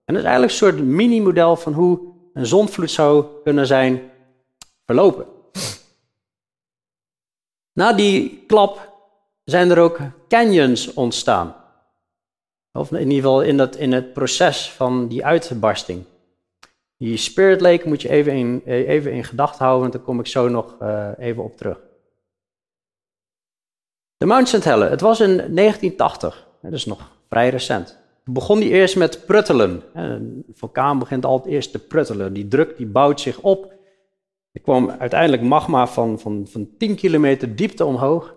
En 0.04 0.14
dat 0.14 0.16
is 0.16 0.28
eigenlijk 0.28 0.52
een 0.52 0.58
soort 0.58 0.78
mini-model 0.78 1.56
van 1.56 1.72
hoe 1.72 2.00
een 2.32 2.46
zondvloed 2.46 2.90
zou 2.90 3.26
kunnen 3.44 3.66
zijn 3.66 4.10
verlopen. 4.84 5.26
Na 7.72 7.92
die 7.92 8.44
klap 8.46 8.92
zijn 9.44 9.70
er 9.70 9.78
ook 9.78 10.00
canyons 10.28 10.94
ontstaan. 10.94 11.54
Of 12.72 12.92
in 12.92 12.98
ieder 12.98 13.14
geval 13.14 13.42
in, 13.42 13.56
dat, 13.56 13.76
in 13.76 13.92
het 13.92 14.12
proces 14.12 14.70
van 14.70 15.08
die 15.08 15.24
uitbarsting. 15.24 16.04
Die 16.96 17.16
Spirit 17.16 17.60
Lake 17.60 17.88
moet 17.88 18.02
je 18.02 18.08
even 18.08 18.32
in, 18.32 18.62
even 18.64 19.12
in 19.12 19.24
gedachten 19.24 19.58
houden, 19.58 19.80
want 19.80 19.92
daar 19.92 20.02
kom 20.02 20.20
ik 20.20 20.26
zo 20.26 20.48
nog 20.48 20.76
uh, 20.82 21.10
even 21.18 21.44
op 21.44 21.56
terug. 21.56 21.80
De 24.16 24.26
Mount 24.26 24.48
St. 24.48 24.64
Helen, 24.64 24.90
het 24.90 25.00
was 25.00 25.20
in 25.20 25.36
1980, 25.36 26.46
dat 26.62 26.72
is 26.72 26.84
nog 26.84 27.10
vrij 27.28 27.48
recent. 27.48 27.98
Begon 28.30 28.60
die 28.60 28.70
eerst 28.70 28.96
met 28.96 29.26
pruttelen. 29.26 29.82
Een 29.92 30.44
vulkaan 30.52 30.98
begint 30.98 31.24
altijd 31.24 31.54
eerst 31.54 31.72
te 31.72 31.78
pruttelen. 31.78 32.32
Die 32.32 32.48
druk 32.48 32.76
die 32.76 32.86
bouwt 32.86 33.20
zich 33.20 33.40
op. 33.40 33.72
Er 34.52 34.60
kwam 34.60 34.90
uiteindelijk 34.90 35.42
magma 35.42 35.86
van, 35.86 36.18
van, 36.18 36.46
van 36.48 36.68
10 36.78 36.94
kilometer 36.94 37.56
diepte 37.56 37.84
omhoog. 37.84 38.34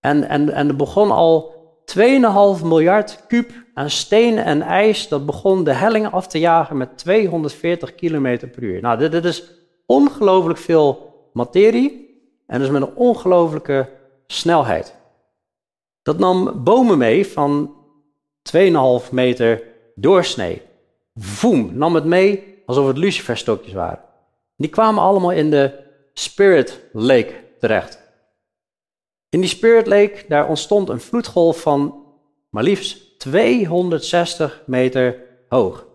En, 0.00 0.28
en, 0.28 0.50
en 0.50 0.68
er 0.68 0.76
begon 0.76 1.10
al 1.10 1.54
2,5 1.98 2.64
miljard 2.64 3.26
kuub 3.26 3.52
aan 3.74 3.90
steen 3.90 4.38
en 4.38 4.62
ijs, 4.62 5.08
dat 5.08 5.26
begon 5.26 5.64
de 5.64 5.72
hellingen 5.72 6.12
af 6.12 6.26
te 6.26 6.38
jagen 6.38 6.76
met 6.76 6.98
240 6.98 7.94
km 7.94 8.38
per 8.38 8.62
uur. 8.62 8.80
Nou, 8.80 8.98
dit, 8.98 9.12
dit 9.12 9.24
is 9.24 9.50
ongelooflijk 9.86 10.58
veel 10.58 11.12
materie 11.32 12.18
en 12.46 12.60
dus 12.60 12.70
met 12.70 12.82
een 12.82 12.94
ongelooflijke 12.94 13.88
snelheid. 14.26 14.96
Dat 16.02 16.18
nam 16.18 16.64
bomen 16.64 16.98
mee 16.98 17.26
van 17.26 17.74
2,5 18.52 19.10
meter 19.10 19.62
doorsnee. 19.94 20.62
Voem, 21.14 21.70
nam 21.72 21.94
het 21.94 22.04
mee 22.04 22.62
alsof 22.66 22.86
het 22.86 22.98
luciferstokjes 22.98 23.72
waren. 23.72 24.00
Die 24.56 24.70
kwamen 24.70 25.02
allemaal 25.02 25.32
in 25.32 25.50
de 25.50 25.72
Spirit 26.12 26.80
Lake 26.92 27.34
terecht. 27.58 28.02
In 29.28 29.40
die 29.40 29.48
Spirit 29.48 29.86
Lake, 29.86 30.24
daar 30.28 30.48
ontstond 30.48 30.88
een 30.88 31.00
vloedgolf 31.00 31.60
van 31.60 32.04
maar 32.54 32.62
liefst 32.62 33.18
260 33.18 34.62
meter 34.66 35.16
hoog. 35.48 35.86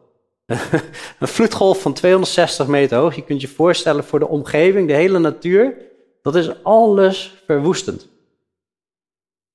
een 1.19 1.27
vloedgolf 1.27 1.81
van 1.81 1.93
260 1.93 2.67
meter 2.67 2.97
hoog, 2.97 3.15
je 3.15 3.23
kunt 3.23 3.41
je 3.41 3.47
voorstellen 3.47 4.03
voor 4.03 4.19
de 4.19 4.27
omgeving, 4.27 4.87
de 4.87 4.93
hele 4.93 5.19
natuur, 5.19 5.77
dat 6.21 6.35
is 6.35 6.63
alles 6.63 7.33
verwoestend. 7.45 8.07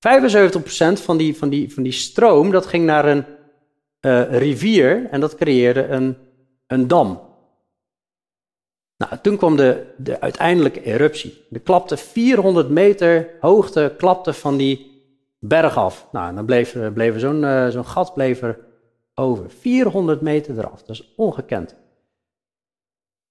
75% 0.05 1.02
van 1.02 1.16
die, 1.16 1.36
van, 1.36 1.48
die, 1.48 1.74
van 1.74 1.82
die 1.82 1.92
stroom, 1.92 2.50
dat 2.50 2.66
ging 2.66 2.84
naar 2.84 3.05
een 3.05 3.24
uh, 4.00 4.38
rivier 4.38 5.09
en 5.11 5.20
dat 5.20 5.34
creëerde 5.34 5.86
een, 5.86 6.16
een 6.66 6.88
dam. 6.88 7.20
Nou, 8.96 9.18
toen 9.22 9.36
kwam 9.36 9.57
de, 9.57 9.86
de 9.96 10.20
uiteindelijke 10.20 10.82
eruptie. 10.82 11.46
Er 11.52 11.61
klapte 11.61 11.96
400 11.96 12.68
meter 12.68 13.30
hoogte 13.40 13.94
klapte 13.98 14.32
van 14.32 14.57
die 14.57 14.92
berg 15.38 15.76
af. 15.76 16.09
Nou, 16.12 16.34
dan 16.34 16.44
bleef, 16.44 16.76
bleef 16.94 17.18
zo'n 17.18 17.42
uh, 17.42 17.68
zo'n 17.68 17.86
gat 17.86 18.14
bleef 18.14 18.42
er 18.42 18.59
over. 19.14 19.50
400 19.50 20.20
meter 20.20 20.59
eraf, 20.59 20.82
dat 20.82 20.96
is 20.96 21.14
ongekend. 21.16 21.76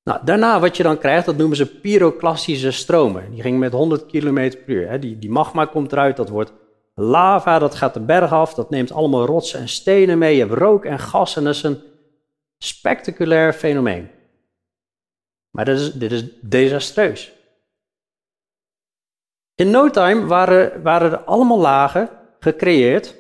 Nou, 0.04 0.20
daarna 0.26 0.60
wat 0.60 0.78
je 0.78 0.84
dan 0.84 0.98
krijgt, 0.98 1.26
dat 1.26 1.38
noemen 1.38 1.58
ze 1.58 1.80
pyroclastische 1.80 2.72
stromen. 2.72 3.32
Die 3.32 3.42
gingen 3.42 3.60
met 3.60 3.72
100 3.72 4.06
km 4.06 4.34
per 4.34 4.76
uur. 4.76 4.90
Hè. 4.90 5.00
Die, 5.00 5.20
die 5.20 5.30
magma 5.30 5.66
komt 5.66 5.92
eruit, 5.92 6.18
dat 6.18 6.30
wordt 6.30 6.54
lava, 6.94 7.60
dat 7.60 7.76
gaat 7.76 7.94
de 7.94 8.00
berg 8.00 8.32
af, 8.32 8.54
dat 8.54 8.70
neemt 8.70 8.92
allemaal 8.92 9.26
rotsen 9.26 9.60
en 9.60 9.70
stenen 9.70 10.18
mee. 10.18 10.36
Je 10.36 10.46
hebt 10.46 10.60
rook 10.60 10.86
en 10.86 11.00
gas 11.00 11.36
en 11.36 11.44
dat 11.44 11.56
is 11.56 11.64
een 11.64 11.82
spectaculair 12.58 13.54
fenomeen. 13.54 14.10
Maar 15.50 15.66
dit 15.66 15.80
is, 15.80 15.94
dit 15.94 16.12
is 16.12 16.26
desastreus. 16.42 17.32
In 19.56 19.70
no 19.70 19.90
time 19.90 20.26
waren, 20.26 20.82
waren 20.84 21.12
er 21.12 21.20
allemaal 21.20 21.60
lagen 21.60 22.10
gecreëerd. 22.40 23.16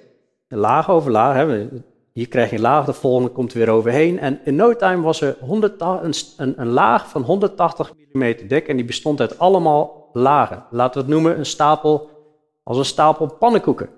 Laag 0.47 0.89
over 0.89 1.11
laag. 1.11 1.35
Hè. 1.35 1.67
Hier 2.13 2.27
krijg 2.27 2.49
je 2.49 2.55
een 2.55 2.61
laag, 2.61 2.85
de 2.85 2.93
volgende 2.93 3.29
komt 3.29 3.51
er 3.51 3.57
weer 3.57 3.69
overheen. 3.69 4.19
En 4.19 4.39
in 4.43 4.55
no 4.55 4.75
time 4.75 5.01
was 5.01 5.21
er 5.21 5.37
100, 5.39 5.81
een, 5.81 6.13
een, 6.57 6.67
laag 6.67 7.09
van 7.09 7.21
180 7.21 7.93
mm 8.11 8.47
dik. 8.47 8.67
En 8.67 8.75
die 8.75 8.85
bestond 8.85 9.19
uit 9.19 9.39
allemaal 9.39 10.09
lagen. 10.13 10.65
Laten 10.69 10.93
we 10.93 10.99
het 10.99 11.15
noemen 11.15 11.37
een 11.37 11.45
stapel, 11.45 12.09
als 12.63 12.77
een 12.77 12.85
stapel 12.85 13.27
pannenkoeken. 13.27 13.89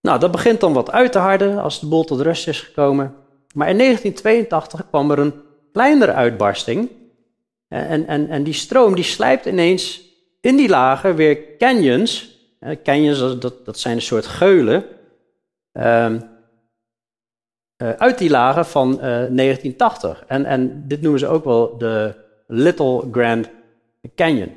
Nou, 0.00 0.20
dat 0.20 0.30
begint 0.30 0.60
dan 0.60 0.72
wat 0.72 0.90
uit 0.90 1.12
te 1.12 1.18
harden 1.18 1.58
als 1.58 1.80
de 1.80 1.86
boel 1.86 2.04
tot 2.04 2.20
rust 2.20 2.48
is 2.48 2.60
gekomen. 2.60 3.14
Maar 3.54 3.68
in 3.68 3.78
1982 3.78 4.88
kwam 4.88 5.10
er 5.10 5.18
een 5.18 5.34
kleinere 5.72 6.12
uitbarsting. 6.12 6.90
En, 7.68 8.06
en, 8.06 8.28
en 8.28 8.42
die 8.42 8.52
stroom 8.52 8.94
die 8.94 9.04
slijpt 9.04 9.46
ineens 9.46 10.02
in 10.40 10.56
die 10.56 10.68
lagen 10.68 11.14
weer 11.14 11.56
canyons. 11.56 12.36
Canyons, 12.82 13.38
dat, 13.38 13.64
dat 13.64 13.78
zijn 13.78 13.94
een 13.96 14.02
soort 14.02 14.26
geulen. 14.26 14.84
Um, 15.72 16.22
uh, 17.82 17.90
uit 17.90 18.18
die 18.18 18.30
lagen 18.30 18.66
van 18.66 18.92
uh, 18.92 19.00
1980. 19.00 20.24
En, 20.26 20.44
en 20.44 20.84
dit 20.86 21.00
noemen 21.00 21.20
ze 21.20 21.26
ook 21.26 21.44
wel 21.44 21.78
de 21.78 22.14
Little 22.46 23.08
Grand 23.12 23.50
Canyon. 24.14 24.56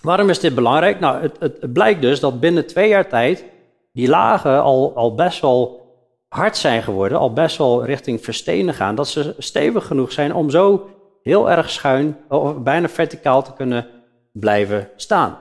Waarom 0.00 0.28
is 0.28 0.40
dit 0.40 0.54
belangrijk? 0.54 1.00
Nou, 1.00 1.22
het, 1.22 1.36
het, 1.40 1.72
blijkt 1.72 2.02
dus 2.02 2.20
dat 2.20 2.40
binnen 2.40 2.66
twee 2.66 2.88
jaar 2.88 3.08
tijd 3.08 3.44
die 3.92 4.08
lagen 4.08 4.62
al, 4.62 4.92
al 4.94 5.14
best 5.14 5.40
wel 5.40 5.86
hard 6.28 6.56
zijn 6.56 6.82
geworden, 6.82 7.18
al 7.18 7.32
best 7.32 7.56
wel 7.56 7.84
richting 7.84 8.24
verstenen 8.24 8.74
gaan, 8.74 8.94
dat 8.94 9.08
ze 9.08 9.34
stevig 9.38 9.86
genoeg 9.86 10.12
zijn 10.12 10.34
om 10.34 10.50
zo 10.50 10.88
heel 11.22 11.50
erg 11.50 11.70
schuin, 11.70 12.16
of 12.28 12.56
bijna 12.56 12.88
verticaal 12.88 13.42
te 13.42 13.52
kunnen 13.52 13.86
blijven 14.32 14.88
staan. 14.96 15.38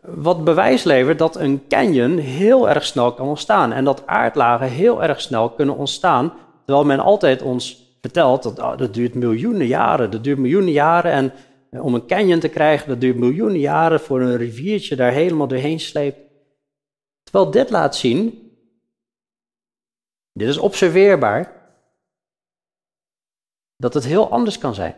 Wat 0.00 0.44
bewijs 0.44 0.84
levert 0.84 1.18
dat 1.18 1.36
een 1.36 1.62
canyon 1.68 2.16
heel 2.16 2.68
erg 2.68 2.84
snel 2.84 3.12
kan 3.12 3.28
ontstaan 3.28 3.72
en 3.72 3.84
dat 3.84 4.06
aardlagen 4.06 4.68
heel 4.68 5.02
erg 5.02 5.20
snel 5.20 5.50
kunnen 5.50 5.76
ontstaan, 5.76 6.32
terwijl 6.64 6.86
men 6.86 7.00
altijd 7.00 7.42
ons 7.42 7.86
vertelt 8.00 8.42
dat 8.42 8.58
oh, 8.58 8.76
dat 8.76 8.94
duurt 8.94 9.14
miljoenen 9.14 9.66
jaren, 9.66 10.10
dat 10.10 10.24
duurt 10.24 10.38
miljoenen 10.38 10.72
jaren 10.72 11.12
en 11.12 11.32
om 11.70 11.94
een 11.94 12.06
canyon 12.06 12.40
te 12.40 12.48
krijgen, 12.48 12.88
dat 12.88 13.00
duurt 13.00 13.16
miljoenen 13.16 13.58
jaren 13.58 14.00
voor 14.00 14.20
een 14.20 14.36
riviertje 14.36 14.96
daar 14.96 15.12
helemaal 15.12 15.48
doorheen 15.48 15.80
sleept. 15.80 16.18
Terwijl 17.22 17.50
dit 17.50 17.70
laat 17.70 17.96
zien, 17.96 18.52
dit 20.32 20.48
is 20.48 20.58
observeerbaar, 20.58 21.56
dat 23.76 23.94
het 23.94 24.04
heel 24.04 24.30
anders 24.30 24.58
kan 24.58 24.74
zijn. 24.74 24.96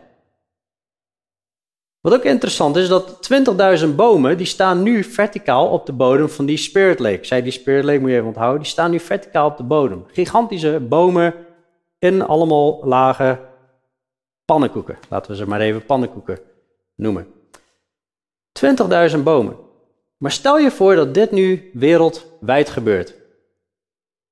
Wat 1.99 2.13
ook 2.13 2.23
interessant 2.23 2.75
is, 2.75 2.87
dat 2.87 3.31
20.000 3.83 3.95
bomen, 3.95 4.37
die 4.37 4.45
staan 4.45 4.83
nu 4.83 5.03
verticaal 5.03 5.69
op 5.69 5.85
de 5.85 5.93
bodem 5.93 6.29
van 6.29 6.45
die 6.45 6.57
Spirit 6.57 6.99
Lake. 6.99 7.25
Zei 7.25 7.41
die 7.41 7.51
Spirit 7.51 7.83
Lake, 7.83 7.99
moet 7.99 8.09
je 8.09 8.15
even 8.15 8.27
onthouden, 8.27 8.61
die 8.61 8.71
staan 8.71 8.91
nu 8.91 8.99
verticaal 8.99 9.49
op 9.49 9.57
de 9.57 9.63
bodem. 9.63 10.05
Gigantische 10.07 10.79
bomen 10.79 11.33
in 11.99 12.21
allemaal 12.21 12.85
lage 12.85 13.39
pannenkoeken. 14.45 14.97
Laten 15.09 15.31
we 15.31 15.37
ze 15.37 15.47
maar 15.47 15.59
even 15.59 15.85
pannenkoeken 15.85 16.50
noemen. 17.01 17.27
20.000 19.15 19.23
bomen. 19.23 19.55
Maar 20.17 20.31
stel 20.31 20.59
je 20.59 20.71
voor 20.71 20.95
dat 20.95 21.13
dit 21.13 21.31
nu 21.31 21.69
wereldwijd 21.73 22.69
gebeurt. 22.69 23.15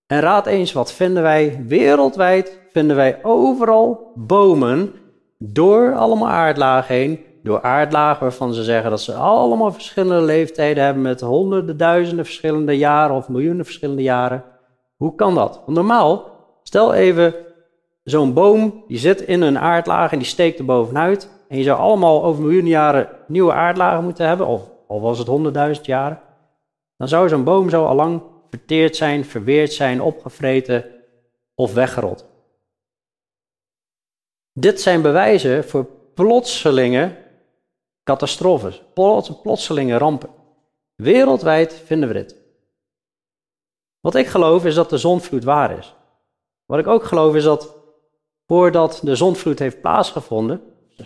En 0.07 0.20
raad 0.20 0.45
eens, 0.45 0.72
wat 0.72 0.93
vinden 0.93 1.24
wij 1.24 1.63
wereldwijd? 1.67 2.59
Vinden 2.72 2.95
wij 2.95 3.24
overal 3.24 4.11
bomen 4.15 4.93
door 5.38 5.95
allemaal 5.95 6.30
aardlagen 6.30 6.95
heen. 6.95 7.20
Door 7.43 7.61
aardlagen 7.61 8.22
waarvan 8.22 8.53
ze 8.53 8.63
zeggen 8.63 8.89
dat 8.89 9.01
ze 9.01 9.13
allemaal 9.13 9.72
verschillende 9.72 10.26
leeftijden 10.26 10.84
hebben 10.84 11.03
met 11.03 11.22
honderden, 11.22 11.78
duizenden 11.78 12.26
verschillende 12.26 12.78
jaren 12.78 13.15
of 13.15 13.30
miljoenen 13.30 13.65
verschillende 13.65 14.01
jaren. 14.01 14.43
Hoe 14.95 15.15
kan 15.15 15.36
dat? 15.36 15.61
Normaal, 15.67 16.32
stel 16.63 16.93
even 16.93 17.34
zo'n 18.03 18.34
boom 18.34 18.84
die 18.88 18.97
zit 18.97 19.22
in 19.22 19.41
een 19.41 19.59
aardlaag 19.59 20.11
en 20.11 20.17
die 20.17 20.28
steekt 20.28 20.59
er 20.59 20.65
bovenuit. 20.65 21.38
En 21.50 21.58
je 21.58 21.64
zou 21.64 21.80
allemaal 21.80 22.24
over 22.24 22.41
miljoenen 22.41 22.72
jaren 22.72 23.10
nieuwe 23.28 23.54
aardlagen 23.54 24.04
moeten 24.04 24.28
hebben, 24.28 24.47
of 24.47 24.70
al 24.88 25.02
was 25.02 25.18
het 25.18 25.28
honderdduizend 25.28 25.86
jaren. 25.86 26.22
Dan 26.97 27.08
zou 27.08 27.30
zo'n 27.30 27.43
boom 27.43 27.70
zo 27.70 27.86
al 27.86 27.95
lang 27.95 28.22
verteerd 28.50 28.95
zijn, 28.95 29.26
verweerd 29.26 29.74
zijn, 29.74 30.02
opgevreten 30.02 30.86
of 31.56 31.74
weggerold. 31.74 32.26
Dit 34.54 34.82
zijn 34.82 35.02
bewijzen 35.02 35.64
voor 35.64 35.86
plotselinge 36.14 37.18
catastrofes, 38.04 38.84
plotselinge 39.41 39.97
rampen. 39.97 40.30
Wereldwijd 40.95 41.74
vinden 41.74 42.08
we 42.08 42.14
dit. 42.14 42.36
Wat 44.00 44.16
ik 44.16 44.28
geloof 44.28 44.66
is 44.66 44.76
dat 44.76 44.89
de 44.89 44.97
zonvloed 44.97 45.43
waar 45.43 45.78
is. 45.78 45.95
Wat 46.66 46.80
ik 46.80 46.88
ook 46.88 47.04
geloof 47.04 47.36
is 47.36 47.43
dat 47.43 47.76
voordat 48.45 49.00
de 49.04 49.16
zonvloed 49.16 49.60
heeft 49.60 49.82
plaatsgevonden, 49.82 50.62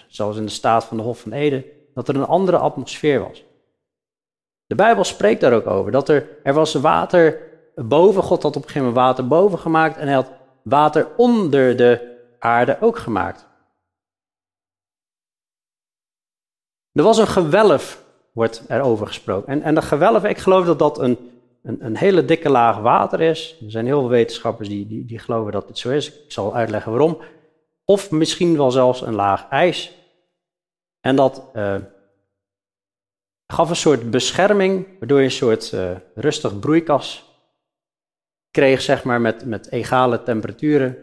zoals 0.07 0.37
in 0.37 0.45
de 0.45 0.51
staat 0.51 0.83
van 0.83 0.97
de 0.97 1.03
Hof 1.03 1.19
van 1.19 1.31
Eden, 1.31 1.65
dat 1.93 2.07
er 2.07 2.15
een 2.15 2.25
andere 2.25 2.57
atmosfeer 2.57 3.19
was. 3.19 3.43
De 4.65 4.75
Bijbel 4.75 5.03
spreekt 5.03 5.41
daar 5.41 5.53
ook 5.53 5.67
over, 5.67 5.91
dat 5.91 6.09
er, 6.09 6.27
er 6.43 6.53
was 6.53 6.73
water 6.73 7.51
boven, 7.75 8.23
God 8.23 8.43
had 8.43 8.55
op 8.55 8.61
een 8.61 8.67
gegeven 8.69 8.87
moment 8.87 9.05
water 9.05 9.27
boven 9.27 9.59
gemaakt 9.59 9.97
en 9.97 10.05
hij 10.05 10.15
had 10.15 10.31
water 10.63 11.07
onder 11.17 11.75
de 11.75 12.17
aarde 12.39 12.77
ook 12.81 12.97
gemaakt. 12.97 13.47
Er 16.91 17.03
was 17.03 17.17
een 17.17 17.27
gewelf, 17.27 18.03
wordt 18.31 18.63
er 18.67 18.81
over 18.81 19.07
gesproken. 19.07 19.53
En, 19.53 19.61
en 19.61 19.75
dat 19.75 19.83
gewelf, 19.83 20.23
ik 20.23 20.37
geloof 20.37 20.65
dat 20.65 20.79
dat 20.79 20.99
een, 20.99 21.17
een, 21.63 21.85
een, 21.85 21.97
hele 21.97 22.25
dikke 22.25 22.49
laag 22.49 22.77
water 22.77 23.21
is. 23.21 23.57
Er 23.65 23.71
zijn 23.71 23.85
heel 23.85 23.99
veel 23.99 24.09
wetenschappers 24.09 24.67
die, 24.67 24.87
die, 24.87 25.05
die 25.05 25.19
geloven 25.19 25.51
dat 25.51 25.67
dit 25.67 25.77
zo 25.77 25.89
is. 25.89 26.13
Ik 26.13 26.31
zal 26.31 26.55
uitleggen 26.55 26.91
waarom. 26.91 27.17
Of 27.85 28.11
misschien 28.11 28.57
wel 28.57 28.71
zelfs 28.71 29.01
een 29.01 29.15
laag 29.15 29.47
ijs. 29.49 29.91
En 30.99 31.15
dat 31.15 31.49
uh, 31.53 31.75
gaf 33.47 33.69
een 33.69 33.75
soort 33.75 34.11
bescherming, 34.11 34.87
waardoor 34.99 35.17
je 35.17 35.23
een 35.23 35.31
soort 35.31 35.71
uh, 35.71 35.91
rustig 36.15 36.59
broeikas 36.59 37.31
kreeg, 38.51 38.81
zeg 38.81 39.03
maar, 39.03 39.21
met, 39.21 39.45
met 39.45 39.71
egale 39.71 40.23
temperaturen. 40.23 40.97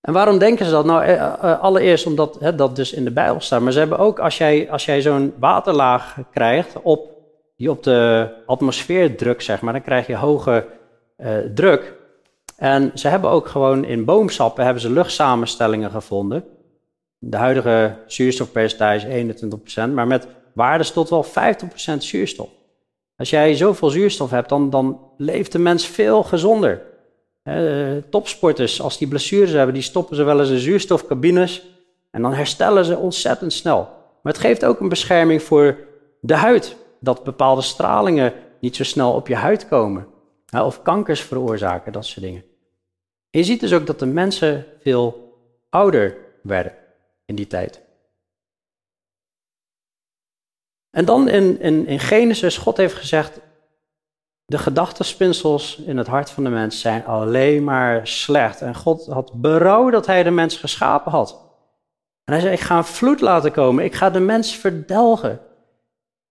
En 0.00 0.12
waarom 0.12 0.38
denken 0.38 0.64
ze 0.64 0.70
dat? 0.70 0.84
Nou, 0.84 1.06
uh, 1.06 1.60
allereerst 1.60 2.06
omdat 2.06 2.40
hè, 2.40 2.54
dat 2.54 2.76
dus 2.76 2.92
in 2.92 3.04
de 3.04 3.12
Bijbel 3.12 3.40
staat. 3.40 3.60
Maar 3.60 3.72
ze 3.72 3.78
hebben 3.78 3.98
ook, 3.98 4.18
als 4.18 4.38
jij, 4.38 4.70
als 4.70 4.84
jij 4.84 5.00
zo'n 5.00 5.34
waterlaag 5.38 6.18
krijgt, 6.30 6.82
op, 6.82 7.10
die 7.56 7.70
op 7.70 7.82
de 7.82 8.30
atmosfeer 8.46 9.16
drukt, 9.16 9.42
zeg 9.42 9.60
maar, 9.60 9.72
dan 9.72 9.82
krijg 9.82 10.06
je 10.06 10.16
hoge 10.16 10.66
druk. 11.54 12.01
En 12.62 12.90
ze 12.94 13.08
hebben 13.08 13.30
ook 13.30 13.48
gewoon 13.48 13.84
in 13.84 14.04
boomsappen 14.04 14.64
hebben 14.64 14.82
ze 14.82 14.90
luchtsamenstellingen 14.90 15.90
gevonden. 15.90 16.44
De 17.18 17.36
huidige 17.36 17.96
zuurstofpercentage 18.06 19.36
21%, 19.88 19.92
maar 19.92 20.06
met 20.06 20.26
waardes 20.54 20.90
tot 20.90 21.10
wel 21.10 21.24
50% 21.24 21.28
zuurstof. 21.98 22.48
Als 23.16 23.30
jij 23.30 23.54
zoveel 23.54 23.88
zuurstof 23.88 24.30
hebt, 24.30 24.48
dan, 24.48 24.70
dan 24.70 25.00
leeft 25.16 25.52
de 25.52 25.58
mens 25.58 25.86
veel 25.86 26.22
gezonder. 26.22 26.82
topsporters, 28.10 28.82
als 28.82 28.98
die 28.98 29.08
blessures 29.08 29.52
hebben, 29.52 29.74
die 29.74 29.82
stoppen 29.82 30.16
ze 30.16 30.22
wel 30.22 30.40
eens 30.40 30.50
in 30.50 30.58
zuurstofcabines 30.58 31.66
en 32.10 32.22
dan 32.22 32.34
herstellen 32.34 32.84
ze 32.84 32.96
ontzettend 32.96 33.52
snel. 33.52 33.78
Maar 34.22 34.32
het 34.32 34.42
geeft 34.42 34.64
ook 34.64 34.80
een 34.80 34.88
bescherming 34.88 35.42
voor 35.42 35.78
de 36.20 36.36
huid, 36.36 36.76
dat 37.00 37.24
bepaalde 37.24 37.62
stralingen 37.62 38.32
niet 38.60 38.76
zo 38.76 38.84
snel 38.84 39.12
op 39.12 39.28
je 39.28 39.36
huid 39.36 39.68
komen. 39.68 40.06
Of 40.64 40.82
kankers 40.82 41.20
veroorzaken, 41.20 41.92
dat 41.92 42.04
soort 42.04 42.24
dingen. 42.24 42.50
Je 43.32 43.44
ziet 43.44 43.60
dus 43.60 43.72
ook 43.72 43.86
dat 43.86 43.98
de 43.98 44.06
mensen 44.06 44.66
veel 44.80 45.36
ouder 45.70 46.16
werden 46.42 46.74
in 47.24 47.34
die 47.34 47.46
tijd. 47.46 47.80
En 50.90 51.04
dan 51.04 51.28
in, 51.28 51.60
in, 51.86 52.00
Genesis, 52.00 52.56
God 52.56 52.76
heeft 52.76 52.94
gezegd, 52.94 53.40
de 54.44 54.58
gedachtenspinsels 54.58 55.76
in 55.76 55.96
het 55.96 56.06
hart 56.06 56.30
van 56.30 56.44
de 56.44 56.50
mens 56.50 56.80
zijn 56.80 57.04
alleen 57.04 57.64
maar 57.64 58.06
slecht. 58.06 58.60
En 58.60 58.74
God 58.74 59.06
had 59.06 59.32
berouw 59.34 59.90
dat 59.90 60.06
hij 60.06 60.22
de 60.22 60.30
mens 60.30 60.56
geschapen 60.56 61.12
had. 61.12 61.30
En 62.24 62.32
hij 62.32 62.40
zei, 62.40 62.52
ik 62.52 62.60
ga 62.60 62.76
een 62.76 62.84
vloed 62.84 63.20
laten 63.20 63.52
komen, 63.52 63.84
ik 63.84 63.94
ga 63.94 64.10
de 64.10 64.20
mens 64.20 64.56
verdelgen. 64.56 65.40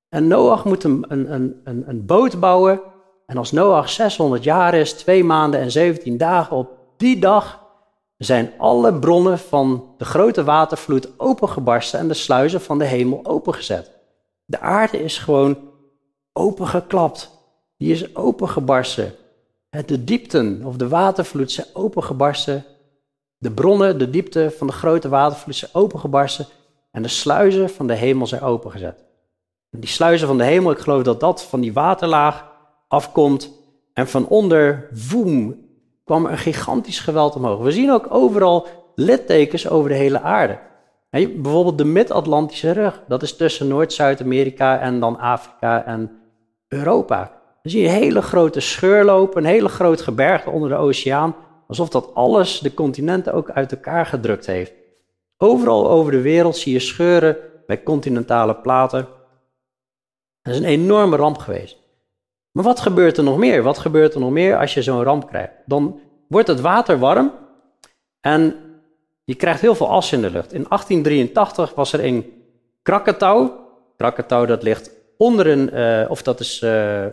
En 0.09 0.27
Noach 0.27 0.65
moet 0.65 0.83
een, 0.83 1.05
een, 1.07 1.61
een, 1.63 1.83
een 1.87 2.05
boot 2.05 2.39
bouwen. 2.39 2.81
En 3.25 3.37
als 3.37 3.51
Noach 3.51 3.89
600 3.89 4.43
jaar 4.43 4.73
is, 4.73 4.93
twee 4.93 5.23
maanden 5.23 5.59
en 5.59 5.71
17 5.71 6.17
dagen, 6.17 6.57
op 6.57 6.80
die 7.01 7.19
dag 7.19 7.59
zijn 8.17 8.53
alle 8.57 8.93
bronnen 8.93 9.39
van 9.39 9.93
de 9.97 10.05
grote 10.05 10.43
watervloed 10.43 11.19
opengebarsten 11.19 11.99
en 11.99 12.07
de 12.07 12.13
sluizen 12.13 12.61
van 12.61 12.77
de 12.77 12.85
hemel 12.85 13.25
opengezet. 13.25 13.91
De 14.45 14.59
aarde 14.59 15.03
is 15.03 15.17
gewoon 15.17 15.57
opengeklapt. 16.33 17.31
Die 17.77 17.91
is 17.91 18.15
opengebarsten. 18.15 19.15
De 19.85 20.03
diepten 20.03 20.65
of 20.65 20.75
de 20.75 20.87
watervloed 20.87 21.51
zijn 21.51 21.67
opengebarsten. 21.73 22.65
De 23.37 23.51
bronnen, 23.51 23.97
de 23.97 24.09
diepte 24.09 24.53
van 24.57 24.67
de 24.67 24.73
grote 24.73 25.09
watervloed 25.09 25.55
zijn 25.55 25.71
opengebarsten. 25.73 26.45
En 26.91 27.01
de 27.01 27.07
sluizen 27.07 27.69
van 27.69 27.87
de 27.87 27.95
hemel 27.95 28.27
zijn 28.27 28.41
opengezet. 28.41 29.03
Die 29.69 29.89
sluizen 29.89 30.27
van 30.27 30.37
de 30.37 30.43
hemel, 30.43 30.71
ik 30.71 30.79
geloof 30.79 31.03
dat 31.03 31.19
dat 31.19 31.43
van 31.43 31.61
die 31.61 31.73
waterlaag 31.73 32.45
afkomt. 32.87 33.51
En 33.93 34.07
van 34.07 34.27
onder, 34.27 34.89
woem, 35.09 35.61
kwam 36.12 36.26
er 36.26 36.32
een 36.32 36.38
gigantisch 36.38 36.99
geweld 36.99 37.36
omhoog. 37.36 37.59
We 37.59 37.72
zien 37.72 37.91
ook 37.91 38.07
overal 38.09 38.68
littekens 38.95 39.70
over 39.70 39.89
de 39.89 39.95
hele 39.95 40.22
aarde. 40.22 40.59
bijvoorbeeld 41.09 41.78
de 41.78 41.86
Mid-Atlantische 41.86 42.72
rug, 42.72 43.03
dat 43.07 43.24
is 43.24 43.36
tussen 43.36 43.68
Noord-Zuid-Amerika 43.68 44.80
en 44.80 44.99
dan 44.99 45.20
Afrika 45.20 45.86
en 45.86 46.12
Europa. 46.68 47.18
Dan 47.62 47.72
zie 47.72 47.82
je 47.82 47.88
een 47.88 47.93
hele 47.93 48.22
grote 48.22 48.59
scheur 48.59 49.03
lopen, 49.03 49.38
een 49.43 49.49
hele 49.49 49.70
groot 49.70 50.01
gebergte 50.01 50.49
onder 50.49 50.70
de 50.70 50.76
oceaan, 50.76 51.36
alsof 51.68 51.89
dat 51.89 52.14
alles 52.14 52.59
de 52.59 52.74
continenten 52.74 53.34
ook 53.34 53.51
uit 53.51 53.72
elkaar 53.72 54.05
gedrukt 54.05 54.45
heeft. 54.45 54.74
Overal 55.38 55.89
over 55.89 56.12
de 56.12 56.22
wereld 56.22 56.57
zie 56.57 56.74
je 56.74 56.80
scheuren 56.80 57.38
bij 57.66 57.84
continentale 57.84 58.55
platen. 58.55 59.07
Dat 60.41 60.53
is 60.53 60.59
een 60.59 60.66
enorme 60.66 61.16
ramp 61.16 61.38
geweest. 61.38 61.80
Maar 62.51 62.63
wat 62.63 62.79
gebeurt 62.79 63.17
er 63.17 63.23
nog 63.23 63.37
meer? 63.37 63.63
Wat 63.63 63.77
gebeurt 63.77 64.13
er 64.13 64.19
nog 64.19 64.31
meer 64.31 64.57
als 64.57 64.73
je 64.73 64.81
zo'n 64.81 65.03
ramp 65.03 65.27
krijgt? 65.27 65.53
Dan 65.65 65.99
wordt 66.27 66.47
het 66.47 66.61
water 66.61 66.99
warm 66.99 67.31
en 68.21 68.55
je 69.23 69.35
krijgt 69.35 69.61
heel 69.61 69.75
veel 69.75 69.89
as 69.89 70.11
in 70.11 70.21
de 70.21 70.31
lucht. 70.31 70.53
In 70.53 70.65
1883 70.69 71.75
was 71.75 71.93
er 71.93 72.05
een 72.05 72.33
Krakatau. 72.81 73.49
Krakatau 73.97 74.47
dat 74.47 74.63
ligt 74.63 74.91
onder 75.17 75.47
een, 75.47 75.69
uh, 75.73 76.09
of 76.09 76.21
dat 76.21 76.39
is 76.39 76.61
uh, 76.63 77.05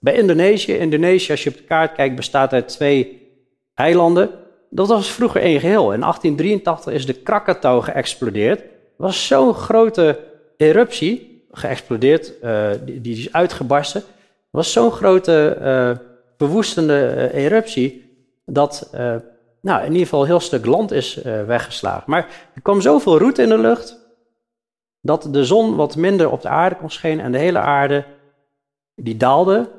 bij 0.00 0.14
Indonesië. 0.14 0.72
Indonesië, 0.72 1.30
als 1.30 1.44
je 1.44 1.50
op 1.50 1.56
de 1.56 1.62
kaart 1.62 1.92
kijkt, 1.92 2.16
bestaat 2.16 2.52
uit 2.52 2.68
twee 2.68 3.28
eilanden. 3.74 4.30
Dat 4.70 4.88
was 4.88 5.10
vroeger 5.10 5.40
één 5.40 5.60
geheel. 5.60 5.92
In 5.92 6.00
1883 6.00 6.92
is 6.92 7.06
de 7.06 7.12
Krakatau 7.12 7.82
geëxplodeerd. 7.82 8.62
Was 8.96 9.26
zo'n 9.26 9.54
grote 9.54 10.18
eruptie, 10.56 11.44
geëxplodeerd, 11.50 12.32
die, 12.84 13.00
die 13.00 13.16
is 13.16 13.32
uitgebarsten 13.32 14.02
was 14.56 14.72
zo'n 14.72 14.90
grote 14.90 15.56
uh, 15.60 16.06
verwoestende 16.36 17.14
uh, 17.32 17.44
eruptie 17.44 18.04
dat 18.44 18.90
uh, 18.94 19.16
nou, 19.60 19.80
in 19.80 19.90
ieder 19.90 20.02
geval 20.02 20.20
een 20.20 20.26
heel 20.26 20.40
stuk 20.40 20.66
land 20.66 20.90
is 20.90 21.14
weggeslagen. 21.46 22.04
Maar 22.06 22.50
er 22.54 22.62
kwam 22.62 22.80
zoveel 22.80 23.18
roet 23.18 23.38
in 23.38 23.48
de 23.48 23.58
lucht 23.58 23.98
dat 25.00 25.28
de 25.30 25.44
zon 25.44 25.76
wat 25.76 25.96
minder 25.96 26.30
op 26.30 26.42
de 26.42 26.48
aarde 26.48 26.76
kon 26.76 26.90
schijnen 26.90 27.24
en 27.24 27.32
de 27.32 27.38
hele 27.38 27.58
aarde 27.58 28.04
die 28.94 29.16
daalde 29.16 29.70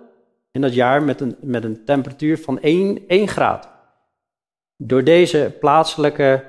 in 0.51 0.61
dat 0.61 0.73
jaar 0.73 1.03
met 1.03 1.21
een, 1.21 1.35
met 1.41 1.63
een 1.63 1.85
temperatuur 1.85 2.37
van 2.39 2.59
1, 2.59 3.07
1 3.07 3.27
graad. 3.27 3.69
Door 4.75 5.03
deze 5.03 5.55
plaatselijke 5.59 6.43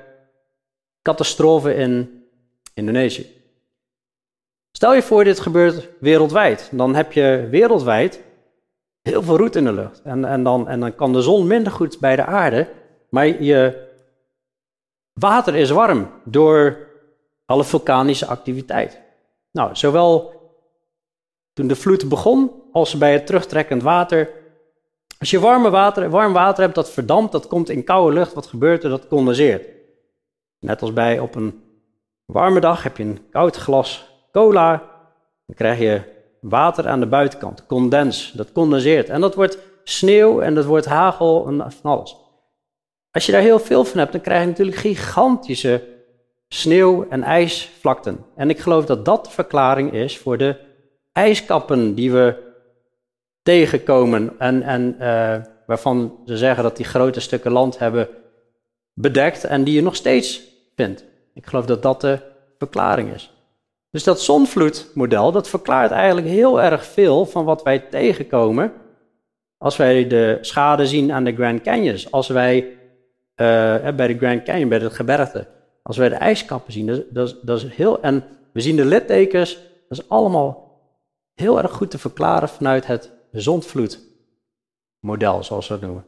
catastrofe 1.01 1.73
in 1.75 2.23
Indonesië. 2.73 3.38
Stel 4.71 4.93
je 4.93 5.01
voor, 5.01 5.23
dit 5.23 5.39
gebeurt 5.39 5.89
wereldwijd. 5.99 6.69
Dan 6.71 6.95
heb 6.95 7.11
je 7.11 7.47
wereldwijd 7.51 8.23
heel 9.01 9.23
veel 9.23 9.37
roet 9.37 9.55
in 9.55 9.63
de 9.63 9.73
lucht. 9.73 10.01
En, 10.01 10.25
en, 10.25 10.43
dan, 10.43 10.67
en 10.67 10.79
dan 10.79 10.95
kan 10.95 11.13
de 11.13 11.21
zon 11.21 11.47
minder 11.47 11.71
goed 11.71 11.99
bij 11.99 12.15
de 12.15 12.25
aarde. 12.25 12.67
Maar 13.09 13.43
je 13.43 13.87
water 15.13 15.55
is 15.55 15.69
warm 15.69 16.11
door 16.23 16.87
alle 17.45 17.63
vulkanische 17.63 18.25
activiteit. 18.25 19.01
Nou, 19.51 19.75
zowel 19.75 20.37
toen 21.53 21.67
de 21.67 21.75
vloed 21.75 22.09
begon 22.09 22.51
als 22.71 22.97
bij 22.97 23.13
het 23.13 23.25
terugtrekkend 23.25 23.83
water. 23.83 24.29
Als 25.19 25.29
je 25.29 25.39
warme 25.39 25.69
water, 25.69 26.09
warm 26.09 26.33
water 26.33 26.63
hebt, 26.63 26.75
dat 26.75 26.91
verdampt, 26.91 27.31
dat 27.31 27.47
komt 27.47 27.69
in 27.69 27.83
koude 27.83 28.13
lucht. 28.13 28.33
Wat 28.33 28.47
gebeurt 28.47 28.83
er? 28.83 28.89
Dat 28.89 29.07
condenseert. 29.07 29.67
Net 30.59 30.81
als 30.81 30.93
bij 30.93 31.19
op 31.19 31.35
een 31.35 31.63
warme 32.25 32.59
dag 32.59 32.83
heb 32.83 32.97
je 32.97 33.03
een 33.03 33.29
koud 33.29 33.55
glas 33.55 34.08
cola. 34.31 34.77
Dan 35.45 35.55
krijg 35.55 35.79
je 35.79 36.01
water 36.41 36.87
aan 36.87 36.99
de 36.99 37.07
buitenkant, 37.07 37.65
condens. 37.65 38.31
Dat 38.31 38.51
condenseert. 38.51 39.09
En 39.09 39.21
dat 39.21 39.35
wordt 39.35 39.57
sneeuw 39.83 40.41
en 40.41 40.55
dat 40.55 40.65
wordt 40.65 40.85
hagel 40.85 41.47
en 41.47 41.71
van 41.71 41.91
alles. 41.91 42.15
Als 43.11 43.25
je 43.25 43.31
daar 43.31 43.41
heel 43.41 43.59
veel 43.59 43.83
van 43.83 43.99
hebt, 43.99 44.11
dan 44.11 44.21
krijg 44.21 44.41
je 44.41 44.47
natuurlijk 44.47 44.77
gigantische 44.77 45.83
sneeuw- 46.47 47.07
en 47.09 47.23
ijsvlakten. 47.23 48.25
En 48.35 48.49
ik 48.49 48.59
geloof 48.59 48.85
dat 48.85 49.05
dat 49.05 49.25
de 49.25 49.31
verklaring 49.31 49.93
is 49.93 50.17
voor 50.17 50.37
de 50.37 50.55
ijskappen 51.11 51.95
die 51.95 52.11
we 52.11 52.47
tegenkomen 53.41 54.35
en, 54.39 54.61
en 54.61 54.95
uh, 54.99 55.35
waarvan 55.65 56.19
ze 56.25 56.37
zeggen 56.37 56.63
dat 56.63 56.77
die 56.77 56.85
grote 56.85 57.19
stukken 57.19 57.51
land 57.51 57.79
hebben 57.79 58.07
bedekt 58.93 59.43
en 59.43 59.63
die 59.63 59.73
je 59.73 59.81
nog 59.81 59.95
steeds 59.95 60.41
vindt. 60.75 61.05
Ik 61.33 61.45
geloof 61.45 61.65
dat 61.65 61.81
dat 61.81 62.01
de 62.01 62.19
verklaring 62.57 63.13
is. 63.13 63.33
Dus 63.91 64.03
dat 64.03 64.21
zonvloedmodel, 64.21 65.31
dat 65.31 65.49
verklaart 65.49 65.91
eigenlijk 65.91 66.27
heel 66.27 66.61
erg 66.61 66.85
veel 66.85 67.25
van 67.25 67.45
wat 67.45 67.63
wij 67.63 67.79
tegenkomen 67.79 68.73
als 69.57 69.77
wij 69.77 70.07
de 70.07 70.37
schade 70.41 70.87
zien 70.87 71.11
aan 71.11 71.23
de 71.23 71.33
Grand 71.33 71.61
Canyons. 71.61 72.11
Als 72.11 72.27
wij 72.27 72.61
uh, 72.61 72.75
bij 73.95 74.07
de 74.07 74.17
Grand 74.17 74.43
Canyon, 74.43 74.69
bij 74.69 74.77
het 74.77 74.93
gebergte, 74.93 75.47
als 75.83 75.97
wij 75.97 76.09
de 76.09 76.15
ijskappen 76.15 76.73
zien, 76.73 76.85
dat, 76.85 77.03
dat, 77.09 77.37
dat 77.41 77.57
is 77.57 77.73
heel, 77.73 78.01
en 78.01 78.23
we 78.53 78.61
zien 78.61 78.75
de 78.75 78.85
littekens, 78.85 79.53
dat 79.87 79.97
is 79.97 80.09
allemaal 80.09 80.81
heel 81.33 81.61
erg 81.61 81.71
goed 81.71 81.91
te 81.91 81.97
verklaren 81.97 82.49
vanuit 82.49 82.87
het 82.87 83.11
zondvloedmodel, 83.31 85.43
zoals 85.43 85.67
we 85.67 85.73
het 85.73 85.83
noemen. 85.83 86.05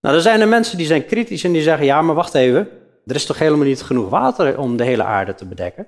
Nou, 0.00 0.16
er 0.16 0.22
zijn 0.22 0.40
er 0.40 0.48
mensen 0.48 0.76
die 0.76 0.86
zijn 0.86 1.06
kritisch 1.06 1.44
en 1.44 1.52
die 1.52 1.62
zeggen, 1.62 1.86
ja, 1.86 2.02
maar 2.02 2.14
wacht 2.14 2.34
even, 2.34 2.68
er 3.06 3.14
is 3.14 3.26
toch 3.26 3.38
helemaal 3.38 3.66
niet 3.66 3.82
genoeg 3.82 4.08
water 4.08 4.58
om 4.58 4.76
de 4.76 4.84
hele 4.84 5.04
aarde 5.04 5.34
te 5.34 5.46
bedekken? 5.46 5.86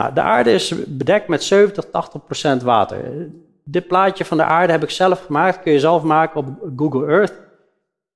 Nou, 0.00 0.14
de 0.14 0.20
aarde 0.20 0.52
is 0.52 0.84
bedekt 0.86 1.28
met 1.28 1.44
70, 1.44 1.90
80 1.90 2.24
procent 2.24 2.62
water. 2.62 3.30
Dit 3.64 3.86
plaatje 3.86 4.24
van 4.24 4.36
de 4.36 4.44
aarde 4.44 4.72
heb 4.72 4.82
ik 4.82 4.90
zelf 4.90 5.24
gemaakt, 5.24 5.62
kun 5.62 5.72
je 5.72 5.80
zelf 5.80 6.02
maken 6.02 6.40
op 6.40 6.70
Google 6.76 7.06
Earth. 7.06 7.34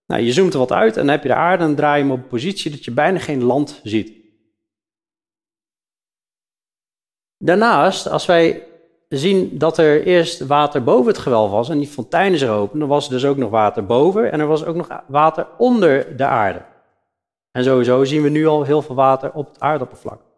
Nou, 0.06 0.22
je 0.22 0.32
zoomt 0.32 0.52
er 0.52 0.58
wat 0.58 0.72
uit 0.72 0.96
en 0.96 1.02
dan 1.02 1.10
heb 1.10 1.22
je 1.22 1.28
de 1.28 1.34
aarde 1.34 1.64
en 1.64 1.74
draai 1.74 2.02
je 2.02 2.02
hem 2.02 2.12
op 2.12 2.22
een 2.22 2.28
positie 2.28 2.70
dat 2.70 2.84
je 2.84 2.90
bijna 2.90 3.18
geen 3.18 3.42
land 3.42 3.80
ziet. 3.82 4.12
Daarnaast, 7.38 8.08
als 8.08 8.26
wij 8.26 8.66
zien 9.08 9.58
dat 9.58 9.78
er 9.78 10.02
eerst 10.02 10.46
water 10.46 10.84
boven 10.84 11.06
het 11.06 11.18
gewelf 11.18 11.50
was 11.50 11.68
en 11.68 11.78
die 11.78 11.88
fontein 11.88 12.32
is 12.32 12.42
er 12.42 12.50
open, 12.50 12.78
dan 12.78 12.88
was 12.88 13.06
er 13.06 13.12
dus 13.12 13.24
ook 13.24 13.36
nog 13.36 13.50
water 13.50 13.86
boven 13.86 14.32
en 14.32 14.40
er 14.40 14.46
was 14.46 14.64
ook 14.64 14.76
nog 14.76 15.02
water 15.06 15.46
onder 15.58 16.16
de 16.16 16.24
aarde. 16.24 16.62
En 17.50 17.64
sowieso 17.64 18.04
zien 18.04 18.22
we 18.22 18.28
nu 18.28 18.46
al 18.46 18.62
heel 18.62 18.82
veel 18.82 18.94
water 18.94 19.32
op 19.32 19.48
het 19.48 19.60
aardoppervlak. 19.60 20.29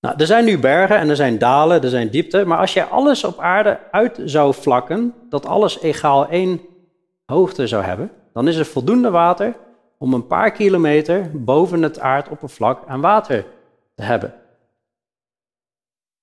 Nou, 0.00 0.14
er 0.18 0.26
zijn 0.26 0.44
nu 0.44 0.58
bergen 0.58 0.96
en 0.96 1.08
er 1.08 1.16
zijn 1.16 1.38
dalen, 1.38 1.82
er 1.82 1.88
zijn 1.88 2.10
diepte, 2.10 2.44
maar 2.44 2.58
als 2.58 2.72
je 2.72 2.84
alles 2.84 3.24
op 3.24 3.38
aarde 3.38 3.80
uit 3.90 4.20
zou 4.24 4.54
vlakken, 4.54 5.14
dat 5.28 5.46
alles 5.46 5.80
egaal 5.80 6.28
één 6.28 6.60
hoogte 7.26 7.66
zou 7.66 7.84
hebben, 7.84 8.10
dan 8.32 8.48
is 8.48 8.56
er 8.56 8.66
voldoende 8.66 9.10
water 9.10 9.56
om 9.98 10.14
een 10.14 10.26
paar 10.26 10.52
kilometer 10.52 11.30
boven 11.44 11.82
het 11.82 11.98
aardoppervlak 11.98 12.86
aan 12.86 13.00
water 13.00 13.46
te 13.94 14.02
hebben. 14.02 14.34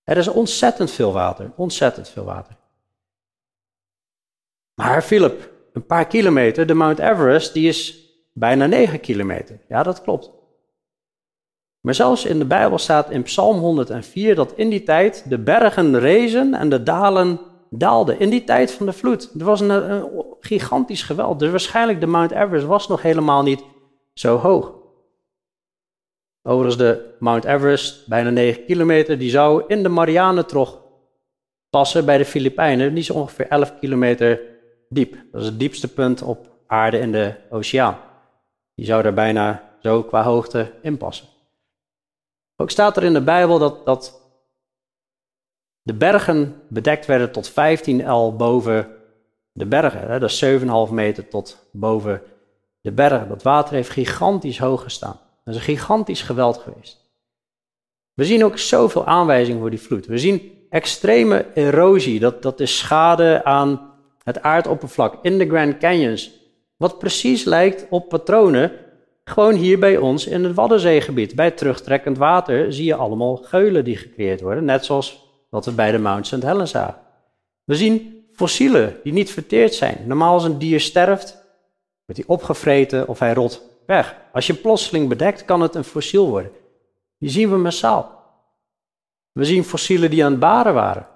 Er 0.04 0.18
is 0.18 0.28
ontzettend 0.28 0.92
veel 0.92 1.14
water, 1.14 1.52
ontzettend 1.56 2.10
veel 2.10 2.24
water. 2.24 2.56
Maar 4.74 5.02
Philip, 5.02 5.52
een 5.74 5.86
paar 5.86 6.08
kilometer, 6.08 6.68
de 6.68 6.74
Mount 6.74 7.00
Everest, 7.00 7.54
die 7.54 7.68
is 7.68 8.10
bijna 8.34 8.66
9 8.66 9.00
kilometer. 9.00 9.60
Ja, 9.68 9.84
dat 9.84 10.02
klopt. 10.02 10.32
Maar 11.86 11.96
zelfs 11.96 12.26
in 12.26 12.40
de 12.40 12.46
Bijbel 12.46 12.78
staat 12.78 13.10
in 13.10 13.24
Psalm 13.24 13.58
104 13.58 14.36
dat 14.36 14.54
in 14.56 14.70
die 14.70 14.84
tijd 14.84 15.26
de 15.30 15.40
bergen 15.40 16.00
rezen 16.00 16.54
en 16.54 16.70
de 16.70 16.84
dalen 16.84 17.40
daalden. 17.70 18.20
In 18.20 18.30
die 18.30 18.44
tijd 18.44 18.72
van 18.72 18.86
de 18.86 18.94
vloed. 18.94 19.32
Er 19.40 19.46
was 19.46 19.60
een, 19.60 20.10
gigantisch 20.40 21.04
geweld. 21.04 21.40
Dus 21.40 21.50
waarschijnlijk 21.50 22.00
de 22.00 22.08
Mount 22.08 22.32
Everest 22.32 22.66
was 22.66 22.88
nog 22.88 23.02
helemaal 23.02 23.44
niet 23.44 23.64
zo 24.14 24.38
hoog. 24.38 24.74
Overigens 26.42 26.78
de 26.78 27.16
Mount 27.20 27.46
Everest, 27.46 28.08
bijna 28.08 28.30
9 28.30 28.66
kilometer, 28.66 29.18
die 29.18 29.30
zou 29.30 29.64
in 29.68 29.84
de 29.84 29.90
Marianentrog 29.90 30.82
passen 31.70 32.06
bij 32.06 32.18
de 32.18 32.26
Filipijnen. 32.26 32.90
Die 32.90 33.04
is 33.04 33.10
ongeveer 33.10 33.48
11 33.48 33.80
kilometer 33.80 34.42
diep. 34.90 35.16
Dat 35.32 35.42
is 35.42 35.48
het 35.48 35.60
diepste 35.60 35.94
punt 35.94 36.22
op 36.22 36.50
aarde 36.68 37.00
in 37.00 37.12
de 37.12 37.34
oceaan. 37.50 37.98
Die 38.76 38.86
zou 38.86 39.04
daar 39.04 39.14
bijna 39.14 39.72
zo 39.82 40.04
qua 40.04 40.24
hoogte 40.24 40.72
in 40.82 40.98
passen. 40.98 41.34
Ook 42.56 42.70
staat 42.70 42.98
er 42.98 43.04
in 43.04 43.14
de 43.14 43.22
Bijbel 43.22 43.60
dat, 43.60 43.86
dat 43.86 44.22
de 45.82 45.94
bergen 45.94 46.62
bedekt 46.70 47.06
werden 47.06 47.32
tot 47.32 47.48
15 47.48 48.12
L 48.12 48.36
boven 48.36 48.88
de 49.52 49.66
bergen. 49.66 50.00
Hè? 50.00 50.20
Dat 50.20 50.30
is 50.30 50.46
7,5 50.90 50.94
meter 50.94 51.28
tot 51.28 51.68
boven 51.72 52.22
de 52.82 52.92
bergen. 52.92 53.28
Dat 53.28 53.44
water 53.44 53.74
heeft 53.74 53.90
gigantisch 53.90 54.60
hoog 54.60 54.84
gestaan. 54.84 55.20
Dat 55.44 55.54
is 55.54 55.60
een 55.60 55.76
gigantisch 55.76 56.22
geweld 56.22 56.58
geweest. 56.58 57.04
We 58.14 58.26
zien 58.26 58.46
ook 58.46 58.58
zoveel 58.58 59.06
aanwijzingen 59.06 59.60
voor 59.60 59.70
die 59.70 59.82
vloed. 59.82 60.06
We 60.06 60.18
zien 60.18 60.68
extreme 60.70 61.46
erosie, 61.54 62.20
dat, 62.20 62.42
dat 62.42 62.60
is 62.60 62.78
schade 62.78 63.44
aan 63.44 63.94
het 64.24 64.42
aardoppervlak 64.42 65.18
in 65.22 65.38
de 65.38 65.48
Grand 65.48 65.78
Canyons. 65.78 66.32
Wat 66.78 67.00
precies 67.00 67.44
lijkt 67.44 67.86
op 67.90 68.10
patronen 68.10 68.72
gewoon 69.26 69.54
hier 69.56 69.80
bij 69.80 69.98
ons 69.98 70.28
in 70.28 70.44
het 70.44 70.56
Waddenzeegebied. 70.56 71.36
Bij 71.36 71.52
terugtrekkend 71.52 72.18
water 72.18 72.74
zie 72.74 72.86
je 72.86 72.96
allemaal 72.96 73.36
geulen 73.36 73.84
die 73.84 73.98
gecreëerd 73.98 74.42
worden, 74.42 74.66
net 74.66 74.86
zoals 74.86 75.24
wat 75.50 75.66
we 75.66 75.72
bij 75.72 75.92
de 75.92 76.00
Mount 76.00 76.28
St. 76.28 76.44
Helens 76.44 76.72
zagen. 76.72 77.02
We 77.64 77.76
zien 77.76 78.26
fossielen 78.34 79.00
die 79.04 79.14
niet 79.14 79.32
verteerd 79.32 79.74
zijn. 79.74 79.98
Normaal 80.06 80.34
als 80.34 80.44
een 80.44 80.58
dier 80.58 80.80
sterft, 80.80 81.44
wordt 82.06 82.22
hij 82.22 82.36
opgevreten 82.36 83.08
of 83.08 83.20
hij 83.20 83.34
rot 83.34 83.62
weg. 83.86 84.16
Als 84.34 84.48
je 84.48 84.54
plotseling 84.54 85.10
bedekt, 85.10 85.46
kan 85.46 85.62
het 85.62 85.76
een 85.76 85.84
fossiel 85.84 86.30
worden. 86.30 86.52
Die 87.18 87.30
zien 87.30 87.50
we 87.50 87.58
massaal. 87.58 88.24
We 89.32 89.46
zien 89.46 89.64
fossielen 89.64 90.10
die 90.10 90.26
aan 90.26 90.32
het 90.32 90.40
baren 90.40 90.74
waren. 90.74 91.08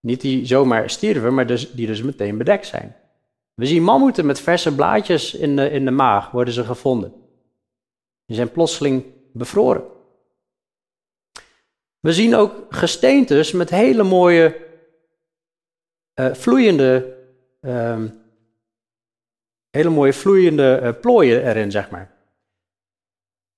Niet 0.00 0.20
die 0.20 0.46
zomaar 0.46 0.90
stierven, 0.90 1.34
maar 1.34 1.46
dus, 1.46 1.72
die 1.72 1.86
dus 1.86 2.02
meteen 2.02 2.38
bedekt 2.38 2.66
zijn. 2.66 2.96
We 3.56 3.66
zien 3.66 3.82
mammoeten 3.82 4.26
met 4.26 4.40
verse 4.40 4.74
blaadjes 4.74 5.34
in 5.34 5.56
de, 5.56 5.70
in 5.70 5.84
de 5.84 5.90
maag, 5.90 6.30
worden 6.30 6.54
ze 6.54 6.64
gevonden. 6.64 7.12
Die 8.26 8.36
zijn 8.36 8.50
plotseling 8.50 9.04
bevroren. 9.32 9.84
We 12.00 12.12
zien 12.12 12.34
ook 12.34 12.66
gesteentes 12.68 13.52
met 13.52 13.70
hele 13.70 14.02
mooie 14.02 14.56
uh, 16.14 16.34
vloeiende, 16.34 17.16
uh, 17.60 18.02
hele 19.70 19.90
mooie 19.90 20.12
vloeiende 20.12 20.80
uh, 20.82 21.00
plooien 21.00 21.46
erin, 21.46 21.70
zeg 21.70 21.90
maar. 21.90 22.14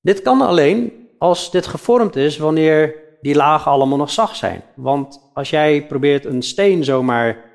Dit 0.00 0.22
kan 0.22 0.40
alleen 0.40 1.08
als 1.18 1.50
dit 1.50 1.66
gevormd 1.66 2.16
is 2.16 2.36
wanneer 2.36 2.94
die 3.20 3.34
lagen 3.34 3.70
allemaal 3.70 3.98
nog 3.98 4.10
zacht 4.10 4.36
zijn. 4.36 4.62
Want 4.74 5.30
als 5.34 5.50
jij 5.50 5.86
probeert 5.86 6.24
een 6.24 6.42
steen 6.42 6.84
zomaar 6.84 7.47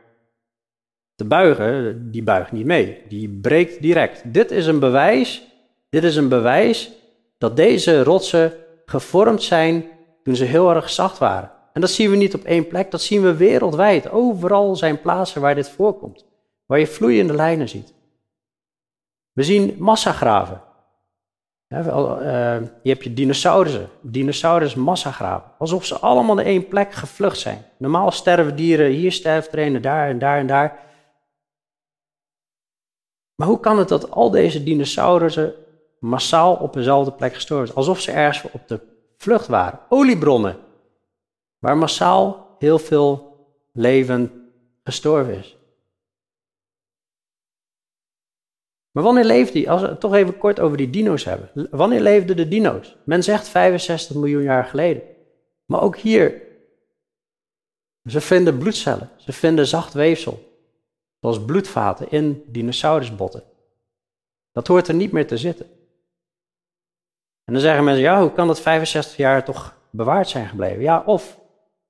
te 1.15 1.25
buigen, 1.25 2.11
die 2.11 2.23
buigt 2.23 2.51
niet 2.51 2.65
mee. 2.65 3.01
Die 3.07 3.29
breekt 3.29 3.81
direct. 3.81 4.33
Dit 4.33 4.51
is 4.51 4.65
een 4.65 4.79
bewijs, 4.79 5.47
dit 5.89 6.03
is 6.03 6.15
een 6.15 6.29
bewijs 6.29 6.91
dat 7.37 7.55
deze 7.55 8.03
rotsen 8.03 8.53
gevormd 8.85 9.43
zijn 9.43 9.85
toen 10.23 10.35
ze 10.35 10.43
heel 10.43 10.75
erg 10.75 10.89
zacht 10.89 11.17
waren. 11.17 11.51
En 11.73 11.81
dat 11.81 11.89
zien 11.89 12.09
we 12.09 12.15
niet 12.15 12.33
op 12.33 12.43
één 12.43 12.67
plek, 12.67 12.91
dat 12.91 13.01
zien 13.01 13.21
we 13.21 13.35
wereldwijd. 13.35 14.09
Overal 14.09 14.75
zijn 14.75 15.01
plaatsen 15.01 15.41
waar 15.41 15.55
dit 15.55 15.69
voorkomt, 15.69 16.25
waar 16.65 16.79
je 16.79 16.87
vloeiende 16.87 17.33
lijnen 17.33 17.69
ziet. 17.69 17.93
We 19.31 19.43
zien 19.43 19.75
massagraven. 19.77 20.61
Uh, 21.67 21.79
je 22.83 22.89
hebt 22.89 23.03
je 23.03 23.13
dinosaurussen, 23.13 23.89
dinosaurus 24.01 24.75
massagraven. 24.75 25.51
Alsof 25.57 25.85
ze 25.85 25.97
allemaal 25.99 26.39
in 26.39 26.45
één 26.45 26.67
plek 26.67 26.93
gevlucht 26.93 27.39
zijn. 27.39 27.65
Normaal 27.77 28.11
sterven 28.11 28.55
dieren, 28.55 28.91
hier 28.91 29.11
sterft 29.11 29.53
er 29.53 29.59
een, 29.59 29.81
daar 29.81 30.09
en 30.09 30.19
daar 30.19 30.37
en 30.37 30.47
daar. 30.47 30.79
Maar 33.35 33.47
hoe 33.47 33.59
kan 33.59 33.77
het 33.77 33.87
dat 33.87 34.11
al 34.11 34.29
deze 34.29 34.63
dinosaurussen 34.63 35.53
massaal 35.99 36.55
op 36.55 36.73
dezelfde 36.73 37.11
plek 37.11 37.33
gestorven 37.33 37.67
zijn? 37.67 37.79
Alsof 37.79 37.99
ze 37.99 38.11
ergens 38.11 38.51
op 38.51 38.67
de 38.67 38.79
vlucht 39.17 39.47
waren. 39.47 39.79
Oliebronnen. 39.89 40.57
waar 41.59 41.77
massaal 41.77 42.55
heel 42.59 42.79
veel 42.79 43.37
leven 43.71 44.51
gestorven 44.83 45.37
is. 45.37 45.57
Maar 48.91 49.03
wanneer 49.03 49.23
leefde 49.23 49.53
die? 49.53 49.69
Als 49.69 49.81
we 49.81 49.87
het 49.87 49.99
toch 49.99 50.13
even 50.13 50.37
kort 50.37 50.59
over 50.59 50.77
die 50.77 50.89
dino's 50.89 51.23
hebben. 51.23 51.67
Wanneer 51.71 52.01
leefden 52.01 52.35
de 52.35 52.47
dino's? 52.47 52.97
Men 53.05 53.23
zegt 53.23 53.47
65 53.47 54.15
miljoen 54.15 54.43
jaar 54.43 54.65
geleden. 54.65 55.03
Maar 55.65 55.81
ook 55.81 55.97
hier, 55.97 56.41
ze 58.05 58.21
vinden 58.21 58.57
bloedcellen, 58.57 59.09
ze 59.17 59.33
vinden 59.33 59.67
zacht 59.67 59.93
weefsel, 59.93 60.52
zoals 61.23 61.45
bloedvaten 61.45 62.11
in 62.11 62.43
dinosaurusbotten. 62.47 63.43
Dat 64.51 64.67
hoort 64.67 64.87
er 64.87 64.93
niet 64.93 65.11
meer 65.11 65.27
te 65.27 65.37
zitten. 65.37 65.65
En 67.43 67.53
dan 67.53 67.61
zeggen 67.61 67.83
mensen, 67.83 68.03
ja, 68.03 68.21
hoe 68.21 68.31
kan 68.31 68.47
dat 68.47 68.61
65 68.61 69.17
jaar 69.17 69.45
toch 69.45 69.77
bewaard 69.89 70.29
zijn 70.29 70.47
gebleven? 70.47 70.81
Ja, 70.81 71.03
of 71.05 71.39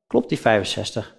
klopt 0.07 0.29
die 0.29 0.39
65, 0.39 1.15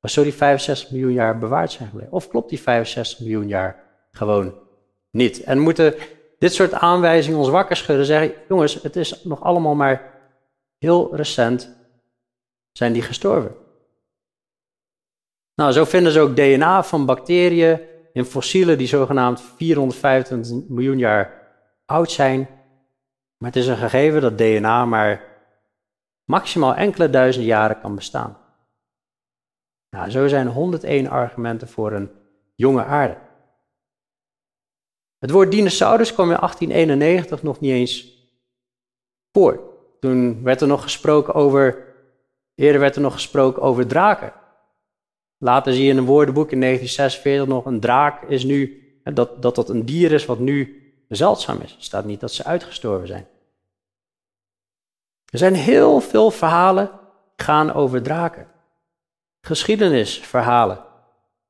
of 0.00 0.10
zou 0.10 0.26
die 0.26 0.34
65 0.34 0.90
miljoen 0.90 1.12
jaar 1.12 1.38
bewaard 1.38 1.72
zijn 1.72 1.88
gebleven? 1.88 2.12
Of 2.12 2.28
klopt 2.28 2.48
die 2.48 2.60
65 2.60 3.20
miljoen 3.20 3.48
jaar 3.48 3.84
gewoon 4.10 4.54
niet? 5.10 5.42
En 5.42 5.58
moeten 5.58 5.94
dit 6.38 6.54
soort 6.54 6.72
aanwijzingen 6.72 7.38
ons 7.38 7.48
wakker 7.48 7.76
schudden, 7.76 8.06
zeggen, 8.06 8.32
jongens, 8.48 8.82
het 8.82 8.96
is 8.96 9.22
nog 9.22 9.42
allemaal 9.42 9.74
maar 9.74 10.12
heel 10.78 11.16
recent 11.16 11.76
zijn 12.72 12.92
die 12.92 13.02
gestorven. 13.02 13.63
Nou, 15.54 15.72
zo 15.72 15.84
vinden 15.84 16.12
ze 16.12 16.20
ook 16.20 16.36
DNA 16.36 16.82
van 16.82 17.06
bacteriën 17.06 17.80
in 18.12 18.24
fossielen 18.24 18.78
die 18.78 18.86
zogenaamd 18.86 19.40
425 19.40 20.68
miljoen 20.68 20.98
jaar 20.98 21.42
oud 21.86 22.10
zijn. 22.10 22.48
Maar 23.36 23.50
het 23.50 23.56
is 23.56 23.66
een 23.66 23.76
gegeven 23.76 24.20
dat 24.20 24.38
DNA 24.38 24.84
maar 24.84 25.24
maximaal 26.24 26.74
enkele 26.74 27.10
duizenden 27.10 27.50
jaren 27.50 27.80
kan 27.80 27.94
bestaan. 27.94 28.38
Nou, 29.90 30.10
zo 30.10 30.28
zijn 30.28 30.46
101 30.46 31.08
argumenten 31.08 31.68
voor 31.68 31.92
een 31.92 32.10
jonge 32.54 32.84
aarde. 32.84 33.16
Het 35.18 35.30
woord 35.30 35.50
dinosaurus 35.50 36.12
kwam 36.12 36.30
in 36.30 36.36
1891 36.36 37.42
nog 37.42 37.60
niet 37.60 37.72
eens 37.72 38.12
voor. 39.32 39.72
Toen 40.00 40.42
werd 40.42 40.60
er 40.60 40.66
nog 40.66 40.82
gesproken 40.82 41.34
over 41.34 41.92
Eerder 42.54 42.80
werd 42.80 42.96
er 42.96 43.02
nog 43.02 43.12
gesproken 43.12 43.62
over 43.62 43.86
draken. 43.86 44.32
Later 45.44 45.72
zie 45.72 45.84
je 45.84 45.90
in 45.90 45.96
een 45.96 46.04
woordenboek 46.04 46.50
in 46.50 46.60
1946 46.60 47.54
nog 47.54 47.64
een 47.64 47.80
draak 47.80 48.22
is 48.22 48.44
nu, 48.44 48.82
dat, 49.02 49.42
dat 49.42 49.54
dat 49.54 49.68
een 49.68 49.84
dier 49.84 50.12
is 50.12 50.26
wat 50.26 50.38
nu 50.38 50.82
zeldzaam 51.08 51.60
is. 51.60 51.70
Er 51.72 51.82
staat 51.82 52.04
niet 52.04 52.20
dat 52.20 52.32
ze 52.32 52.44
uitgestorven 52.44 53.06
zijn. 53.06 53.26
Er 55.30 55.38
zijn 55.38 55.54
heel 55.54 56.00
veel 56.00 56.30
verhalen 56.30 56.90
die 57.36 57.46
gaan 57.46 57.72
over 57.72 58.02
draken. 58.02 58.46
Geschiedenisverhalen 59.40 60.84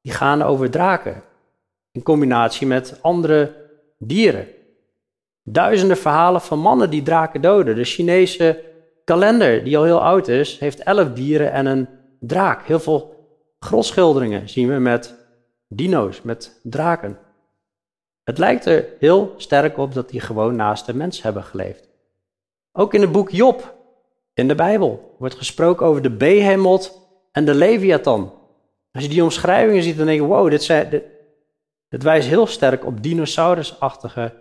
die 0.03 0.13
gaan 0.13 0.43
over 0.43 0.71
draken. 0.71 1.23
In 1.93 2.03
combinatie 2.03 2.67
met 2.67 2.99
andere 3.03 3.71
dieren. 3.99 4.49
Duizenden 5.43 5.97
verhalen 5.97 6.41
van 6.41 6.59
mannen 6.59 6.91
die 6.91 7.03
draken 7.03 7.41
doden. 7.41 7.77
De 7.77 7.85
Chinese 7.85 8.65
kalender, 9.05 9.65
die 9.65 9.79
al 9.79 9.85
heel 9.85 10.03
oud 10.03 10.29
is, 10.29 10.59
heeft 10.59 10.83
elf 10.83 11.13
dieren 11.13 11.53
en 11.53 11.67
een 11.67 11.89
draak. 12.21 12.67
Heel 12.67 12.81
veel 12.81 13.14
grotschilderingen 13.65 14.49
zien 14.49 14.69
we 14.69 14.79
met 14.79 15.15
dino's, 15.69 16.23
met 16.23 16.61
draken. 16.63 17.19
Het 18.23 18.39
lijkt 18.39 18.65
er 18.65 18.87
heel 18.99 19.35
sterk 19.37 19.79
op 19.79 19.95
dat 19.95 20.09
die 20.09 20.21
gewoon 20.21 20.57
naast 20.57 20.87
de 20.87 20.95
mens 20.95 21.23
hebben 21.23 21.45
geleefd. 21.45 21.89
Ook 22.73 22.95
in 22.95 23.01
het 23.01 23.13
boek 23.13 23.31
Job, 23.31 23.75
in 24.35 24.49
de 24.49 24.55
Bijbel, 24.55 25.15
wordt 25.19 25.35
gesproken 25.35 25.87
over 25.87 26.03
de 26.03 26.11
Behemoth 26.11 26.99
en 27.33 27.45
de 27.45 27.55
Leviathan. 27.55 28.33
Als 28.93 29.03
je 29.03 29.09
die 29.09 29.23
omschrijvingen 29.23 29.83
ziet, 29.83 29.97
dan 29.97 30.07
denk 30.07 30.21
je, 30.21 30.27
wow, 30.27 30.51
dit, 30.51 30.63
zijn, 30.63 31.03
dit, 31.89 32.03
wijst 32.03 32.29
heel 32.29 32.47
sterk 32.47 32.85
op 32.85 33.03
dinosaurusachtige 33.03 34.33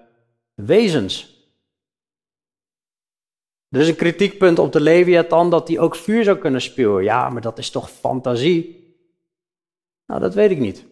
wezens. 0.53 1.32
Er 3.69 3.80
is 3.80 3.88
een 3.88 3.95
kritiekpunt 3.95 4.59
op 4.59 4.71
de 4.71 4.82
Leviathan 4.82 5.49
dat 5.49 5.67
hij 5.67 5.80
ook 5.80 5.95
vuur 5.95 6.24
zou 6.24 6.38
kunnen 6.38 6.61
spuwen. 6.61 7.03
Ja, 7.03 7.30
maar 7.30 7.41
dat 7.41 7.57
is 7.57 7.69
toch 7.69 7.91
fantasie? 7.91 8.82
Nou, 10.06 10.22
dat 10.22 10.34
weet 10.34 10.51
ik 10.51 10.60
niet. 10.60 10.86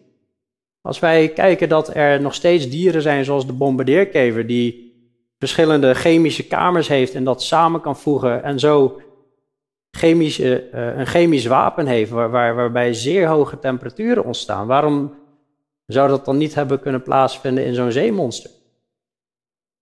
Als 0.80 0.98
wij 0.98 1.28
kijken 1.28 1.68
dat 1.68 1.94
er 1.94 2.20
nog 2.20 2.34
steeds 2.34 2.68
dieren 2.68 3.02
zijn 3.02 3.24
zoals 3.24 3.46
de 3.46 3.52
bombardeerkever, 3.52 4.46
die 4.46 4.92
verschillende 5.38 5.94
chemische 5.94 6.46
kamers 6.46 6.88
heeft 6.88 7.14
en 7.14 7.24
dat 7.24 7.42
samen 7.42 7.80
kan 7.80 7.96
voegen 7.96 8.42
en 8.42 8.58
zo 8.58 9.00
chemische, 9.90 10.70
uh, 10.74 10.98
een 10.98 11.06
chemisch 11.06 11.46
wapen 11.46 11.86
heeft 11.86 12.10
waar, 12.10 12.54
waarbij 12.54 12.94
zeer 12.94 13.26
hoge 13.26 13.58
temperaturen 13.58 14.24
ontstaan, 14.24 14.66
waarom 14.66 15.14
zou 15.86 16.08
dat 16.08 16.24
dan 16.24 16.36
niet 16.36 16.54
hebben 16.54 16.80
kunnen 16.80 17.02
plaatsvinden 17.02 17.64
in 17.64 17.74
zo'n 17.74 17.92
zeemonster? 17.92 18.50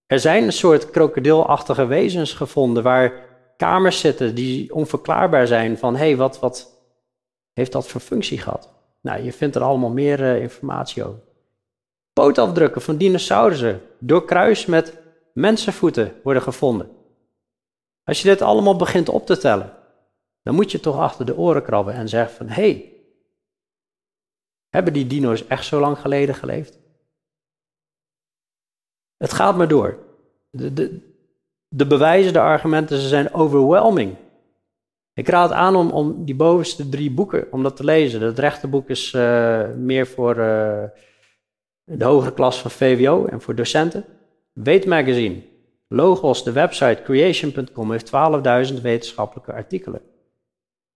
Er 0.06 0.20
zijn 0.20 0.44
een 0.44 0.52
soort 0.52 0.90
krokodilachtige 0.90 1.86
wezens 1.86 2.32
gevonden 2.32 2.82
waar 2.82 3.12
kamers 3.56 4.00
zitten 4.00 4.34
die 4.34 4.74
onverklaarbaar 4.74 5.46
zijn 5.46 5.78
van 5.78 5.96
hé, 5.96 6.04
hey, 6.04 6.16
wat, 6.16 6.38
wat 6.38 6.82
heeft 7.52 7.72
dat 7.72 7.88
voor 7.88 8.00
functie 8.00 8.38
gehad? 8.38 8.79
Nou, 9.00 9.22
je 9.22 9.32
vindt 9.32 9.56
er 9.56 9.62
allemaal 9.62 9.90
meer 9.90 10.20
uh, 10.20 10.42
informatie 10.42 11.04
over. 11.04 11.20
Pootafdrukken 12.12 12.82
van 12.82 12.96
dinosaurussen 12.96 13.82
door 13.98 14.24
kruis 14.24 14.66
met 14.66 14.98
mensenvoeten 15.34 16.14
worden 16.22 16.42
gevonden. 16.42 16.90
Als 18.04 18.22
je 18.22 18.28
dit 18.28 18.42
allemaal 18.42 18.76
begint 18.76 19.08
op 19.08 19.26
te 19.26 19.36
tellen, 19.36 19.76
dan 20.42 20.54
moet 20.54 20.70
je 20.70 20.80
toch 20.80 20.98
achter 20.98 21.26
de 21.26 21.36
oren 21.36 21.62
krabben 21.62 21.94
en 21.94 22.08
zeggen 22.08 22.36
van 22.36 22.48
hé, 22.48 22.62
hey, 22.62 22.92
hebben 24.68 24.92
die 24.92 25.06
dino's 25.06 25.46
echt 25.46 25.64
zo 25.64 25.80
lang 25.80 25.98
geleden 25.98 26.34
geleefd? 26.34 26.78
Het 29.16 29.32
gaat 29.32 29.56
maar 29.56 29.68
door. 29.68 29.98
De, 30.50 30.72
de, 30.72 31.14
de 31.68 31.86
bewijzen, 31.86 32.32
de 32.32 32.40
argumenten, 32.40 33.00
ze 33.00 33.08
zijn 33.08 33.34
overwhelming. 33.34 34.16
Ik 35.20 35.28
raad 35.28 35.52
aan 35.52 35.76
om, 35.76 35.90
om 35.90 36.24
die 36.24 36.34
bovenste 36.34 36.88
drie 36.88 37.10
boeken, 37.10 37.46
om 37.50 37.62
dat 37.62 37.76
te 37.76 37.84
lezen. 37.84 38.20
Het 38.20 38.38
rechterboek 38.38 38.88
is 38.88 39.12
uh, 39.12 39.68
meer 39.76 40.06
voor 40.06 40.36
uh, 40.36 40.82
de 41.84 42.04
hogere 42.04 42.34
klas 42.34 42.60
van 42.60 42.70
VWO 42.70 43.24
en 43.24 43.40
voor 43.40 43.54
docenten. 43.54 44.04
Weet 44.52 44.86
Magazine, 44.86 45.42
Logos, 45.88 46.44
de 46.44 46.52
website 46.52 47.02
creation.com 47.02 47.90
heeft 47.90 48.10
12.000 48.72 48.80
wetenschappelijke 48.82 49.52
artikelen. 49.52 50.00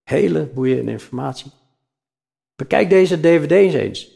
Hele 0.02 0.50
boeiende 0.54 0.90
informatie. 0.90 1.50
Bekijk 2.56 2.90
deze 2.90 3.20
dvd's 3.20 3.74
eens. 3.74 4.10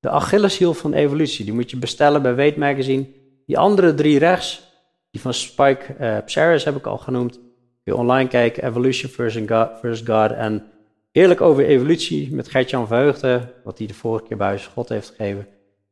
De 0.00 0.10
Achilleshiel 0.10 0.74
van 0.74 0.92
evolutie, 0.92 1.44
die 1.44 1.54
moet 1.54 1.70
je 1.70 1.76
bestellen 1.76 2.22
bij 2.22 2.34
Weet 2.34 2.56
Magazine. 2.56 3.06
Die 3.46 3.58
andere 3.58 3.94
drie 3.94 4.18
rechts, 4.18 4.72
die 5.10 5.20
van 5.20 5.34
Spike 5.34 5.96
uh, 6.36 6.64
heb 6.64 6.76
ik 6.76 6.86
al 6.86 6.98
genoemd. 6.98 7.44
Je 7.86 7.96
online 7.96 8.28
kijken, 8.28 8.64
Evolution 8.64 9.10
versus 9.10 10.02
God. 10.06 10.30
En 10.30 10.72
eerlijk 11.12 11.40
over 11.40 11.64
evolutie 11.64 12.34
met 12.34 12.48
Gertjan 12.48 12.86
Verheugde, 12.86 13.52
wat 13.64 13.78
hij 13.78 13.86
de 13.86 13.94
vorige 13.94 14.24
keer 14.24 14.36
bij 14.36 14.60
God 14.60 14.88
heeft 14.88 15.08
gegeven. 15.08 15.48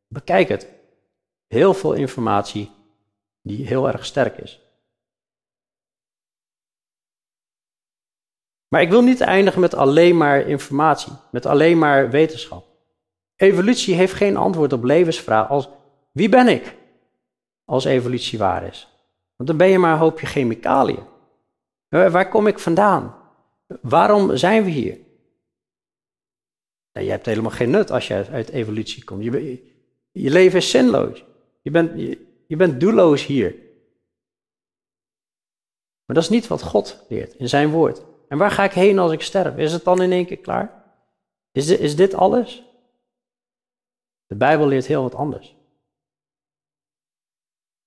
Bekijk 0.08 0.48
het. 0.48 0.68
Heel 1.46 1.74
veel 1.74 1.92
informatie 1.92 2.70
die 3.42 3.66
heel 3.66 3.88
erg 3.88 4.04
sterk 4.04 4.38
is. 4.38 4.60
Maar 8.68 8.82
ik 8.82 8.90
wil 8.90 9.02
niet 9.02 9.20
eindigen 9.20 9.60
met 9.60 9.74
alleen 9.74 10.16
maar 10.16 10.48
informatie, 10.48 11.12
met 11.30 11.46
alleen 11.46 11.78
maar 11.78 12.10
wetenschap. 12.10 12.66
Evolutie 13.36 13.94
heeft 13.94 14.12
geen 14.12 14.36
antwoord 14.36 14.72
op 14.72 14.84
levensvragen 14.84 15.48
als 15.48 15.68
wie 16.12 16.28
ben 16.28 16.48
ik? 16.48 16.76
als 17.64 17.84
evolutie 17.84 18.38
waar 18.38 18.66
is. 18.66 18.88
Want 19.36 19.48
dan 19.48 19.58
ben 19.58 19.68
je 19.68 19.78
maar 19.78 19.92
een 19.92 19.98
hoopje 19.98 20.26
chemicaliën. 20.26 21.12
Waar 21.94 22.28
kom 22.28 22.46
ik 22.46 22.58
vandaan? 22.58 23.16
Waarom 23.80 24.36
zijn 24.36 24.64
we 24.64 24.70
hier? 24.70 24.98
je 26.92 27.10
hebt 27.10 27.26
helemaal 27.26 27.50
geen 27.50 27.70
nut 27.70 27.90
als 27.90 28.08
je 28.08 28.26
uit 28.30 28.48
evolutie 28.48 29.04
komt. 29.04 29.24
Je, 29.24 29.62
je 30.10 30.30
leven 30.30 30.58
is 30.58 30.70
zinloos. 30.70 31.24
Je 31.62 31.70
bent, 31.70 32.00
je, 32.46 32.56
bent 32.56 32.80
doelloos 32.80 33.26
hier. 33.26 33.50
Maar 36.04 36.16
dat 36.16 36.22
is 36.24 36.28
niet 36.28 36.46
wat 36.46 36.62
God 36.62 37.04
leert 37.08 37.34
in 37.34 37.48
zijn 37.48 37.70
woord. 37.70 38.02
En 38.28 38.38
waar 38.38 38.50
ga 38.50 38.64
ik 38.64 38.72
heen 38.72 38.98
als 38.98 39.12
ik 39.12 39.20
sterf? 39.22 39.56
Is 39.56 39.72
het 39.72 39.84
dan 39.84 40.02
in 40.02 40.12
één 40.12 40.26
keer 40.26 40.38
klaar? 40.38 40.84
Is 41.52 41.68
is 41.68 41.96
dit 41.96 42.14
alles? 42.14 42.64
De 44.26 44.36
Bijbel 44.36 44.66
leert 44.66 44.86
heel 44.86 45.02
wat 45.02 45.14
anders. 45.14 45.56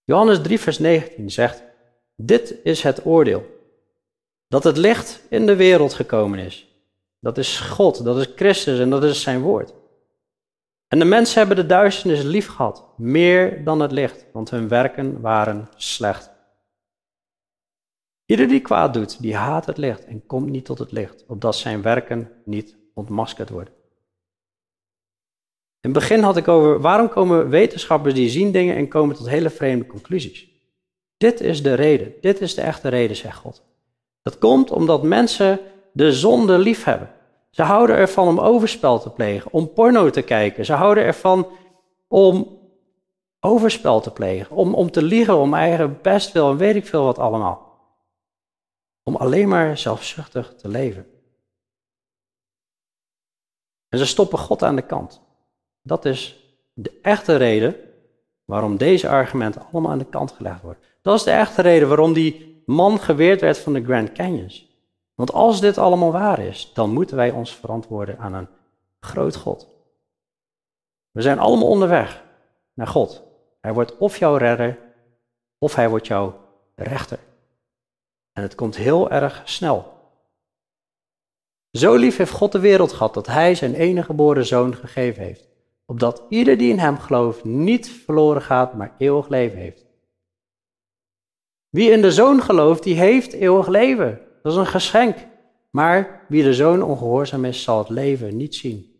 Johannes 0.03 0.41
3, 0.41 0.59
vers 0.59 0.79
19 0.79 1.31
zegt: 1.31 1.63
Dit 2.15 2.55
is 2.63 2.83
het 2.83 3.05
oordeel. 3.05 3.56
Dat 4.47 4.63
het 4.63 4.77
licht 4.77 5.21
in 5.29 5.45
de 5.45 5.55
wereld 5.55 5.93
gekomen 5.93 6.39
is. 6.39 6.67
Dat 7.19 7.37
is 7.37 7.59
God, 7.59 8.03
dat 8.03 8.17
is 8.17 8.31
Christus 8.35 8.79
en 8.79 8.89
dat 8.89 9.03
is 9.03 9.21
zijn 9.21 9.41
woord. 9.41 9.73
En 10.87 10.99
de 10.99 11.05
mensen 11.05 11.37
hebben 11.37 11.55
de 11.55 11.65
duisternis 11.65 12.23
lief 12.23 12.47
gehad, 12.47 12.85
meer 12.97 13.63
dan 13.63 13.79
het 13.79 13.91
licht, 13.91 14.25
want 14.33 14.49
hun 14.49 14.67
werken 14.67 15.21
waren 15.21 15.69
slecht. 15.75 16.31
Ieder 18.25 18.47
die 18.47 18.61
kwaad 18.61 18.93
doet, 18.93 19.21
die 19.21 19.35
haat 19.35 19.65
het 19.65 19.77
licht 19.77 20.05
en 20.05 20.25
komt 20.25 20.49
niet 20.49 20.65
tot 20.65 20.79
het 20.79 20.91
licht, 20.91 21.25
opdat 21.27 21.55
zijn 21.55 21.81
werken 21.81 22.31
niet 22.45 22.75
ontmaskerd 22.93 23.49
worden. 23.49 23.73
In 25.81 25.93
het 25.93 25.99
begin 25.99 26.21
had 26.21 26.37
ik 26.37 26.47
over 26.47 26.81
waarom 26.81 27.09
komen 27.09 27.49
wetenschappers 27.49 28.13
die 28.13 28.29
zien 28.29 28.51
dingen 28.51 28.75
en 28.75 28.87
komen 28.87 29.15
tot 29.15 29.29
hele 29.29 29.49
vreemde 29.49 29.85
conclusies. 29.85 30.47
Dit 31.17 31.41
is 31.41 31.63
de 31.63 31.73
reden, 31.73 32.13
dit 32.21 32.41
is 32.41 32.55
de 32.55 32.61
echte 32.61 32.87
reden, 32.87 33.15
zegt 33.15 33.37
God. 33.37 33.63
Dat 34.27 34.37
komt 34.37 34.71
omdat 34.71 35.03
mensen 35.03 35.59
de 35.91 36.13
zonde 36.13 36.57
lief 36.57 36.83
hebben. 36.83 37.13
Ze 37.49 37.61
houden 37.63 37.95
ervan 37.95 38.27
om 38.27 38.39
overspel 38.39 38.99
te 38.99 39.09
plegen, 39.09 39.51
om 39.51 39.73
porno 39.73 40.09
te 40.09 40.21
kijken. 40.21 40.65
Ze 40.65 40.73
houden 40.73 41.03
ervan 41.03 41.47
om 42.07 42.59
overspel 43.39 43.99
te 43.99 44.11
plegen, 44.11 44.55
om, 44.55 44.73
om 44.73 44.91
te 44.91 45.01
liegen, 45.01 45.37
om 45.37 45.53
eigen 45.53 46.01
bestwil 46.01 46.49
en 46.49 46.57
weet 46.57 46.75
ik 46.75 46.85
veel 46.85 47.03
wat 47.03 47.19
allemaal. 47.19 47.79
Om 49.03 49.15
alleen 49.15 49.47
maar 49.47 49.77
zelfzuchtig 49.77 50.55
te 50.55 50.67
leven. 50.67 51.07
En 53.89 53.97
ze 53.97 54.05
stoppen 54.05 54.39
God 54.39 54.63
aan 54.63 54.75
de 54.75 54.85
kant. 54.85 55.21
Dat 55.81 56.05
is 56.05 56.43
de 56.73 56.99
echte 57.01 57.35
reden 57.35 57.75
waarom 58.45 58.77
deze 58.77 59.09
argumenten 59.09 59.61
allemaal 59.71 59.91
aan 59.91 59.97
de 59.97 60.09
kant 60.09 60.31
gelegd 60.31 60.61
worden. 60.61 60.83
Dat 61.01 61.17
is 61.17 61.23
de 61.23 61.31
echte 61.31 61.61
reden 61.61 61.87
waarom 61.87 62.13
die 62.13 62.55
man 62.67 62.99
geweerd 62.99 63.41
werd 63.41 63.57
van 63.57 63.73
de 63.73 63.83
Grand 63.83 64.11
Canyons. 64.11 64.67
Want 65.15 65.33
als 65.33 65.61
dit 65.61 65.77
allemaal 65.77 66.11
waar 66.11 66.39
is, 66.39 66.71
dan 66.73 66.93
moeten 66.93 67.15
wij 67.15 67.31
ons 67.31 67.55
verantwoorden 67.55 68.19
aan 68.19 68.33
een 68.33 68.47
groot 68.99 69.35
God. 69.35 69.67
We 71.11 71.21
zijn 71.21 71.39
allemaal 71.39 71.67
onderweg 71.67 72.23
naar 72.73 72.87
God. 72.87 73.23
Hij 73.61 73.73
wordt 73.73 73.97
of 73.97 74.17
jouw 74.17 74.35
redder, 74.35 74.79
of 75.57 75.75
hij 75.75 75.89
wordt 75.89 76.07
jouw 76.07 76.39
rechter. 76.75 77.19
En 78.33 78.43
het 78.43 78.55
komt 78.55 78.75
heel 78.75 79.09
erg 79.09 79.41
snel. 79.45 79.93
Zo 81.71 81.95
lief 81.95 82.17
heeft 82.17 82.31
God 82.31 82.51
de 82.51 82.59
wereld 82.59 82.91
gehad 82.91 83.13
dat 83.13 83.27
hij 83.27 83.55
zijn 83.55 83.73
enige 83.73 84.05
geboren 84.05 84.45
zoon 84.45 84.75
gegeven 84.75 85.23
heeft. 85.23 85.47
Opdat 85.85 86.23
ieder 86.29 86.57
die 86.57 86.71
in 86.71 86.79
hem 86.79 86.97
gelooft 86.97 87.43
niet 87.43 87.89
verloren 87.89 88.41
gaat, 88.41 88.73
maar 88.73 88.95
eeuwig 88.97 89.27
leven 89.27 89.57
heeft. 89.57 89.86
Wie 91.69 91.91
in 91.91 92.01
de 92.01 92.11
zoon 92.11 92.41
gelooft, 92.41 92.83
die 92.83 92.95
heeft 92.95 93.33
eeuwig 93.33 93.67
leven. 93.67 94.21
Dat 94.41 94.51
is 94.51 94.57
een 94.57 94.65
geschenk. 94.65 95.17
Maar 95.69 96.25
wie 96.27 96.43
de 96.43 96.53
zoon 96.53 96.81
ongehoorzaam 96.81 97.45
is, 97.45 97.63
zal 97.63 97.77
het 97.77 97.89
leven 97.89 98.37
niet 98.37 98.55
zien. 98.55 98.95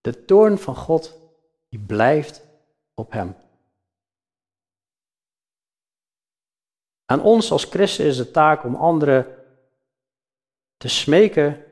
De 0.00 0.24
toorn 0.24 0.58
van 0.58 0.76
God, 0.76 1.18
die 1.68 1.80
blijft 1.80 2.46
op 2.94 3.12
hem. 3.12 3.34
Aan 7.04 7.22
ons 7.22 7.50
als 7.50 7.64
christen 7.64 8.04
is 8.04 8.16
de 8.16 8.30
taak 8.30 8.64
om 8.64 8.74
anderen 8.74 9.26
te 10.76 10.88
smeken 10.88 11.64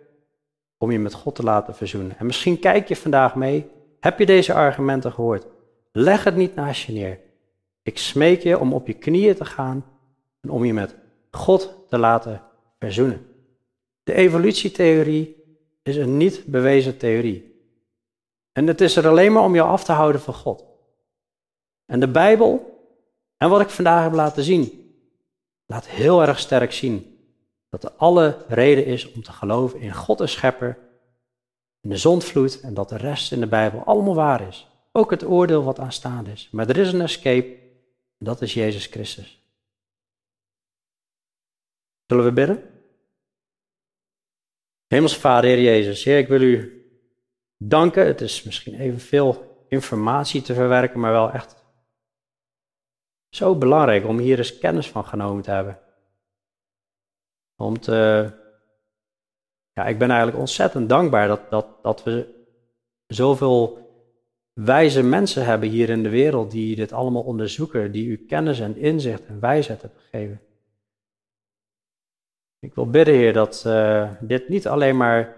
om 0.78 0.91
je 0.91 0.99
met 0.99 1.14
God 1.14 1.34
te 1.34 1.43
laten 1.43 1.74
verzoenen. 1.74 2.18
En 2.18 2.26
misschien 2.26 2.59
kijk 2.59 2.88
je 2.88 2.97
vandaag 2.97 3.34
mee, 3.34 3.70
heb 4.01 4.18
je 4.18 4.26
deze 4.26 4.55
argumenten 4.55 5.12
gehoord? 5.12 5.47
Leg 5.93 6.24
het 6.24 6.36
niet 6.36 6.55
naast 6.55 6.82
je 6.82 6.93
neer. 6.93 7.20
Ik 7.82 7.99
smeek 7.99 8.43
je 8.43 8.59
om 8.59 8.72
op 8.72 8.86
je 8.86 8.95
knieën 8.95 9.34
te 9.34 9.45
gaan 9.45 9.84
en 10.41 10.51
om 10.51 10.64
je 10.64 10.72
met 10.72 10.95
God 11.30 11.74
te 11.88 11.99
laten 11.99 12.43
verzoenen. 12.78 13.26
De 14.03 14.14
evolutietheorie 14.14 15.45
is 15.82 15.97
een 15.97 16.16
niet 16.16 16.45
bewezen 16.47 16.97
theorie. 16.97 17.51
En 18.53 18.66
het 18.66 18.80
is 18.80 18.97
er 18.97 19.09
alleen 19.09 19.32
maar 19.32 19.45
om 19.45 19.55
jou 19.55 19.68
af 19.68 19.84
te 19.84 19.93
houden 19.93 20.20
van 20.20 20.34
God. 20.34 20.64
En 21.86 22.01
de 22.01 22.09
Bijbel, 22.09 22.78
en 23.36 23.51
wat 23.51 23.61
ik 23.61 23.70
vandaag 23.70 24.03
heb 24.03 24.12
laten 24.12 24.43
zien, 24.43 24.95
laat 25.66 25.86
heel 25.86 26.22
erg 26.22 26.38
sterk 26.38 26.72
zien 26.72 27.18
dat 27.68 27.84
er 27.84 27.93
alle 27.97 28.45
reden 28.49 28.86
is 28.86 29.12
om 29.12 29.22
te 29.22 29.32
geloven 29.32 29.80
in 29.80 29.95
God 29.95 30.18
de 30.18 30.26
schepper, 30.26 30.78
in 31.80 31.91
de 31.91 31.97
zondvloed 31.97 32.61
en 32.61 32.74
dat 32.74 32.88
de 32.88 32.97
rest 32.97 33.32
in 33.32 33.41
de 33.41 33.47
Bijbel 33.47 33.84
allemaal 33.84 34.14
waar 34.14 34.49
is. 34.49 34.68
Ook 34.93 35.11
het 35.11 35.24
oordeel 35.24 35.62
wat 35.62 35.78
aanstaande 35.78 36.30
is. 36.30 36.49
Maar 36.53 36.68
er 36.68 36.76
is 36.76 36.93
een 36.93 37.01
escape, 37.01 37.49
en 38.18 38.24
dat 38.24 38.43
is 38.43 38.55
Jezus 38.55 38.86
Christus. 38.86 39.39
Zullen 42.11 42.24
we 42.24 42.32
bidden? 42.32 42.62
Hemelse 44.86 45.20
Vader, 45.20 45.50
Heer 45.50 45.61
Jezus, 45.61 46.04
Heer, 46.04 46.18
ik 46.18 46.28
wil 46.28 46.40
u 46.40 46.84
danken. 47.56 48.06
Het 48.06 48.20
is 48.20 48.42
misschien 48.42 48.74
even 48.74 49.00
veel 49.00 49.64
informatie 49.68 50.42
te 50.42 50.54
verwerken, 50.54 51.00
maar 51.00 51.12
wel 51.12 51.30
echt 51.30 51.64
zo 53.28 53.56
belangrijk 53.56 54.06
om 54.06 54.18
hier 54.18 54.38
eens 54.38 54.58
kennis 54.58 54.88
van 54.88 55.04
genomen 55.04 55.42
te 55.42 55.50
hebben. 55.50 55.78
Om 57.56 57.80
te, 57.80 58.30
ja, 59.72 59.86
ik 59.86 59.98
ben 59.98 60.08
eigenlijk 60.08 60.38
ontzettend 60.38 60.88
dankbaar 60.88 61.28
dat, 61.28 61.50
dat, 61.50 61.82
dat 61.82 62.02
we 62.02 62.44
zoveel 63.06 63.78
wijze 64.52 65.02
mensen 65.02 65.44
hebben 65.44 65.68
hier 65.68 65.90
in 65.90 66.02
de 66.02 66.08
wereld 66.08 66.50
die 66.50 66.76
dit 66.76 66.92
allemaal 66.92 67.22
onderzoeken, 67.22 67.92
die 67.92 68.06
u 68.06 68.24
kennis 68.26 68.61
en 68.61 68.76
inzicht 68.76 69.26
en 69.26 69.40
wijsheid 69.40 69.82
hebben 69.82 70.00
gegeven. 70.00 70.40
Ik 72.61 72.74
wil 72.74 72.90
bidden, 72.90 73.14
Heer, 73.14 73.32
dat 73.32 73.64
uh, 73.66 74.11
dit 74.20 74.48
niet 74.48 74.68
alleen 74.68 74.96
maar 74.96 75.36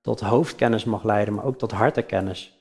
tot 0.00 0.20
hoofdkennis 0.20 0.84
mag 0.84 1.04
leiden, 1.04 1.34
maar 1.34 1.44
ook 1.44 1.58
tot 1.58 1.72
hartenkennis. 1.72 2.58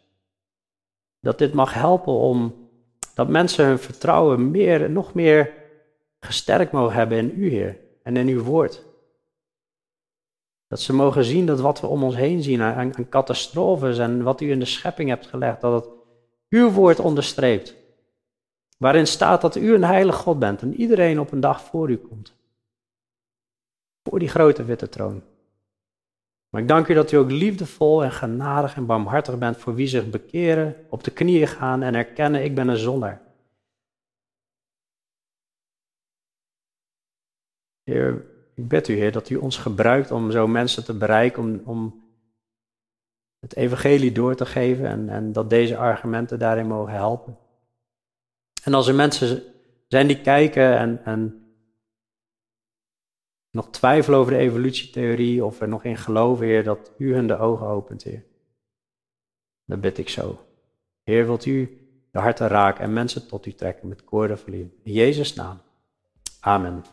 Dat 1.19 1.37
dit 1.37 1.53
mag 1.53 1.73
helpen 1.73 2.13
om 2.13 2.69
dat 3.13 3.27
mensen 3.27 3.65
hun 3.65 3.79
vertrouwen 3.79 4.51
meer, 4.51 4.89
nog 4.89 5.13
meer 5.13 5.53
gesterkt 6.19 6.71
mogen 6.71 6.95
hebben 6.95 7.17
in 7.17 7.33
U, 7.35 7.49
Heer, 7.49 7.77
en 8.03 8.17
in 8.17 8.27
Uw 8.27 8.43
woord. 8.43 8.85
Dat 10.67 10.79
ze 10.79 10.93
mogen 10.93 11.23
zien 11.23 11.45
dat 11.45 11.59
wat 11.59 11.81
we 11.81 11.87
om 11.87 12.03
ons 12.03 12.15
heen 12.15 12.43
zien 12.43 12.61
aan, 12.61 12.93
aan 12.95 13.09
catastrofes 13.09 13.97
en 13.97 14.23
wat 14.23 14.41
U 14.41 14.51
in 14.51 14.59
de 14.59 14.65
schepping 14.65 15.09
hebt 15.09 15.27
gelegd, 15.27 15.61
dat 15.61 15.83
het 15.83 15.93
Uw 16.49 16.71
woord 16.71 16.99
onderstreept. 16.99 17.75
Waarin 18.77 19.07
staat 19.07 19.41
dat 19.41 19.55
U 19.55 19.73
een 19.73 19.83
heilig 19.83 20.15
God 20.15 20.39
bent 20.39 20.61
en 20.61 20.75
iedereen 20.75 21.19
op 21.19 21.31
een 21.31 21.39
dag 21.39 21.61
voor 21.61 21.89
U 21.89 21.97
komt 21.97 22.36
voor 24.09 24.19
die 24.19 24.27
grote 24.27 24.65
witte 24.65 24.89
troon. 24.89 25.23
Maar 26.49 26.61
ik 26.61 26.67
dank 26.67 26.87
u 26.87 26.93
dat 26.93 27.11
u 27.11 27.17
ook 27.17 27.31
liefdevol 27.31 28.03
en 28.03 28.11
genadig 28.11 28.75
en 28.75 28.85
barmhartig 28.85 29.37
bent 29.37 29.57
voor 29.57 29.75
wie 29.75 29.87
zich 29.87 30.09
bekeren, 30.09 30.75
op 30.89 31.03
de 31.03 31.11
knieën 31.11 31.47
gaan 31.47 31.81
en 31.83 31.95
erkennen, 31.95 32.43
ik 32.43 32.55
ben 32.55 32.67
een 32.67 32.77
zondaar. 32.77 33.21
Heer, 37.83 38.25
ik 38.55 38.67
bid 38.67 38.87
u, 38.87 38.95
Heer, 38.95 39.11
dat 39.11 39.29
u 39.29 39.35
ons 39.35 39.57
gebruikt 39.57 40.11
om 40.11 40.31
zo 40.31 40.47
mensen 40.47 40.85
te 40.85 40.97
bereiken, 40.97 41.43
om, 41.43 41.61
om 41.65 42.03
het 43.39 43.55
evangelie 43.55 44.11
door 44.11 44.35
te 44.35 44.45
geven 44.45 44.85
en, 44.85 45.09
en 45.09 45.31
dat 45.31 45.49
deze 45.49 45.77
argumenten 45.77 46.39
daarin 46.39 46.67
mogen 46.67 46.93
helpen. 46.93 47.37
En 48.63 48.73
als 48.73 48.87
er 48.87 48.95
mensen 48.95 49.43
zijn 49.87 50.07
die 50.07 50.21
kijken 50.21 50.77
en, 50.77 51.05
en 51.05 51.46
nog 53.57 53.69
twijfelen 53.69 54.19
over 54.19 54.31
de 54.31 54.37
evolutietheorie 54.37 55.45
of 55.45 55.61
er 55.61 55.67
nog 55.67 55.83
in 55.83 55.97
geloven, 55.97 56.45
Heer, 56.45 56.63
dat 56.63 56.91
u 56.97 57.13
hun 57.13 57.27
de 57.27 57.37
ogen 57.37 57.67
opent, 57.67 58.03
Heer. 58.03 58.23
Dat 59.65 59.81
bid 59.81 59.97
ik 59.97 60.09
zo. 60.09 60.39
Heer, 61.03 61.25
wilt 61.25 61.45
u 61.45 61.77
de 62.11 62.19
harten 62.19 62.47
raken 62.47 62.83
en 62.83 62.93
mensen 62.93 63.27
tot 63.27 63.45
u 63.45 63.53
trekken 63.53 63.87
met 63.87 64.03
koorden 64.03 64.39
van 64.39 64.53
In 64.53 64.71
Jezus' 64.83 65.33
naam. 65.33 65.61
Amen. 66.39 66.83